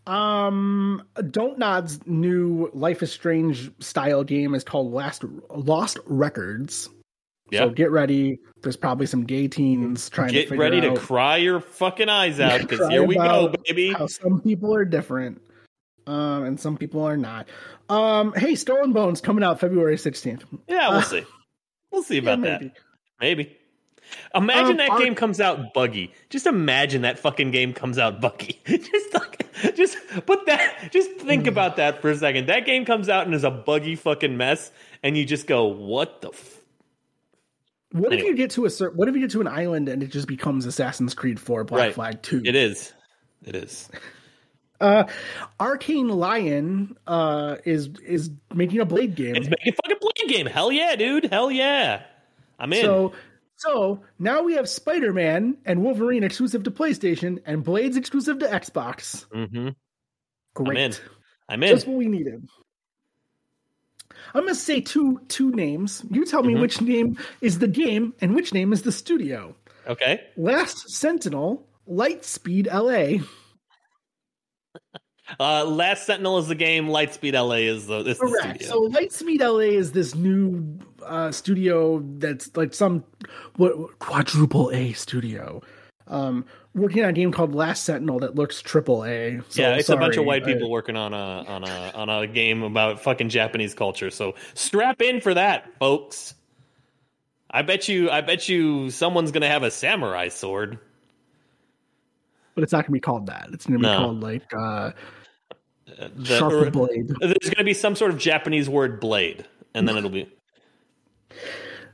[0.07, 1.03] Um,
[1.33, 6.89] Don't Nod's new Life is Strange style game is called Last Lost Records.
[7.51, 7.61] Yeah.
[7.61, 8.39] So get ready.
[8.63, 12.61] There's probably some gay teens trying to Get ready to cry your fucking eyes out
[12.61, 13.95] because here we go, baby.
[14.09, 15.41] some people are different,
[16.09, 17.47] um, and some people are not.
[17.89, 20.43] Um, hey, Skull and Bones coming out February 16th.
[20.67, 21.23] Yeah, we'll Uh, see.
[21.93, 22.61] We'll see Yeah, about that.
[22.63, 22.73] maybe.
[23.21, 23.57] Maybe.
[24.35, 26.13] Imagine Um, that are- game comes out buggy.
[26.31, 28.61] Just imagine that fucking game comes out buggy.
[28.67, 30.91] just like, just put that.
[30.93, 31.21] Just Mm.
[31.23, 32.47] think about that for a second.
[32.49, 34.71] That game comes out and is a buggy fucking mess,
[35.03, 36.31] and you just go, "What the?"
[37.97, 40.03] What if you get to a cer- what if you get to an island and
[40.03, 41.95] it just becomes Assassin's Creed 4 Black Right.
[41.95, 42.43] Flag 2?
[42.45, 42.93] It is.
[43.45, 43.89] It is.
[44.81, 45.05] Uh,
[45.59, 49.35] Arkane Lyon uh, is is making a Blade game.
[49.37, 50.47] It's making a fucking blade game.
[50.47, 51.25] Hell yeah, dude.
[51.25, 52.03] Hell yeah.
[52.59, 52.83] I'm in.
[52.83, 53.13] So
[53.57, 58.47] so now we have Spider Man and Wolverine exclusive to PlayStation and Blades exclusive to
[58.47, 59.27] Xbox.
[59.29, 59.71] Mm-hmm.
[60.55, 60.79] Great.
[60.79, 60.95] in.
[61.49, 61.71] I'm in.
[61.71, 62.47] Just what we needed.
[64.37, 66.05] I'm gonna say two two names.
[66.11, 66.61] You tell me Mhm.
[66.61, 69.55] which name is the game and which name is the studio.
[69.89, 70.21] Okay.
[70.37, 73.23] Last Sentinel, Lightspeed LA.
[75.41, 76.87] Uh, Last Sentinel is the game.
[76.87, 78.63] Lightspeed LA is the, is the Correct.
[78.63, 78.69] studio.
[78.69, 83.03] So Lightspeed LA is this new uh, studio that's like some
[83.57, 85.63] what quadruple A studio.
[86.09, 89.41] Um, working on a game called Last Sentinel that looks triple A.
[89.49, 91.93] So yeah, it's a bunch of sorry, white I- people working on a on a
[91.95, 94.11] on a game about fucking Japanese culture.
[94.11, 96.35] So strap in for that, folks.
[97.51, 100.79] I bet you I bet you someone's gonna have a samurai sword.
[102.55, 103.49] but it's not gonna be called that.
[103.53, 103.99] It's gonna be No.
[103.99, 104.93] called like uh,
[106.15, 107.09] The- Sharp Blade.
[107.21, 110.29] there's gonna be some sort of Japanese word blade, and then it'll be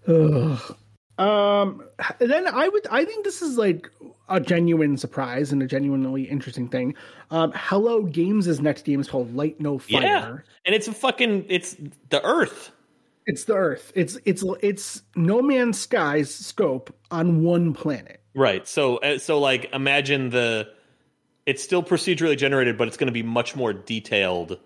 [0.09, 0.77] Ugh.
[1.23, 1.85] Um,
[2.19, 3.91] then I would, I think this is like
[4.29, 6.95] a genuine surprise and a genuinely interesting thing.
[7.31, 10.03] Um, Hello Games' next game is called Light No Fire.
[10.03, 10.29] Yeah.
[10.65, 11.77] and it's a fucking it's
[12.11, 12.71] the Earth.
[13.27, 13.93] It's the Earth.
[13.95, 18.21] It's it's it's No Man's Sky's scope on one planet.
[18.35, 18.67] Right.
[18.67, 20.69] So uh, so like imagine the
[21.47, 24.59] it's still procedurally generated, but it's going to be much more detailed,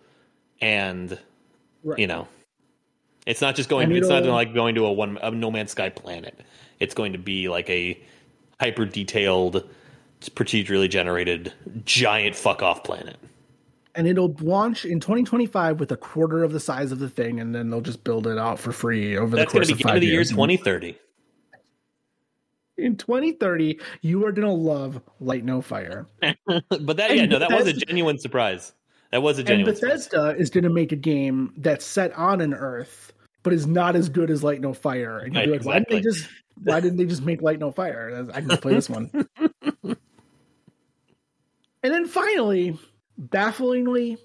[0.61, 1.19] and
[1.83, 1.99] Right.
[1.99, 2.27] you know,
[3.27, 3.89] it's not just going.
[3.89, 6.41] And It's not like going to a one a No Man's Sky planet.
[6.81, 8.01] It's going to be like a
[8.61, 9.69] hyper detailed,
[10.21, 11.53] procedurally generated
[11.85, 13.17] giant fuck off planet.
[13.95, 17.55] and it'll launch in 2025 with a quarter of the size of the thing, and
[17.55, 19.83] then they'll just build it out for free over That's the going course to be
[19.83, 20.31] of five of the year years.
[20.31, 20.99] 2030.
[22.79, 27.51] In 2030, you are gonna love Light No Fire, but that And yeah, no, that
[27.51, 28.75] was a genuine surprise.
[29.13, 30.09] That was a and genuine surprise.
[30.09, 33.15] Bethesda is gonna make a game that's set on an Earth,
[33.47, 35.21] but is not as good as Light No Fire.
[35.21, 36.29] And Right, like, why didn't they just
[36.65, 38.27] why didn't they just make Light No Fire?
[38.35, 39.09] I can play this one.
[39.85, 39.97] and
[41.81, 42.77] then finally,
[43.17, 44.19] bafflingly,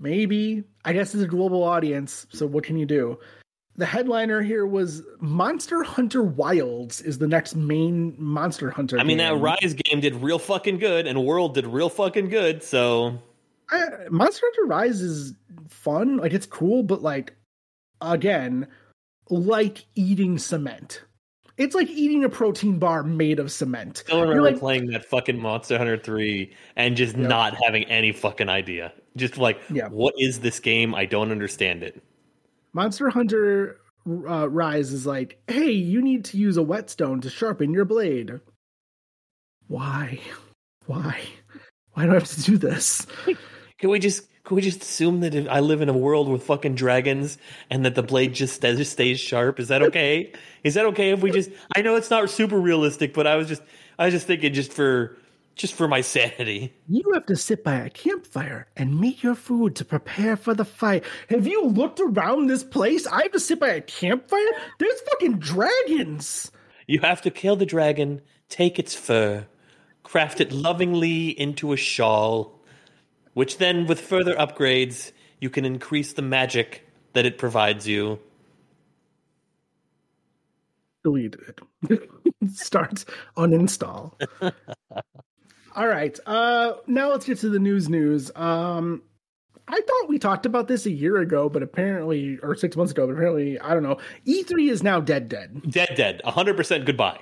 [0.00, 2.26] maybe I guess it's a global audience.
[2.30, 3.20] So what can you do?
[3.76, 8.98] The headliner here was Monster Hunter Wilds is the next main Monster Hunter.
[8.98, 9.36] I mean, that.
[9.38, 12.64] Rise game did real fucking good, and World did real fucking good.
[12.64, 13.22] So
[13.70, 15.32] I, Monster Hunter Rise is
[15.68, 17.34] fun, like it's cool, but like
[18.12, 18.68] again,
[19.30, 21.02] like eating cement.
[21.56, 23.98] It's like eating a protein bar made of cement.
[23.98, 27.28] still remember like, playing that fucking Monster Hunter 3 and just Yeah.
[27.28, 28.92] not having any fucking idea.
[29.16, 29.88] Just like, Yeah.
[29.88, 30.94] what is this game?
[30.96, 32.02] I don't understand it.
[32.72, 37.72] Monster Hunter uh, Rise is like, hey, you need to use a whetstone to sharpen
[37.72, 38.40] your blade.
[39.68, 40.20] Why?
[40.86, 41.20] Why?
[41.92, 43.06] Why do I have to do this?
[43.78, 46.74] Can we just can we just assume that I live in a world with fucking
[46.74, 47.38] dragons
[47.70, 49.58] and that the blade just stays, stays sharp?
[49.58, 50.32] Is that okay?
[50.62, 51.50] Is that okay if we just?
[51.74, 53.62] I know it's not super realistic, but I was just
[53.98, 55.16] I was just thinking just for
[55.54, 56.74] just for my sanity.
[56.88, 60.64] You have to sit by a campfire and make your food to prepare for the
[60.64, 61.04] fight.
[61.30, 63.06] Have you looked around this place?
[63.06, 64.44] I have to sit by a campfire?
[64.78, 66.50] There's fucking dragons.
[66.86, 69.46] You have to kill the dragon, take its fur,
[70.02, 72.60] craft it lovingly into a shawl,
[73.34, 78.18] which then, with further upgrades, you can increase the magic that it provides you.
[81.02, 81.40] Deleted
[81.90, 82.10] it.
[82.54, 83.04] Starts
[83.36, 84.12] uninstall.
[85.76, 86.18] All right.
[86.24, 88.30] Uh now let's get to the news news.
[88.34, 89.02] Um
[89.68, 93.06] I thought we talked about this a year ago, but apparently or six months ago,
[93.06, 93.98] but apparently, I don't know.
[94.26, 95.60] E3 is now dead dead.
[95.70, 97.20] Dead, dead, hundred percent goodbye.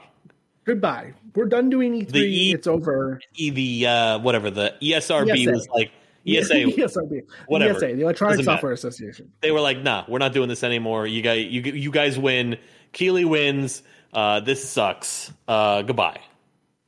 [0.65, 1.15] Goodbye.
[1.35, 2.09] We're done doing E3.
[2.11, 3.21] The E- it's over.
[3.35, 5.51] E- The uh, whatever the ESRB ESA.
[5.51, 5.91] was like
[6.27, 6.55] ESA.
[6.55, 7.23] ESRB.
[7.47, 7.77] Whatever.
[7.77, 8.57] ESA, the Electronic Doesn't matter.
[8.57, 9.33] Software Association.
[9.41, 11.07] they were like, "Nah, we're not doing this anymore.
[11.07, 12.59] You guys, you you guys win.
[12.93, 13.83] Keighley wins.
[14.13, 15.33] Uh, this sucks.
[15.49, 16.21] Uh, goodbye."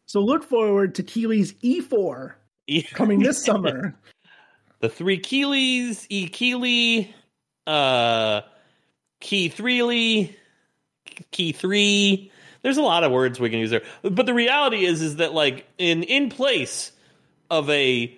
[0.06, 2.34] So look forward to Keighley's E4
[2.68, 3.94] E- coming this summer.
[4.80, 7.14] the three Keighleys, E Keighley,
[7.66, 8.42] uh,
[9.20, 10.36] Key Threely,
[11.32, 12.30] Key Three.
[12.62, 15.34] There's a lot of words we can use there, but the reality is, is that
[15.34, 16.92] like in in place
[17.50, 18.16] of a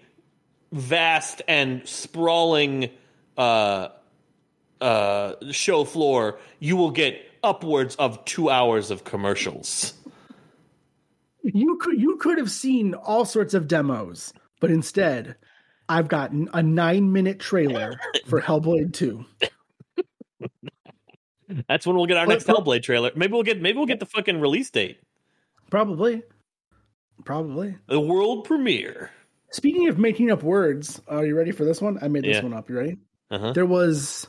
[0.72, 2.90] vast and sprawling
[3.36, 3.88] uh,
[4.80, 9.94] uh, show floor, you will get upwards of two hours of commercials.
[11.43, 15.36] You could you could have seen all sorts of demos, but instead,
[15.88, 19.24] I've got a nine minute trailer for Hellblade 2.
[21.68, 23.12] That's when we'll get our next Hellblade trailer.
[23.14, 24.98] Maybe we'll get maybe we'll get the fucking release date,
[25.70, 26.22] Probably.
[27.24, 27.76] Probably.
[27.88, 29.10] the world premiere.
[29.52, 31.98] Speaking of making up words, are you ready for this one?
[32.02, 32.43] I made this Yeah.
[32.43, 32.68] one up.
[32.68, 32.97] You ready?
[33.31, 33.52] Uh-huh.
[33.52, 34.27] There was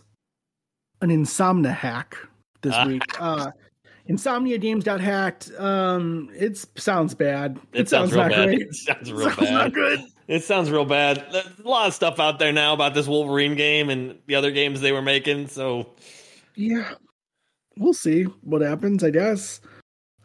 [1.01, 2.17] an Insomnia hack
[2.61, 2.85] this Ah.
[2.87, 3.01] week.
[3.19, 3.51] Uh
[4.09, 5.51] Insomniac games got hacked.
[5.59, 7.59] Um, it sounds bad.
[7.73, 8.45] It, sounds, real not bad.
[8.45, 8.61] great.
[8.61, 9.73] It sounds real sounds not bad.
[9.73, 9.99] good.
[10.29, 11.25] It sounds real bad.
[11.29, 14.51] There's a lot of stuff out there now about this Wolverine game and the other
[14.51, 15.47] games they were making.
[15.47, 15.89] So
[16.55, 16.93] Yeah,
[17.75, 19.03] we'll see what happens.
[19.03, 19.59] I guess.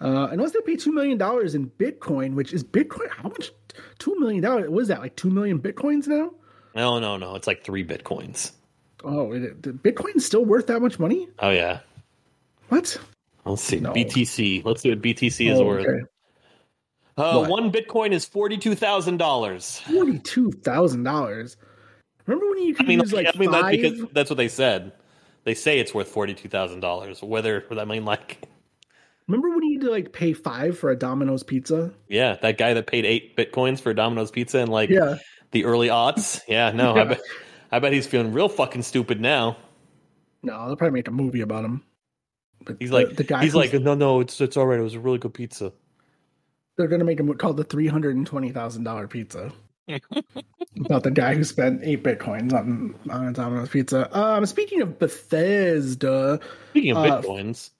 [0.01, 3.09] Uh, unless they pay two million dollars in Bitcoin, which is Bitcoin.
[3.11, 3.51] How much?
[3.99, 4.69] Two million dollars.
[4.71, 5.01] What is that?
[5.01, 6.33] Like two million Bitcoins now?
[6.75, 7.35] no, no, no.
[7.35, 8.53] It's like three bitcoins.
[9.05, 11.29] Oh, it, Bitcoin's still worth that much money?
[11.41, 11.81] Oh yeah.
[12.69, 12.97] What?
[13.45, 13.81] Let's see.
[13.81, 13.93] No.
[13.93, 14.65] BTC.
[14.65, 15.87] Let's see what BTC is Oh, worth.
[15.87, 16.01] okay.
[17.19, 19.81] Uh, one Bitcoin is forty two thousand dollars.
[19.81, 21.57] Forty-two thousand dollars.
[22.27, 23.73] Remember when you I mean, use like I mean that's five?
[23.73, 24.93] because that's what they said.
[25.45, 27.23] They say it's worth forty two thousand dollars.
[27.23, 28.43] Whether I mean like
[29.29, 31.93] Remember when to like pay five for a Domino's pizza?
[32.09, 35.17] yeah, that guy that paid eight bitcoins for Domino's pizza in like Yeah.
[35.53, 36.41] the early aughts.
[36.49, 37.21] Yeah, no, I bet
[37.71, 39.57] I bet he's feeling real fucking stupid now.
[40.43, 41.83] No, they'll probably make a movie about him.
[42.65, 43.43] But He's the- like the guy.
[43.45, 44.79] he's like no no it's it's all right.
[44.79, 45.73] It was a really good pizza.
[46.77, 49.53] they're gonna make him called the three hundred and twenty thousand dollar pizza.
[50.85, 54.09] about the guy who spent eight bitcoins on on a Domino's pizza.
[54.17, 56.41] Um, speaking of Bethesda,
[56.71, 57.71] Speaking of Uh, bitcoins,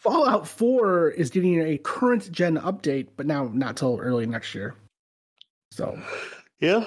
[0.00, 4.74] Fallout Four is getting a current gen update, but now not till early next year.
[5.72, 6.00] So,
[6.58, 6.84] yeah,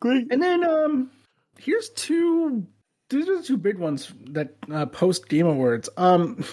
[0.00, 0.28] great.
[0.32, 1.10] and then um,
[1.58, 2.64] here's two.
[3.10, 5.88] These are the two big ones that uh, post Game Awards.
[5.96, 6.44] Um,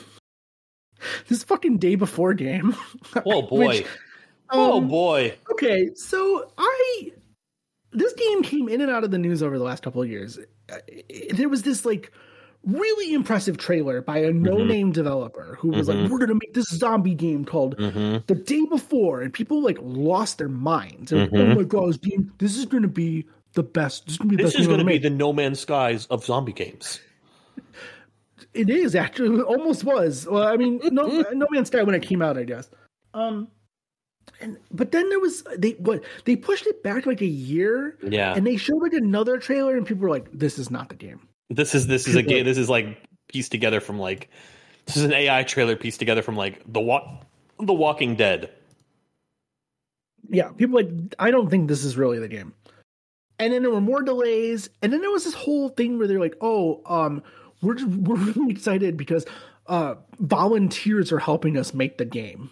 [1.28, 2.76] this fucking day before game.
[3.26, 3.86] Oh boy, Which-
[4.50, 5.36] oh Um, boy.
[5.52, 7.12] Okay, so I
[7.94, 10.40] this game came in and out of the news over the last couple of years.
[10.72, 10.78] Uh,
[11.34, 12.12] There was this like
[12.66, 16.04] really impressive trailer by a no-name developer who was Mhm.
[16.04, 19.78] like, "We're gonna make this zombie game called hmm the day before," and people like
[19.82, 21.12] lost their minds.
[21.12, 21.30] Like.
[21.34, 22.32] Oh my god, this game!
[22.38, 24.06] This is gonna be the best.
[24.06, 26.54] This is gonna be the is going to be the No Man's Skies of zombie
[26.54, 27.00] games.
[28.54, 30.28] It is actually it almost was.
[30.30, 32.70] Well, I mean, no, No Man's Sky when it came out, I guess.
[33.14, 33.48] Um,
[34.40, 38.34] and but then there was they what they pushed it back like a year, Yeah.
[38.36, 41.22] and they showed like another trailer, and people were like, "This is not the game."
[41.52, 42.46] This is this is a game.
[42.46, 42.98] This is like
[43.28, 44.30] pieced together from like
[44.86, 47.26] this is an AI trailer pieced together from like the walk,
[47.60, 48.52] The Walking Dead.
[50.30, 52.54] Yeah, people like, I don't think this is really the game.
[53.38, 56.20] And then there were more delays, and then there was this whole thing where they're
[56.20, 57.24] like, "Oh, um,
[57.62, 59.26] we're we're really excited because
[59.68, 62.52] uh, volunteers are helping us make the game,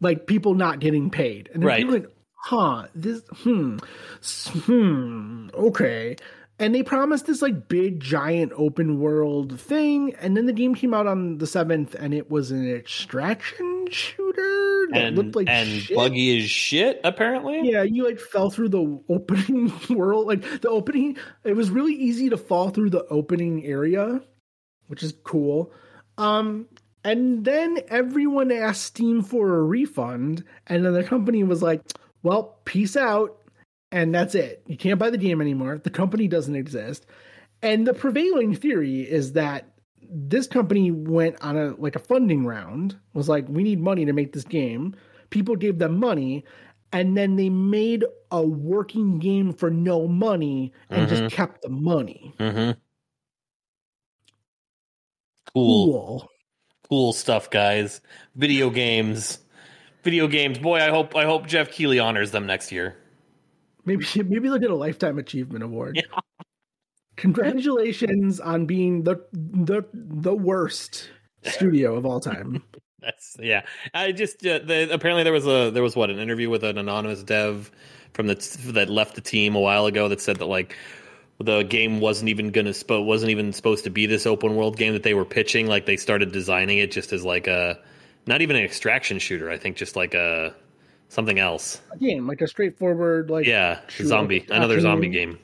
[0.00, 1.78] like people not getting paid." And then Right.
[1.78, 2.10] people like,
[2.44, 3.78] "Huh, this, hmm,
[4.22, 6.16] hmm, okay."
[6.60, 10.92] And they promised this like big, giant open world thing, and then the game came
[10.92, 15.68] out on the seventh, and it was an extraction shooter that And looked like and
[15.68, 15.96] shit.
[15.96, 17.00] buggy as shit.
[17.04, 17.60] Apparently.
[17.70, 20.26] Yeah, you like fell through the opening world.
[20.26, 24.20] Like the opening, it was really easy to fall through the opening area,
[24.88, 25.72] which is cool.
[26.16, 26.66] Um,
[27.04, 31.82] and then everyone asked Steam for a refund, and then the company was like,
[32.24, 33.38] "Well, peace out,"
[33.92, 34.62] and that's it.
[34.66, 35.78] You can't buy the game anymore.
[35.82, 37.06] The company doesn't exist.
[37.62, 39.72] And the prevailing theory is that
[40.10, 44.12] this company went on a like a funding round, was like, "We need money to
[44.12, 44.94] make this game."
[45.30, 46.44] People gave them money,
[46.92, 52.34] and then they made a working game for no money and just kept the money.
[52.38, 52.78] Mm-hmm.
[55.54, 56.28] Cool, Cool.
[56.88, 58.00] cool stuff, guys.
[58.36, 59.38] Video games,
[60.04, 60.58] video games.
[60.58, 62.96] Boy, I hope I hope Jeff Keighley honors them next year.
[63.88, 66.00] Maybe maybe they'll get a lifetime achievement award.
[67.16, 71.10] Congratulations on being the the the worst
[71.42, 72.62] studio of all time.
[73.00, 73.62] That's yeah.
[73.94, 76.78] I just uh, the, apparently there was a there was what an interview with an
[76.78, 77.70] anonymous dev
[78.12, 78.34] from the
[78.72, 80.76] that left the team a while ago that said that like
[81.40, 84.92] the game wasn't even gonna spo- wasn't even supposed to be this open world game
[84.92, 85.66] that they were pitching.
[85.66, 87.78] Like they started designing it just as like a
[88.26, 89.50] not even an extraction shooter.
[89.50, 90.54] I think just like a
[91.08, 91.80] something else.
[91.92, 95.38] A game like a straightforward like Yeah, zombie another action zombie game.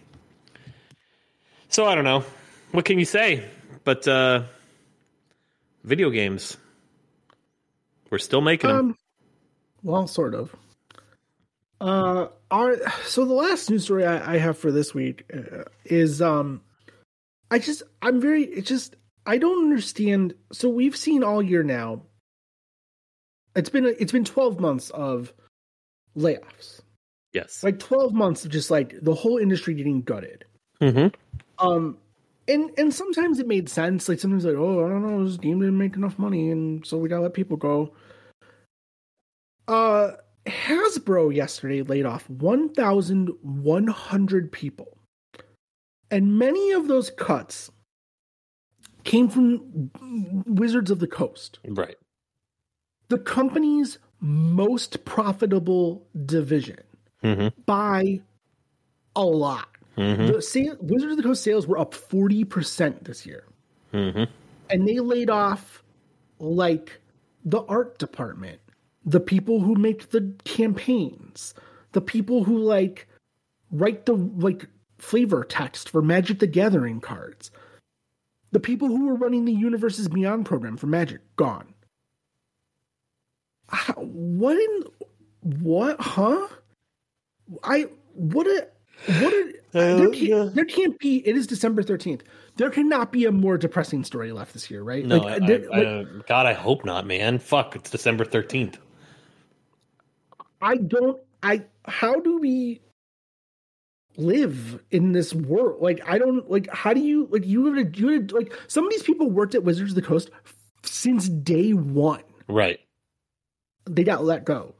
[1.68, 2.24] So I don't know.
[2.72, 3.44] What can you say?
[3.84, 4.44] But uh
[5.84, 6.56] video games.
[8.10, 8.78] We're still making them.
[8.78, 8.96] Um,
[9.82, 10.54] well, sort of.
[11.80, 16.22] Uh, our so the last news story I, I have for this week uh, is
[16.22, 16.62] um,
[17.50, 18.96] I just I'm very it just
[19.26, 20.34] I don't understand.
[20.52, 22.02] So we've seen all year now.
[23.54, 25.32] It's been it's been twelve months of
[26.16, 26.80] layoffs,
[27.32, 27.62] yes.
[27.62, 30.44] like twelve months of just like the whole industry getting gutted.
[30.80, 31.08] mm-hmm.
[31.58, 31.98] Um,
[32.48, 34.08] and and sometimes it made sense.
[34.08, 36.98] Like sometimes like, oh, I don't know, this game didn't make enough money, and so
[36.98, 37.92] we gotta let people go.
[39.66, 40.12] Uh,
[40.46, 44.98] Hasbro yesterday laid off one thousand one hundred people,
[46.10, 47.70] and many of those cuts
[49.04, 49.90] came from
[50.46, 51.96] Wizards of the Coast, Right.
[53.08, 56.78] the company's most profitable division
[57.24, 57.48] Mm-hmm.
[57.64, 58.20] by
[59.16, 59.68] a lot.
[59.96, 60.26] Mm-hmm.
[60.26, 63.44] The sale, Wizards of the Coast sales were up 40% this year.
[63.94, 64.24] Mm-hmm.
[64.68, 65.82] And they laid off
[66.38, 67.00] like
[67.44, 68.60] the art department,
[69.04, 71.54] the people who make the campaigns,
[71.92, 73.08] the people who like
[73.70, 74.66] write the like
[74.98, 77.50] flavor text for Magic the Gathering cards.
[78.52, 81.73] The people who were running the Universes Beyond program for Magic gone.
[83.96, 84.84] What in
[85.42, 86.48] what huh?
[87.62, 88.68] I what a
[89.06, 91.26] what a there, can't, there can't be.
[91.26, 92.22] It is December thirteenth.
[92.56, 95.04] There cannot be a more depressing story left this year, right?
[95.04, 97.38] No, Like, I, uh, there- I, like, I, God, I hope not, man.
[97.38, 98.78] Fuck, it's December thirteenth.
[100.62, 101.20] I don't.
[101.42, 101.64] I.
[101.86, 102.80] How do we
[104.16, 105.82] live in this world?
[105.82, 106.48] Like, I don't.
[106.50, 107.28] Like, how do you?
[107.30, 107.98] Like, you would.
[107.98, 108.32] You would.
[108.32, 110.30] Like, some of these people worked at Wizards of the Coast
[110.84, 112.22] since day one.
[112.46, 112.78] Right.
[113.86, 114.74] They got let go.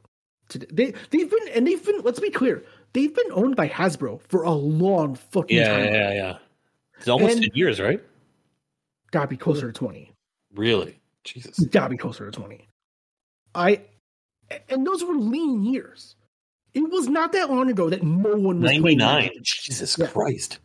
[0.49, 2.01] They they've been and they've been.
[2.01, 2.63] Let's be clear.
[2.93, 5.85] They've been owned by Hasbro for a long fucking Yeah, time.
[5.85, 6.37] yeah, yeah, yeah.
[6.97, 8.01] It's almost And- years, right?
[9.11, 10.13] Gotta be closer to twenty.
[10.53, 10.99] Really?
[11.23, 11.59] Jesus.
[11.71, 12.67] gotta be closer to 20.
[13.55, 13.81] I
[14.69, 16.15] and those were lean years.
[16.75, 19.31] It was not that long ago that no one was Ninety nine.
[19.41, 20.07] Jesus Yeah.
[20.07, 20.59] Christ.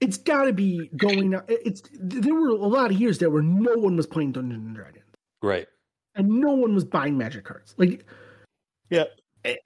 [0.00, 3.96] It's gotta be going it's there were a lot of years there where no one
[3.96, 5.04] was playing Dungeons and Dragons.
[5.42, 5.68] Right.
[6.14, 7.74] And no one was buying magic cards.
[7.78, 8.04] Like
[8.88, 9.04] Yeah.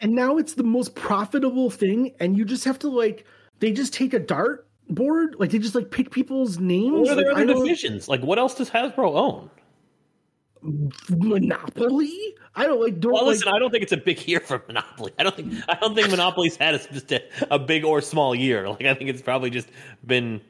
[0.00, 3.24] And now it's the most profitable thing, and you just have to like
[3.60, 7.08] they just take a dart board, like they just like pick people's names.
[7.08, 8.08] What are their Like, other divisions?
[8.08, 9.50] Like, what else does Hasbro own?
[11.10, 12.34] Monopoly?
[12.54, 14.62] I don't like don't Well, like listen, I don't think it's a big year for
[14.66, 15.12] Monopoly.
[15.18, 18.34] I don't think I don't think Monopoly's had a, just a, a big or small
[18.34, 18.68] year.
[18.68, 19.68] Like, I think it's probably just
[20.06, 20.40] been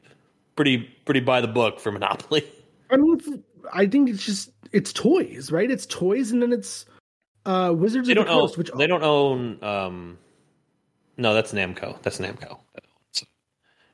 [0.57, 2.45] pretty pretty by the book for Monopoly.
[2.91, 3.39] I mean, it's-
[3.73, 5.71] I think it's just it's toys, right?
[5.71, 6.87] It's toys, and then it's
[7.47, 8.41] uh Wizards They of the own.
[8.41, 9.63] Coast, which They don't own.
[9.63, 10.19] Um,
[11.17, 12.01] no, that's Namco.
[12.03, 12.59] That's Namco.
[13.11, 13.23] It's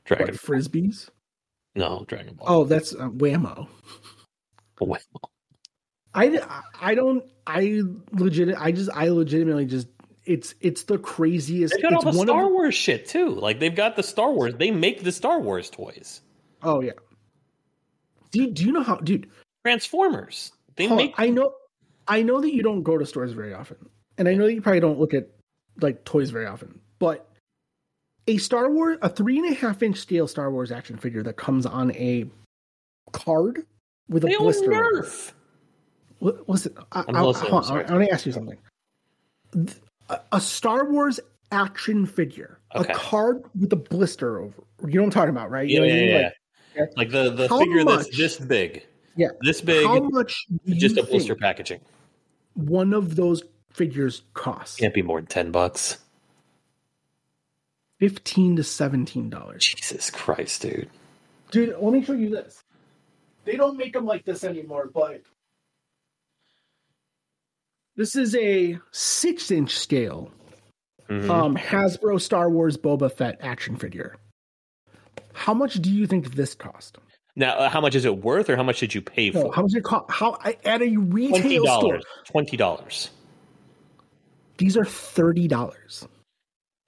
[0.09, 0.35] what, Dragon.
[0.35, 1.11] frisbees.
[1.75, 2.47] No, Dragon Ball.
[2.49, 3.69] Oh, that's uh, Wham-O.
[4.81, 4.99] Wow.
[6.15, 7.83] I, I don't I
[8.13, 9.87] legit I just I legitimately just
[10.25, 11.75] it's it's the craziest.
[11.75, 13.29] They got all the one Star of, Wars shit too.
[13.29, 14.55] Like they've got the Star Wars.
[14.55, 16.23] They make the Star Wars toys.
[16.63, 16.93] Oh yeah.
[18.33, 19.29] Do you, do you know how, dude?
[19.65, 20.53] Transformers.
[20.77, 21.15] They hold make.
[21.19, 21.53] I know,
[22.09, 23.77] I know that you don't go to stores very often,
[24.19, 25.29] and I know that you probably don't look at
[25.81, 26.81] like toys very often.
[26.99, 27.27] But
[28.27, 31.37] a Star Wars, a three and a half inch scale Star Wars action figure that
[31.37, 32.25] comes on a
[33.13, 33.67] card
[34.09, 34.71] with a They blister.
[34.71, 35.33] Nerf.
[36.21, 36.77] What was it?
[36.93, 37.85] I, I, hold on, sorry.
[37.87, 38.59] I want to ask you something.
[40.09, 41.19] A, a Star Wars
[41.53, 42.93] action figure, Okay.
[42.93, 44.63] a card with a blister over.
[44.87, 45.69] You know what I'm talking about, right?
[45.69, 46.09] You Yeah, yeah, I mean?
[46.09, 46.23] yeah.
[46.23, 46.33] Like,
[46.77, 46.85] yeah.
[46.97, 48.87] Like the the How figure that's much- this big.
[49.21, 49.29] Yeah.
[49.43, 49.85] This big.
[49.87, 51.81] how much Just a blister packaging.
[52.55, 53.43] one of those
[53.73, 54.77] figures costs?
[54.77, 55.99] Can't be more than ten bucks.
[57.99, 59.63] Fifteen to seventeen dollars.
[59.65, 60.89] Jesus Christ, dude.
[61.51, 62.63] Dude, let me show you this.
[63.45, 65.21] They don't make them like this anymore, but
[67.97, 70.31] this is a six-inch scale
[71.09, 71.29] Mhm.
[71.29, 74.17] um, Hasbro Star Wars Boba Fett action figure.
[75.35, 76.97] How much do you think this cost?
[77.37, 79.55] Now, uh, how much is it worth, or how much did you pay No, for?
[79.55, 80.11] how much it cost?
[80.11, 81.65] How I- at a retail store?
[81.67, 82.05] dollars.
[82.25, 83.11] Twenty dollars.
[84.59, 86.07] These are thirty dollars.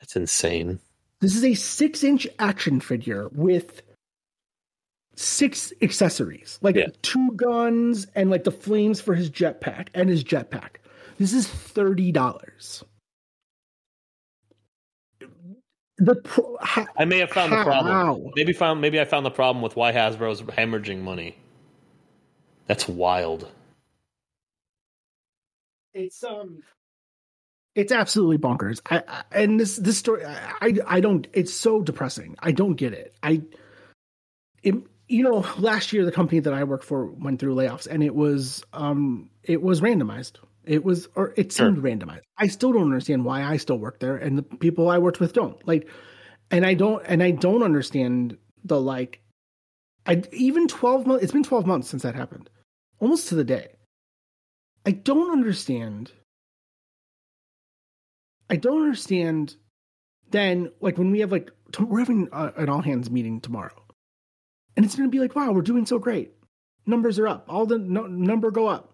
[0.00, 0.78] That's insane.
[1.20, 3.82] This is a six-inch action figure with
[5.14, 6.86] six accessories, like Yeah.
[7.02, 10.76] two guns and like the flames for his jetpack and his jetpack.
[11.18, 12.82] This is thirty dollars.
[15.98, 18.32] The pro- ha- I may have found the problem.
[18.36, 18.80] Maybe found.
[18.80, 21.36] Maybe I found the problem with why Hasbro's hemorrhaging money.
[22.66, 23.48] That's wild.
[25.94, 26.62] it's um
[27.74, 31.82] it's absolutely bonkers I, I and this this story I, I i don't it's so
[31.82, 33.42] depressing i don't get it i
[34.62, 34.74] it,
[35.08, 38.14] you know last year the company that i worked for went through layoffs and it
[38.14, 43.24] was um it was randomized it was or it seemed randomized i still don't understand
[43.24, 45.88] why i still work there and the people i worked with don't like
[46.50, 49.20] and i don't and i don't understand the like
[50.06, 52.48] i even 12 months it's been 12 months since that happened
[53.00, 53.68] almost to the day
[54.84, 56.12] I don't understand.
[58.50, 59.56] I don't understand.
[60.30, 63.84] Then, like when we have like t- we're having uh, an all hands meeting tomorrow,
[64.76, 66.32] and it's going to be like, wow, we're doing so great.
[66.86, 67.44] Numbers are up.
[67.48, 68.91] All the no- number go up,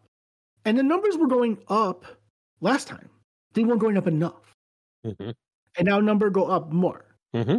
[0.65, 2.05] and the numbers were going up
[2.61, 3.09] last time.
[3.55, 4.55] They weren't going up enough,
[5.05, 5.31] hmm
[5.77, 7.05] and now number go up more.
[7.35, 7.59] hmm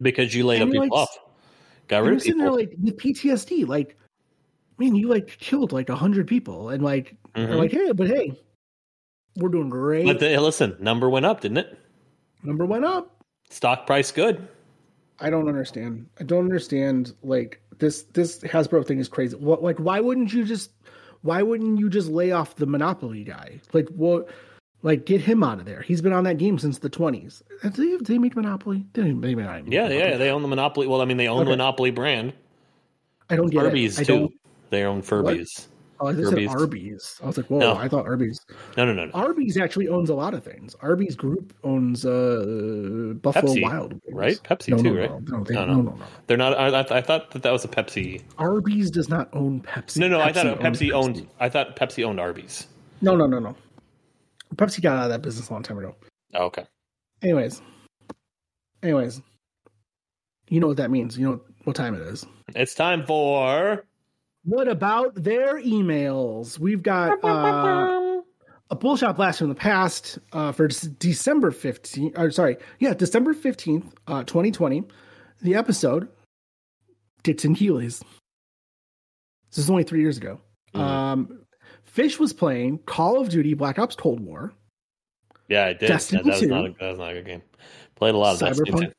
[0.00, 1.18] Because you laid And up people like- off.
[1.88, 3.96] Got rid of sitting there like with PTSD, like,
[4.78, 7.56] man, you like killed like a hundred people, and like, Mhm.
[7.56, 8.40] like, hey, but hey,
[9.36, 10.06] we're doing great.
[10.06, 11.78] But the, listen, number went up, didn't it?
[12.42, 13.22] number went up.
[13.50, 14.48] Stock price good.
[15.20, 16.06] I don't understand.
[16.18, 17.14] I don't understand.
[17.22, 19.36] Like this, this Hasbro thing is crazy.
[19.36, 20.70] What, like, why wouldn't you just,
[21.22, 23.60] why wouldn't you just lay off the Monopoly guy?
[23.72, 24.28] Like, what,
[24.82, 25.80] like, get him out of there.
[25.82, 27.42] He's been on that game since the twenties.
[27.62, 28.84] Uh, did they, did they make Monopoly?
[28.92, 29.98] They didn't, they not Yeah, Monopoly.
[29.98, 30.16] yeah.
[30.16, 30.86] They own the Monopoly.
[30.86, 31.44] Well, I mean, they own Okay.
[31.44, 32.32] the Monopoly brand.
[33.30, 34.00] I don't get Furbies it.
[34.00, 34.32] I too.
[34.70, 35.66] They own Furbies.
[36.02, 37.20] Oh, I just said Arby's.
[37.22, 37.60] I was like, whoa!
[37.60, 37.76] No.
[37.76, 38.40] I thought Arby's.
[38.76, 39.12] No, no, no, no.
[39.12, 40.74] Arby's actually owns a lot of things.
[40.80, 44.02] Arby's Group owns uh, Buffalo Pepsi, Wild, Wings.
[44.10, 44.40] right?
[44.42, 45.10] Pepsi no, too, no, right?
[45.10, 45.98] No, no, they, No, no, no.
[46.26, 46.58] They're not.
[46.58, 48.20] I, I, thought that that was a Pepsi.
[48.36, 49.98] Arby's does not own Pepsi.
[49.98, 50.20] No, no.
[50.20, 51.28] I thought Pepsi, owned.
[51.38, 52.66] I thought Pepsi owned Arby's.
[53.00, 53.54] No, no, no, no.
[54.56, 55.94] Pepsi got out of that business a long time ago.
[56.34, 56.66] Oh, okay.
[57.22, 57.62] Anyways,
[58.82, 59.22] anyways,
[60.48, 61.16] you know what that means.
[61.16, 62.26] You know what time it is.
[62.56, 63.84] It's time for.
[64.44, 66.58] What about their emails?
[66.58, 68.20] We've got uh,
[68.70, 72.18] a bullshot blast from the past uh, for December 15th.
[72.18, 74.84] Or sorry, yeah, December 15th, uh, 2020.
[75.42, 76.08] The episode,
[77.22, 78.02] Dits and Heelys.
[79.50, 80.40] This is only three years ago.
[80.74, 80.80] Mhm.
[80.80, 81.38] Um,
[81.84, 84.52] Fish was playing Call of Duty Black Ops Cold War.
[85.48, 85.88] Yeah, I did.
[85.88, 86.46] Destiny that, that was 2.
[86.48, 87.42] not a, that was not a good game.
[87.96, 88.92] Played a lot of Destiny Cyberpunk,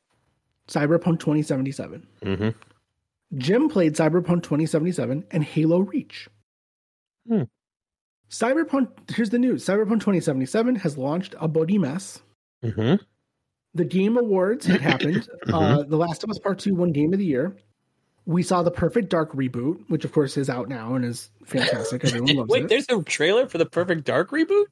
[0.68, 2.08] Cyberpunk 2077.
[2.24, 2.54] too.
[3.36, 6.30] Jim played Cyberpunk 2077 and Halo Reach.
[7.28, 7.44] Hmm.
[8.30, 9.12] Cyberpunk.
[9.12, 12.22] Here's the news: Cyberpunk 2077 has launched a body mess.
[12.64, 13.04] Mm-hmm.
[13.76, 15.28] The Game Awards had happened.
[15.54, 17.56] uh, the Last of Us Part Two won Game of the Year.
[18.26, 22.04] We saw the Perfect Dark reboot, which of course is out now and is fantastic.
[22.06, 22.54] Everyone loves it.
[22.54, 22.70] Wait, it.
[22.70, 24.66] there's a trailer for the Perfect Dark reboot?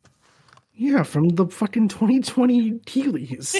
[0.73, 3.55] Yeah, from the fucking 2020 Keighleys.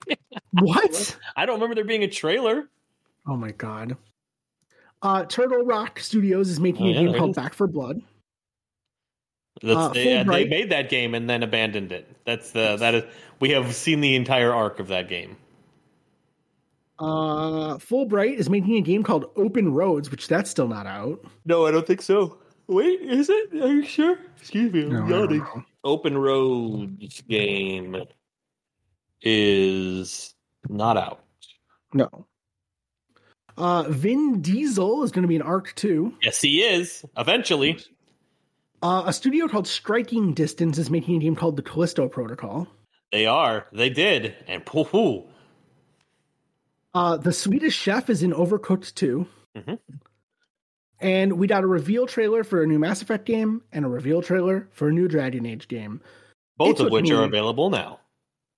[0.52, 1.16] what?
[1.34, 2.68] I don't remember there being a trailer.
[3.26, 3.96] Oh my god.
[5.02, 7.34] Uh, Turtle Rock Studios is making Oh, a yeah, game called.
[7.34, 8.00] Back for Blood.
[9.60, 12.08] That's, Uh, they, they made that game and then abandoned it.
[12.24, 13.04] That's the that is
[13.40, 15.36] we have seen the entire arc of that game.
[16.98, 21.24] Uh, Fullbright is making a game called Open Roads, which that's still not out.
[21.44, 22.38] No, I don't think so.
[22.68, 23.54] Wait, is it?
[23.60, 24.18] Are you sure?
[24.38, 25.64] Excuse me, No, I don't know.
[25.84, 27.96] Open Roads game
[29.20, 30.34] is
[30.68, 31.24] not out.
[31.92, 32.26] No.
[33.62, 36.14] Uh, Vin Diesel is going to be in ARK 2.
[36.20, 37.04] Yes, he is.
[37.16, 37.78] Eventually,
[38.82, 42.66] Uh, a studio called Striking Distance is making a game called The Callisto Protocol.
[43.12, 43.66] they are.
[43.72, 45.28] They did, and pooh.
[46.92, 49.26] Uh, the Swedish Chef is in Overcooked 2.
[49.56, 49.78] Mhm.
[50.98, 54.22] And we got a reveal trailer for a new Mass Effect game and a reveal
[54.22, 56.00] trailer for a new Dragon Age game.
[56.56, 58.00] Both It of which are available now.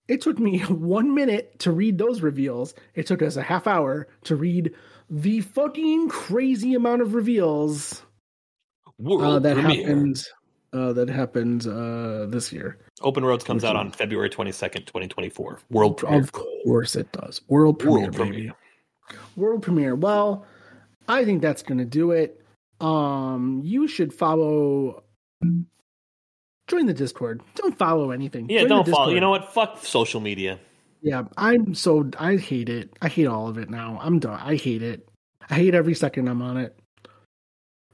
[0.08, 2.74] It took me one minute to read those reveals.
[2.94, 4.72] It took us a half hour to read
[5.10, 8.02] the fucking crazy amount of reveals
[9.08, 9.86] uh, that premiere.
[9.86, 10.22] happened.
[10.72, 12.78] Uh, that happened uh, this year.
[13.02, 15.60] Open Roads comes out on February twenty second, twenty twenty four.
[15.70, 16.20] World premiere.
[16.20, 17.40] Of course it does.
[17.46, 18.30] World premiere, World baby.
[18.30, 18.52] premiere.
[19.36, 19.94] World premiere.
[19.94, 20.44] Well,
[21.08, 22.40] I think that's going to do it.
[22.80, 25.04] Um, you should follow.
[26.66, 27.40] Join the Discord.
[27.54, 28.48] Don't follow anything.
[28.48, 29.12] Yeah, Join don't follow.
[29.12, 29.52] You know what?
[29.52, 30.58] Fuck social media.
[31.04, 32.96] Yeah, I'm so I hate it.
[33.02, 33.98] I hate all of it now.
[34.00, 34.40] I'm done.
[34.42, 35.06] I hate it.
[35.50, 36.78] I hate every second I'm on it.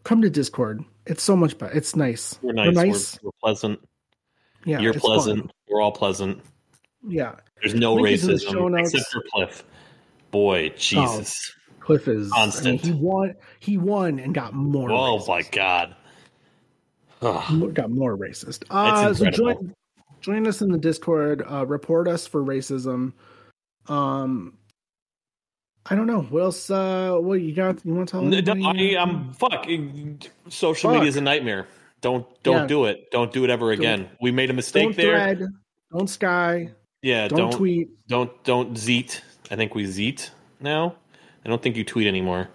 [0.05, 0.85] Come to Discord.
[1.07, 1.77] It's so much better.
[1.77, 2.39] It's nice.
[2.41, 3.19] We're We're nice.
[3.21, 3.81] We're, we're pleasant.
[4.65, 5.41] Yeah, You're pleasant.
[5.41, 5.51] fun.
[5.69, 6.41] We're all pleasant.
[7.05, 8.95] Yeah, There's no Link is in the show racism notes.
[8.95, 9.65] except for Cliff.
[10.31, 11.53] Boy, Jesus.
[11.81, 12.85] Cliff is Constant.
[12.85, 13.35] I mean, he won.
[13.59, 14.93] He won and got more.
[14.93, 15.29] Oh racist.
[15.29, 15.97] my god.
[17.23, 17.75] Ugh.
[17.75, 18.63] got more racist.
[18.71, 19.75] Uh, so join
[20.21, 21.43] join us in the Discord.
[21.51, 23.13] Uh, report us for racism.
[23.89, 24.55] Um,
[25.87, 26.71] I don't know what else.
[26.71, 27.85] Uh, what you got?
[27.85, 28.21] You want to tell?
[28.25, 28.97] N- anybody?
[28.97, 29.67] I, am fuck.
[30.49, 30.99] Social Fuck.
[30.99, 31.67] media is a nightmare.
[32.01, 32.67] Don't don't Yeah.
[32.67, 33.11] do it.
[33.11, 34.09] Don't do it ever again.
[34.21, 35.35] We made a mistake don't there.
[35.37, 35.49] thread.
[35.93, 36.71] Don't sky.
[37.03, 37.89] Yeah, Don't, don't tweet.
[38.09, 39.23] don't don't zeet.
[39.51, 40.31] I think we zeet
[40.61, 40.95] now.
[41.45, 42.49] I don't think you tweet anymore.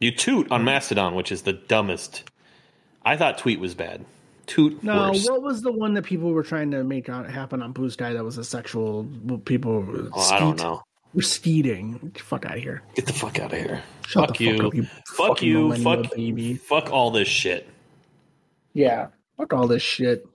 [0.00, 0.52] You toot Hmm.
[0.54, 2.24] on Mastodon, which is the dumbest.
[3.04, 4.04] I thought tweet was bad.
[4.46, 5.26] Toot No, worse.
[5.28, 8.12] what was the one that people were trying to make out happen on Blue Sky
[8.12, 9.04] that was a sexual?
[9.44, 10.82] People were Oh, I don't know.
[11.14, 11.92] We're skeeting.
[11.98, 12.82] Get the fuck out of here.
[12.96, 13.82] Get the fuck out of here.
[14.06, 14.56] Shut fuck the you.
[14.56, 15.74] fuck up, you fuck you.
[15.76, 16.54] Fuck baby.
[16.54, 17.68] Fuck all this shit.
[18.72, 19.08] Yeah.
[19.36, 20.26] Fuck all this shit.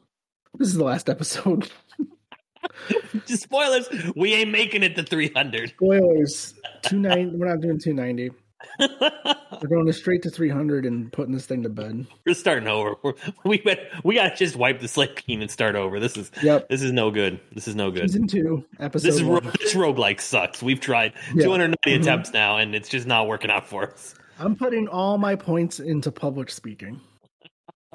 [0.57, 1.69] This is the last episode.
[3.27, 3.89] Just spoilers.
[4.15, 5.69] We ain't making it to 300.
[5.69, 6.53] Spoilers.
[6.83, 7.37] 290.
[7.37, 8.31] We're not doing two ninety.
[8.79, 12.05] We're going straight to three hundred and putting this thing to bed.
[12.25, 12.95] We're starting over.
[13.03, 13.13] We're,
[13.45, 13.63] we
[14.03, 15.99] we gotta just wipe the slate clean and start over.
[15.99, 16.69] This is Yep.
[16.69, 17.39] this is no good.
[17.53, 18.09] This is no good.
[18.09, 19.43] Season two, episode This is one.
[19.59, 20.61] this roguelike sucks.
[20.61, 21.43] We've tried Yeah.
[21.45, 22.01] 290 Mhm.
[22.01, 24.15] attempts now, and it's just not working out for us.
[24.39, 27.01] I'm putting all my points into public speaking.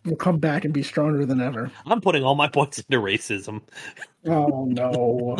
[0.04, 1.70] We'll come back and be stronger than ever.
[1.86, 3.62] I'm putting all my points into racism.
[4.26, 5.36] Oh no.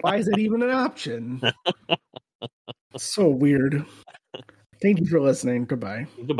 [0.00, 1.42] Why is it even an option?
[2.96, 3.84] so weird.
[4.80, 5.64] Thank you for listening.
[5.66, 6.06] Goodbye.
[6.16, 6.34] Goodbye.